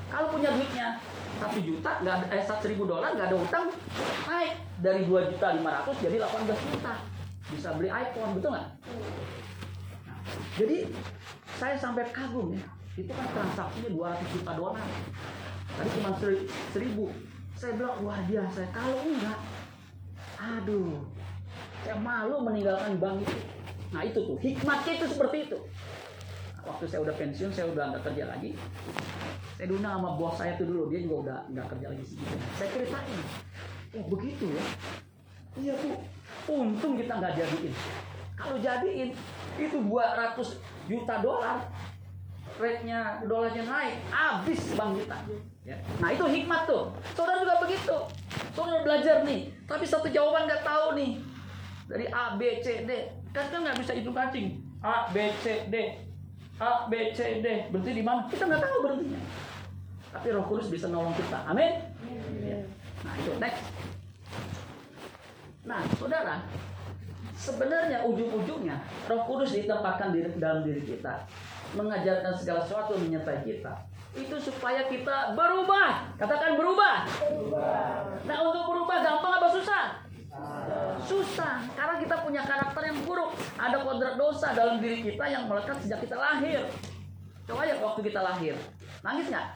Kalau 0.08 0.28
punya 0.32 0.56
duitnya 0.56 0.96
1 1.40 1.60
juta, 1.60 1.90
nggak 2.00 2.14
ada, 2.16 2.26
eh 2.32 2.44
1000 2.44 2.80
dolar, 2.88 3.10
nggak 3.12 3.28
ada 3.28 3.36
utang, 3.36 3.66
naik 4.24 4.52
dari 4.80 5.04
2 5.04 5.30
juta 5.36 5.46
500 5.52 6.04
jadi 6.04 6.16
18 6.24 6.72
juta. 6.72 6.92
Bisa 7.52 7.68
beli 7.76 7.92
iPhone, 7.92 8.32
betul 8.40 8.50
nggak? 8.56 8.68
Nah, 10.08 10.18
jadi 10.56 10.88
saya 11.58 11.76
sampai 11.78 12.04
kagum 12.10 12.54
ya, 12.54 12.66
itu 12.98 13.10
kan 13.10 13.26
transaksinya 13.30 13.90
200 13.94 14.34
juta 14.34 14.52
dolar. 14.58 14.86
Tadi 15.74 15.88
cuma 15.98 16.10
seri- 16.18 16.46
seribu. 16.70 17.10
Saya 17.54 17.78
bilang 17.78 18.02
wah 18.02 18.18
biasa. 18.26 18.60
Kalau 18.74 18.98
enggak, 19.02 19.38
aduh, 20.38 21.02
saya 21.86 21.96
malu 21.98 22.42
meninggalkan 22.42 22.98
bank 22.98 23.22
itu. 23.22 23.38
Nah 23.94 24.02
itu 24.02 24.18
tuh 24.18 24.38
hikmatnya 24.42 24.92
itu 24.98 25.06
seperti 25.10 25.36
itu. 25.50 25.58
Nah, 26.58 26.62
waktu 26.74 26.84
saya 26.90 27.00
udah 27.06 27.14
pensiun, 27.14 27.50
saya 27.54 27.66
udah 27.70 27.94
nggak 27.94 28.02
kerja 28.10 28.24
lagi. 28.30 28.50
Saya 29.54 29.66
dulu 29.70 29.80
sama 29.82 30.10
bos 30.18 30.34
saya 30.34 30.58
tuh 30.58 30.66
dulu, 30.66 30.90
dia 30.90 31.00
juga 31.06 31.16
udah 31.30 31.38
nggak 31.54 31.66
kerja 31.70 31.86
lagi 31.94 32.04
sih. 32.06 32.18
Saya 32.58 32.68
ceritain, 32.74 33.18
oh 33.94 34.04
begitu 34.10 34.44
ya. 34.50 34.64
Iya 35.54 35.74
tuh, 35.78 35.94
untung 36.50 36.98
kita 36.98 37.14
nggak 37.22 37.38
jadiin. 37.38 37.74
Kalau 38.34 38.58
jadiin, 38.58 39.14
itu 39.54 39.76
200 39.78 40.58
juta 40.86 41.14
dolar, 41.24 41.58
rate-nya 42.60 43.24
dolarnya 43.26 43.64
naik, 43.66 43.96
habis 44.12 44.60
bank 44.78 45.00
kita. 45.02 45.18
Ya. 45.64 45.76
Nah 45.98 46.12
itu 46.12 46.24
hikmat 46.28 46.68
tuh. 46.68 46.92
Saudara 47.16 47.40
juga 47.40 47.56
begitu. 47.64 47.96
Saudara 48.52 48.84
belajar 48.84 49.24
nih, 49.24 49.48
tapi 49.64 49.84
satu 49.88 50.06
jawaban 50.12 50.44
nggak 50.44 50.62
tahu 50.62 50.94
nih. 50.96 51.18
Dari 51.84 52.06
A, 52.08 52.36
B, 52.36 52.64
C, 52.64 52.88
D. 52.88 52.90
Kan 53.32 53.50
kan 53.52 53.60
nggak 53.64 53.76
bisa 53.80 53.92
hitung 53.96 54.16
kancing. 54.16 54.60
A, 54.84 55.08
B, 55.12 55.32
C, 55.40 55.68
D. 55.68 55.76
A, 56.60 56.88
B, 56.88 57.12
C, 57.16 57.40
D. 57.40 57.68
Berhenti 57.72 57.92
di 57.96 58.04
mana? 58.04 58.28
Kita 58.28 58.44
nggak 58.48 58.62
tahu 58.62 58.76
berhentinya. 58.84 59.20
Tapi 60.14 60.26
Roh 60.30 60.44
Kudus 60.46 60.70
bisa 60.70 60.86
nolong 60.88 61.16
kita. 61.16 61.42
Amin. 61.48 61.90
Ya. 62.40 62.60
Nah 63.02 63.12
itu 63.18 63.32
next. 63.42 63.64
Nah, 65.64 65.80
saudara, 65.96 66.44
sebenarnya 67.34 68.06
ujung-ujungnya 68.06 68.78
Roh 69.10 69.22
Kudus 69.26 69.52
ditempatkan 69.52 70.14
di 70.14 70.22
dalam 70.38 70.62
diri 70.62 70.82
kita, 70.86 71.26
mengajarkan 71.74 72.32
segala 72.38 72.62
sesuatu 72.62 72.94
menyertai 72.98 73.42
kita. 73.42 73.74
Itu 74.14 74.38
supaya 74.38 74.86
kita 74.86 75.34
berubah. 75.34 76.14
Katakan 76.14 76.54
berubah. 76.54 77.02
Nah, 78.24 78.36
untuk 78.46 78.64
berubah 78.70 79.02
gampang 79.02 79.42
apa 79.42 79.48
susah? 79.50 79.84
Susah, 81.02 81.62
karena 81.74 81.98
kita 81.98 82.16
punya 82.22 82.42
karakter 82.46 82.82
yang 82.86 82.98
buruk. 83.02 83.34
Ada 83.58 83.82
kodrat 83.82 84.14
dosa 84.14 84.54
dalam 84.54 84.78
diri 84.78 85.02
kita 85.02 85.26
yang 85.26 85.50
melekat 85.50 85.82
sejak 85.82 85.98
kita 86.06 86.16
lahir. 86.16 86.62
Coba 87.44 87.66
ya 87.68 87.76
waktu 87.76 88.00
kita 88.08 88.24
lahir, 88.24 88.56
nangis 89.04 89.28
nggak? 89.28 89.46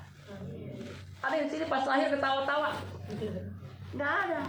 Ada 1.24 1.34
yang 1.34 1.46
di 1.48 1.52
sini 1.56 1.64
pas 1.66 1.82
lahir 1.88 2.12
ketawa-tawa? 2.12 2.68
Nggak 3.96 4.12
ada. 4.28 4.40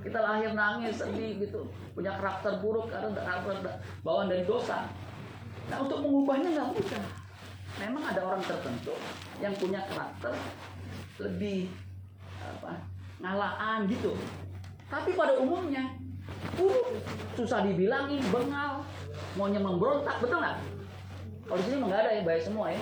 Kita 0.00 0.18
lahir 0.24 0.56
nangis, 0.56 0.96
sedih 0.96 1.36
gitu, 1.36 1.68
punya 1.92 2.16
karakter 2.16 2.56
buruk 2.64 2.88
karena 2.88 3.12
karakter 3.12 3.84
bawaan 4.00 4.32
dari 4.32 4.48
dosa. 4.48 4.88
Nah 5.68 5.78
untuk 5.84 6.00
mengubahnya 6.00 6.48
nggak 6.56 6.68
mudah. 6.72 7.04
Memang 7.78 8.02
ada 8.08 8.20
orang 8.24 8.42
tertentu 8.42 8.96
yang 9.38 9.54
punya 9.60 9.84
karakter 9.86 10.32
lebih 11.20 11.68
apa 12.40 12.80
ngalaan 13.20 13.84
gitu. 13.92 14.16
Tapi 14.88 15.14
pada 15.14 15.36
umumnya 15.36 15.94
buruk, 16.56 16.98
susah 17.36 17.62
dibilangin, 17.62 18.24
bengal, 18.32 18.82
maunya 19.36 19.60
memberontak, 19.60 20.16
betul 20.18 20.40
nggak? 20.40 20.58
Kalau 21.46 21.58
di 21.60 21.64
sini 21.68 21.76
nggak 21.84 22.00
ada 22.00 22.10
ya, 22.16 22.22
baik 22.24 22.42
semua 22.42 22.72
ya. 22.72 22.80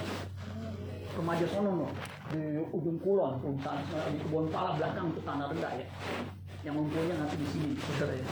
Remaja 1.18 1.46
sono 1.50 1.70
no, 1.82 1.88
di 2.30 2.62
ujung 2.70 2.98
kulon, 3.02 3.42
sana, 3.58 3.82
di 4.06 4.22
kebun 4.22 4.46
pala 4.54 4.78
belakang 4.78 5.10
itu 5.10 5.20
tanah 5.26 5.50
rendah 5.50 5.72
ya. 5.82 5.86
Yang 6.66 6.74
ngumpulnya 6.74 7.14
nanti 7.18 7.36
di 7.38 7.46
sini, 7.50 7.72
saudara 7.78 8.14
ya. 8.18 8.26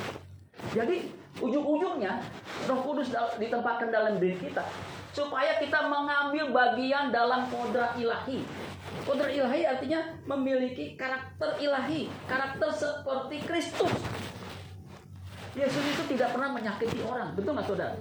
Jadi 0.72 0.97
ujung-ujungnya 1.39 2.18
Roh 2.66 2.81
Kudus 2.83 3.12
ditempatkan 3.39 3.93
dalam 3.93 4.16
diri 4.18 4.41
kita 4.41 4.64
supaya 5.12 5.57
kita 5.61 5.89
mengambil 5.89 6.53
bagian 6.53 7.09
dalam 7.14 7.49
kodrat 7.49 7.97
ilahi. 7.97 8.45
Kodrat 9.05 9.33
ilahi 9.33 9.62
artinya 9.64 10.01
memiliki 10.27 10.99
karakter 10.99 11.57
ilahi, 11.61 12.11
karakter 12.29 12.68
seperti 12.72 13.37
Kristus. 13.47 13.95
Yesus 15.57 15.85
itu 15.89 16.03
tidak 16.16 16.37
pernah 16.37 16.53
menyakiti 16.53 17.01
orang, 17.01 17.33
betul 17.33 17.57
nggak 17.57 17.64
saudara? 17.64 17.97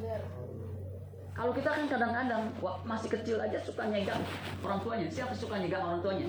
Kalau 1.36 1.52
kita 1.52 1.70
kan 1.72 1.84
kadang-kadang 1.88 2.42
masih 2.88 3.10
kecil 3.12 3.40
aja 3.40 3.60
suka 3.64 3.84
nyegang 3.88 4.24
orang 4.64 4.80
tuanya. 4.84 5.08
Siapa 5.12 5.36
suka 5.36 5.60
nyegang 5.60 5.84
orang 5.84 6.00
tuanya? 6.00 6.28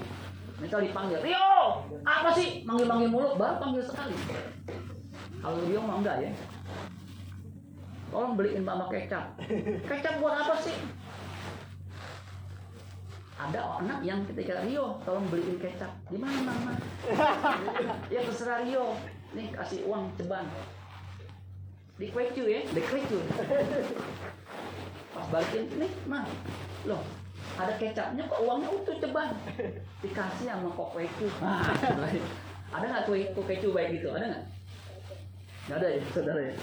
Misal 0.57 0.89
dipanggil, 0.89 1.21
Rio, 1.21 1.85
apa 2.01 2.33
sih? 2.33 2.65
Manggil-manggil 2.65 3.13
mulut, 3.13 3.37
baru 3.37 3.61
panggil 3.61 3.85
sekali. 3.85 4.17
Kalau 5.45 5.61
Rio 5.69 5.81
mah 5.85 6.01
enggak 6.01 6.17
ya. 6.25 6.33
Tolong 8.09 8.35
beliin 8.41 8.65
mama 8.65 8.89
kecap. 8.89 9.37
Kecap 9.85 10.15
buat 10.25 10.33
apa 10.33 10.57
sih? 10.65 10.77
Ada 13.37 13.85
anak 13.85 14.01
yang 14.01 14.25
ketika 14.25 14.65
Rio, 14.65 14.97
tolong 15.05 15.29
beliin 15.29 15.61
kecap. 15.61 15.93
Di 16.09 16.17
mana 16.17 16.41
mama? 16.41 16.73
ya 18.15 18.25
terserah 18.25 18.65
Rio. 18.65 18.97
Nih 19.37 19.53
kasih 19.53 19.85
uang 19.85 20.09
ceban. 20.17 20.49
Di 22.01 22.09
kuecu 22.09 22.49
ya, 22.49 22.65
di 22.65 22.81
kuecu. 22.81 23.21
Pas 25.13 25.27
balikin, 25.29 25.69
nih 25.77 25.93
mah. 26.09 26.25
Loh, 26.89 27.05
ada 27.57 27.73
kecapnya 27.81 28.23
kok 28.29 28.41
uangnya 28.45 28.69
utuh 28.69 28.97
ceban. 29.01 29.29
Dikasih 30.05 30.47
sama 30.53 30.69
kok 30.73 30.89
kuecu. 30.93 31.27
Nah, 32.67 32.83
ada 32.83 32.87
nggak 32.91 33.05
kue 33.07 33.23
kuecu 33.33 33.71
baik 33.71 34.03
gitu? 34.03 34.11
Ada 34.11 34.27
nggak? 34.27 34.45
Nggak 35.71 35.79
ada 35.79 35.89
ya, 35.89 36.03
saudara 36.11 36.43
ya. 36.43 36.55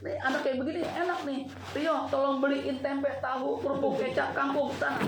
Nih 0.00 0.16
anak 0.16 0.40
kayak 0.40 0.56
begini 0.56 0.80
enak 0.82 1.18
nih. 1.28 1.40
Rio, 1.76 1.96
tolong 2.08 2.40
beliin 2.40 2.80
tempe, 2.80 3.12
tahu, 3.20 3.60
kerupuk, 3.60 4.00
kecap, 4.00 4.32
kangkung 4.32 4.72
sana. 4.80 5.04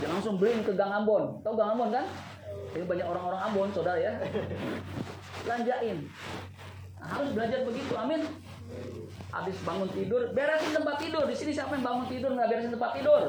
Dia 0.00 0.08
langsung 0.08 0.40
beliin 0.40 0.64
ke 0.64 0.72
Gang 0.72 0.88
Ambon. 0.88 1.44
Tahu 1.44 1.54
Gang 1.54 1.76
Ambon 1.76 1.92
kan? 1.92 2.08
Ini 2.72 2.88
banyak 2.88 3.06
orang-orang 3.06 3.40
Ambon, 3.52 3.68
saudara 3.76 4.00
ya. 4.00 4.16
Belanjain. 5.44 6.08
Nah, 6.96 7.08
harus 7.12 7.30
belajar 7.36 7.60
begitu, 7.68 7.92
amin. 7.92 8.24
Habis 9.30 9.56
bangun 9.62 9.88
tidur, 9.94 10.34
beresin 10.34 10.74
tempat 10.74 10.96
tidur. 10.98 11.24
Di 11.30 11.36
sini 11.38 11.54
siapa 11.54 11.78
yang 11.78 11.86
bangun 11.86 12.06
tidur 12.10 12.30
nggak 12.34 12.48
beresin 12.50 12.72
tempat 12.74 12.90
tidur? 12.98 13.22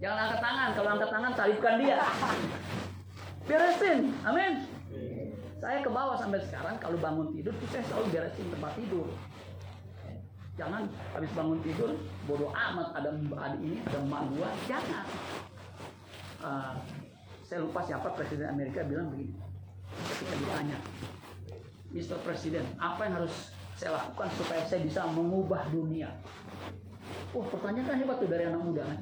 Jangan 0.00 0.18
angkat 0.28 0.40
tangan. 0.40 0.68
Kalau 0.72 0.88
angkat 0.96 1.10
tangan 1.12 1.32
salibkan 1.36 1.74
dia. 1.80 1.98
Beresin. 3.48 3.98
Amin. 4.24 4.52
Saya 5.56 5.80
ke 5.80 5.90
bawah 5.90 6.16
sampai 6.20 6.40
sekarang 6.44 6.76
kalau 6.80 6.96
bangun 7.00 7.32
tidur 7.32 7.52
tuh 7.56 7.68
saya 7.72 7.84
selalu 7.88 8.06
beresin 8.12 8.46
tempat 8.52 8.72
tidur. 8.76 9.08
Jangan 10.56 10.88
habis 11.12 11.30
bangun 11.36 11.60
tidur 11.60 11.90
bodoh 12.24 12.48
amat 12.48 12.88
ada 12.96 13.12
ada 13.12 13.56
ini 13.60 13.84
ada 13.84 14.00
emak 14.00 14.22
gua 14.32 14.48
jangan. 14.64 15.04
Uh, 16.40 16.72
saya 17.44 17.60
lupa 17.60 17.84
siapa 17.84 18.08
presiden 18.16 18.48
Amerika 18.48 18.84
bilang 18.84 19.12
begini 19.12 19.36
ketika 19.96 20.34
ditanya 20.36 20.78
Mr. 21.94 22.18
Presiden 22.26 22.66
apa 22.76 23.00
yang 23.06 23.14
harus 23.22 23.55
saya 23.76 23.92
lakukan 23.92 24.28
supaya 24.32 24.64
saya 24.64 24.80
bisa 24.88 25.04
mengubah 25.04 25.68
dunia. 25.68 26.08
Wah 27.36 27.46
pertanyaan 27.52 27.84
kan 27.84 27.96
hebat 28.00 28.16
tuh 28.16 28.28
dari 28.32 28.48
anak 28.48 28.64
muda 28.64 28.82
kan? 28.88 28.98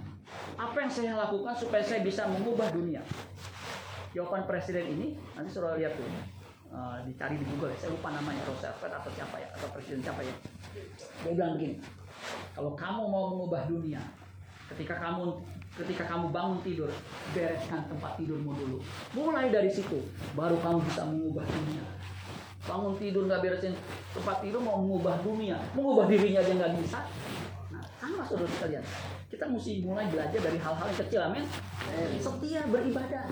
Apa 0.59 0.77
yang 0.83 0.91
saya 0.91 1.14
lakukan 1.14 1.55
supaya 1.55 1.83
saya 1.87 2.03
bisa 2.03 2.27
mengubah 2.27 2.75
dunia? 2.75 2.99
Jawaban 4.11 4.51
presiden 4.51 4.99
ini 4.99 5.14
nanti 5.39 5.51
suruh 5.55 5.79
lihat 5.79 5.95
tuh. 5.95 6.07
Uh, 6.75 6.99
dicari 7.07 7.39
di 7.39 7.47
Google 7.55 7.70
ya. 7.70 7.87
saya 7.87 7.95
lupa 7.95 8.11
namanya 8.11 8.43
Roosevelt 8.51 8.91
atau 8.91 9.07
siapa 9.14 9.39
ya 9.39 9.47
atau 9.55 9.70
presiden 9.70 10.03
siapa 10.03 10.27
ya. 10.27 10.35
Dia 11.22 11.31
bilang 11.39 11.55
begini 11.55 11.79
kalau 12.51 12.75
kamu 12.75 13.03
mau 13.07 13.31
mengubah 13.31 13.70
dunia 13.70 14.03
ketika 14.75 14.99
kamu 14.99 15.39
ketika 15.79 16.03
kamu 16.11 16.35
bangun 16.35 16.59
tidur 16.66 16.91
bereskan 17.31 17.87
tempat 17.87 18.18
tidurmu 18.18 18.59
dulu. 18.59 18.79
Mulai 19.14 19.55
dari 19.55 19.70
situ 19.70 20.03
baru 20.35 20.59
kamu 20.59 20.83
bisa 20.83 21.07
mengubah 21.07 21.47
dunia 21.47 21.93
bangun 22.65 22.93
tidur 22.97 23.23
nggak 23.29 23.41
beresin 23.45 23.75
tempat 24.17 24.37
tidur 24.41 24.61
mau 24.65 24.81
mengubah 24.81 25.21
dunia 25.21 25.61
mengubah 25.77 26.09
dirinya 26.09 26.41
aja 26.41 26.53
nggak 26.57 26.73
bisa 26.81 26.99
nah 27.69 27.85
sama 28.01 28.25
saudara 28.25 28.51
sekalian 28.57 28.85
kita 29.29 29.45
mesti 29.51 29.73
mulai 29.85 30.07
belajar 30.09 30.41
dari 30.41 30.59
hal-hal 30.59 30.87
yang 30.89 31.01
kecil 31.05 31.21
amin 31.29 31.45
setia 32.21 32.61
beribadah 32.69 33.25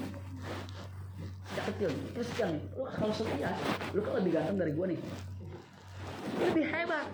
Gak 1.52 1.68
kecil 1.76 1.92
nih, 1.92 2.16
Kristen 2.16 2.48
nih. 2.56 2.64
Lu 2.80 2.88
kalau 2.88 3.12
setia, 3.12 3.52
lu 3.92 4.00
kan 4.00 4.24
lebih 4.24 4.32
ganteng 4.32 4.56
dari 4.56 4.72
gua 4.72 4.88
nih. 4.88 4.96
Lebih 6.48 6.64
hebat. 6.64 7.06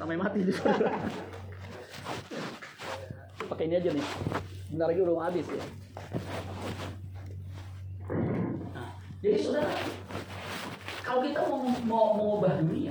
Sampai 0.00 0.16
mati 0.16 0.40
di 0.40 0.52
Pakai 3.52 3.64
ini 3.68 3.76
aja 3.76 3.92
nih. 3.92 4.06
Bentar 4.72 4.88
lagi 4.88 5.00
udah 5.04 5.12
mau 5.12 5.20
habis 5.28 5.44
ya. 5.44 5.60
Nah, 8.72 8.88
jadi 9.20 9.36
saudara, 9.36 9.68
kalau 11.14 11.30
kita 11.30 11.40
mau, 11.46 11.62
mau 11.86 12.06
mengubah 12.18 12.58
dunia, 12.58 12.90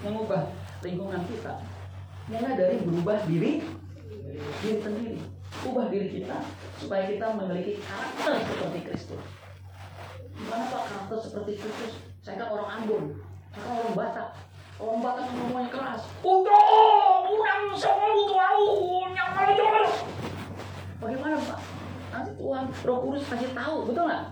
mengubah 0.00 0.48
lingkungan 0.80 1.20
kita, 1.28 1.60
mulai 2.32 2.56
dari 2.56 2.80
berubah 2.80 3.20
diri 3.28 3.60
diri 4.64 4.80
sendiri. 4.80 5.20
Ubah 5.68 5.92
diri 5.92 6.08
kita 6.08 6.40
supaya 6.80 7.04
kita 7.04 7.36
memiliki 7.36 7.84
karakter 7.84 8.40
seperti 8.48 8.78
Kristus. 8.88 9.20
Gimana 10.40 10.72
Pak 10.72 10.82
karakter 10.88 11.18
seperti 11.20 11.52
Kristus? 11.60 12.00
Saya 12.24 12.40
kan 12.40 12.48
orang 12.48 12.80
Ambon, 12.80 13.20
saya 13.52 13.60
kan 13.60 13.72
orang 13.76 13.92
Batak. 13.92 14.28
Orang 14.80 15.00
Batak 15.04 15.24
yang 15.28 15.36
ngomongnya 15.44 15.68
keras. 15.68 16.02
Udah, 16.24 16.64
udah 17.28 17.56
selalu 17.76 18.22
tahu 18.24 18.68
yang 19.04 19.30
paling 19.36 19.56
jelas. 19.60 19.92
Bagaimana 20.96 21.36
Pak? 21.44 21.60
Nanti 22.08 22.30
Tuhan 22.40 22.64
Roh 22.88 22.98
Kudus 23.04 23.28
kasih 23.28 23.52
tahu, 23.52 23.76
betul 23.84 24.08
nggak? 24.08 24.24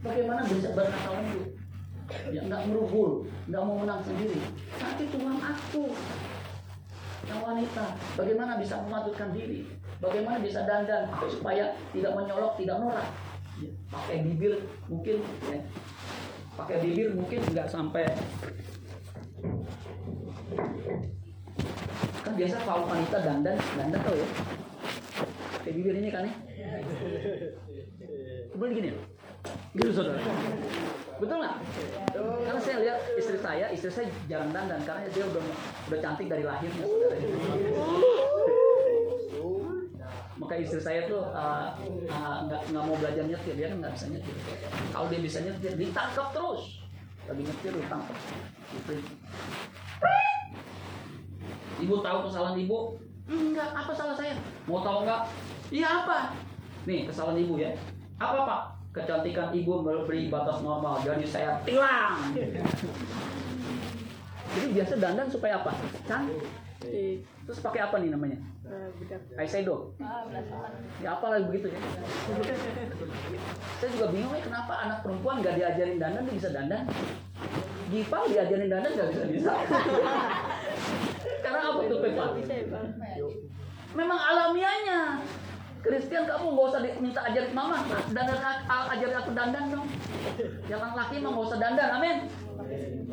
Bagaimana 0.00 0.40
bisa 0.48 0.72
berkata 0.72 1.12
lembut? 1.12 1.59
Nggak 2.30 2.62
merubul, 2.66 3.26
nggak 3.46 3.62
mau 3.62 3.76
menang 3.80 4.02
sendiri. 4.02 4.38
Nanti 4.78 5.04
Tuhan 5.10 5.36
aku 5.38 5.84
yang 7.28 7.40
wanita, 7.46 7.84
bagaimana 8.18 8.58
bisa 8.58 8.80
mematutkan 8.82 9.30
diri? 9.30 9.68
Bagaimana 10.00 10.40
bisa 10.40 10.64
dandan 10.64 11.12
supaya 11.28 11.76
tidak 11.92 12.12
menyolok, 12.16 12.56
tidak 12.58 12.80
norak? 12.80 13.08
Ya, 13.60 13.70
pakai 13.92 14.24
bibir 14.24 14.64
mungkin 14.88 15.20
ya. 15.46 15.60
Pakai 16.56 16.76
bibir 16.82 17.12
mungkin 17.14 17.40
nggak 17.52 17.68
sampai 17.68 18.08
kan 22.20 22.32
biasa 22.36 22.56
kalau 22.62 22.84
wanita 22.86 23.16
dandan 23.22 23.56
dandan 23.78 24.00
tau 24.02 24.14
ya 24.14 24.28
pakai 25.58 25.72
bibir 25.74 25.94
ini 25.98 26.08
kan 26.10 26.26
ya 26.26 26.34
kemudian 28.54 28.76
gini 28.76 28.90
gitu 29.78 29.90
saudara 29.94 30.20
betul 31.20 31.36
nggak? 31.44 31.56
Karena 32.16 32.60
saya 32.64 32.76
lihat 32.80 32.98
istri 33.20 33.38
saya 33.38 33.66
istri 33.70 33.90
saya 33.92 34.08
jarang 34.26 34.50
dandan 34.56 34.80
karena 34.88 35.04
dia 35.12 35.24
udah 35.28 35.44
udah 35.92 35.98
cantik 36.00 36.26
dari 36.32 36.44
lahirnya 36.48 36.84
saudara 36.88 37.16
maka 40.40 40.56
istri 40.56 40.80
saya 40.80 41.04
tuh 41.04 41.20
uh, 41.30 41.76
uh, 42.08 42.36
nggak 42.48 42.72
nggak 42.72 42.84
mau 42.88 42.96
belajar 42.96 43.28
nyetir 43.28 43.54
dia 43.54 43.70
kan 43.70 43.84
nggak 43.84 43.92
bisa 43.94 44.06
nyetir. 44.08 44.34
Kalau 44.90 45.06
dia 45.12 45.20
bisa 45.20 45.38
nyetir 45.44 45.72
ditangkap 45.76 46.26
terus. 46.32 46.80
Lagi 47.28 47.42
nyetir 47.44 47.72
ditangkap. 47.76 48.16
Gitu. 48.72 48.92
ibu 51.84 51.94
tahu 52.00 52.18
kesalahan 52.26 52.56
ibu? 52.56 52.96
Enggak. 53.28 53.68
Apa 53.76 53.92
salah 53.92 54.16
saya? 54.16 54.34
Mau 54.64 54.80
tahu 54.80 55.04
enggak 55.04 55.28
iya 55.68 56.02
apa? 56.02 56.32
Nih 56.88 57.04
kesalahan 57.04 57.38
ibu 57.44 57.60
ya. 57.60 57.76
Apa 58.16 58.42
pak 58.48 58.79
kecantikan 58.90 59.54
ibu 59.54 59.86
melebihi 59.86 60.26
batas 60.26 60.58
normal 60.66 60.98
jadi 61.06 61.22
saya 61.22 61.50
tilang. 61.62 62.34
Jadi 64.50 64.66
biasa 64.74 64.98
dandan 64.98 65.30
supaya 65.30 65.62
apa? 65.62 65.70
Cantik. 66.10 66.42
Terus 67.46 67.58
pakai 67.62 67.86
apa 67.86 68.02
nih 68.02 68.10
namanya? 68.10 68.38
Eyeshadow. 69.38 69.94
Ya 70.98 71.14
apa 71.14 71.26
lagi 71.30 71.44
begitu 71.50 71.70
ya. 71.70 71.80
Saya 73.78 73.88
juga 73.94 74.06
bingung 74.10 74.34
ya 74.34 74.42
kenapa 74.42 74.74
anak 74.82 74.98
perempuan 75.06 75.38
nggak 75.38 75.54
diajarin 75.54 76.02
dandan 76.02 76.26
dia 76.26 76.34
bisa 76.34 76.48
dandan? 76.50 76.82
Gipa 77.94 78.18
diajarin 78.26 78.70
dandan 78.70 78.90
nggak 78.90 79.08
bisa 79.14 79.24
bisa? 79.30 79.52
Karena 81.46 81.60
apa 81.62 81.80
tuh 81.86 81.98
Pepa? 82.02 82.26
Memang 83.94 84.18
alamiahnya 84.18 85.22
Kristen 85.80 86.28
kamu 86.28 86.46
nggak 86.52 86.66
usah 86.68 86.80
minta 87.00 87.20
ajarin 87.24 87.52
mama. 87.56 87.80
Dandan 88.12 88.40
ajarin 88.68 89.16
aku 89.16 89.30
dandan 89.32 89.64
dong. 89.72 89.88
Yang 90.68 90.80
laki 90.92 91.16
mah 91.24 91.30
nggak 91.32 91.46
usah 91.48 91.58
dandan 91.58 91.88
amin. 91.96 92.16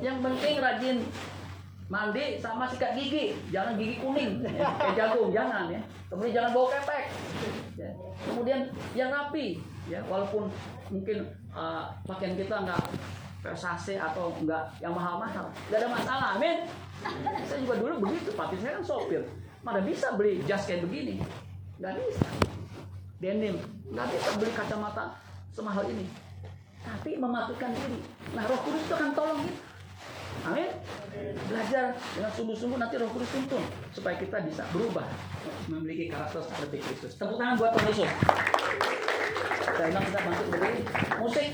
Yang 0.04 0.18
penting 0.20 0.54
rajin 0.60 0.98
mandi 1.88 2.26
sama 2.44 2.68
sikat 2.68 3.00
gigi. 3.00 3.40
Jangan 3.56 3.80
gigi 3.80 3.96
kuning. 4.04 4.44
Ya. 4.44 4.68
kayak 4.76 4.96
jagung 5.00 5.30
jangan 5.32 5.72
ya. 5.72 5.82
Kemudian 6.12 6.34
jangan 6.36 6.52
bawa 6.52 6.68
kepek. 6.76 7.04
Ya. 7.80 7.90
kemudian 8.18 8.60
yang 8.98 9.14
rapi 9.14 9.62
ya 9.86 10.02
walaupun 10.10 10.50
mungkin 10.92 11.30
uh, 11.54 11.94
pakaian 12.04 12.36
kita 12.36 12.66
nggak 12.68 12.82
Versace 13.38 13.96
atau 13.96 14.34
enggak 14.44 14.76
yang 14.84 14.92
mahal-mahal. 14.92 15.48
Nggak 15.72 15.80
ada 15.80 15.90
masalah 15.94 16.28
amin. 16.36 16.68
Saya 17.48 17.64
juga 17.64 17.80
dulu 17.80 18.10
begitu 18.10 18.36
papi 18.36 18.60
saya 18.60 18.82
kan 18.82 18.84
sopir. 18.84 19.24
Mana 19.64 19.80
bisa 19.86 20.18
beli 20.20 20.44
jas 20.44 20.68
kayak 20.68 20.84
begini 20.84 21.24
nggak 21.78 21.94
bisa. 21.98 22.28
Denim. 23.18 23.56
Nggak 23.90 24.08
bisa 24.14 24.30
beli 24.38 24.52
kacamata 24.54 25.06
semahal 25.54 25.86
ini. 25.90 26.06
Tapi 26.86 27.18
mematukan 27.18 27.72
diri. 27.74 28.00
Nah 28.38 28.44
roh 28.46 28.60
kudus 28.62 28.82
itu 28.86 28.94
akan 28.94 29.12
tolong 29.18 29.40
kita. 29.46 29.68
Amin. 30.46 30.70
Belajar 31.50 31.98
dengan 32.14 32.32
sungguh-sungguh. 32.32 32.78
Nanti 32.78 32.96
Roh 33.02 33.10
Kudus 33.10 33.30
tuntun. 33.34 33.64
Supaya 33.90 34.16
kita 34.22 34.38
bisa 34.46 34.64
berubah. 34.70 35.08
Memiliki 35.72 36.14
karakter 36.14 36.46
seperti 36.46 36.78
Kristus. 36.84 37.18
Tepuk 37.18 37.42
tangan 37.42 37.58
buat 37.58 37.72
Tuhan 37.74 37.88
Yesus. 37.90 38.12
Saya 39.68 39.88
bilang 39.92 40.06
kita 40.06 40.20
bantu 40.22 40.44
berdiri. 40.54 40.82
Musik. 41.20 41.48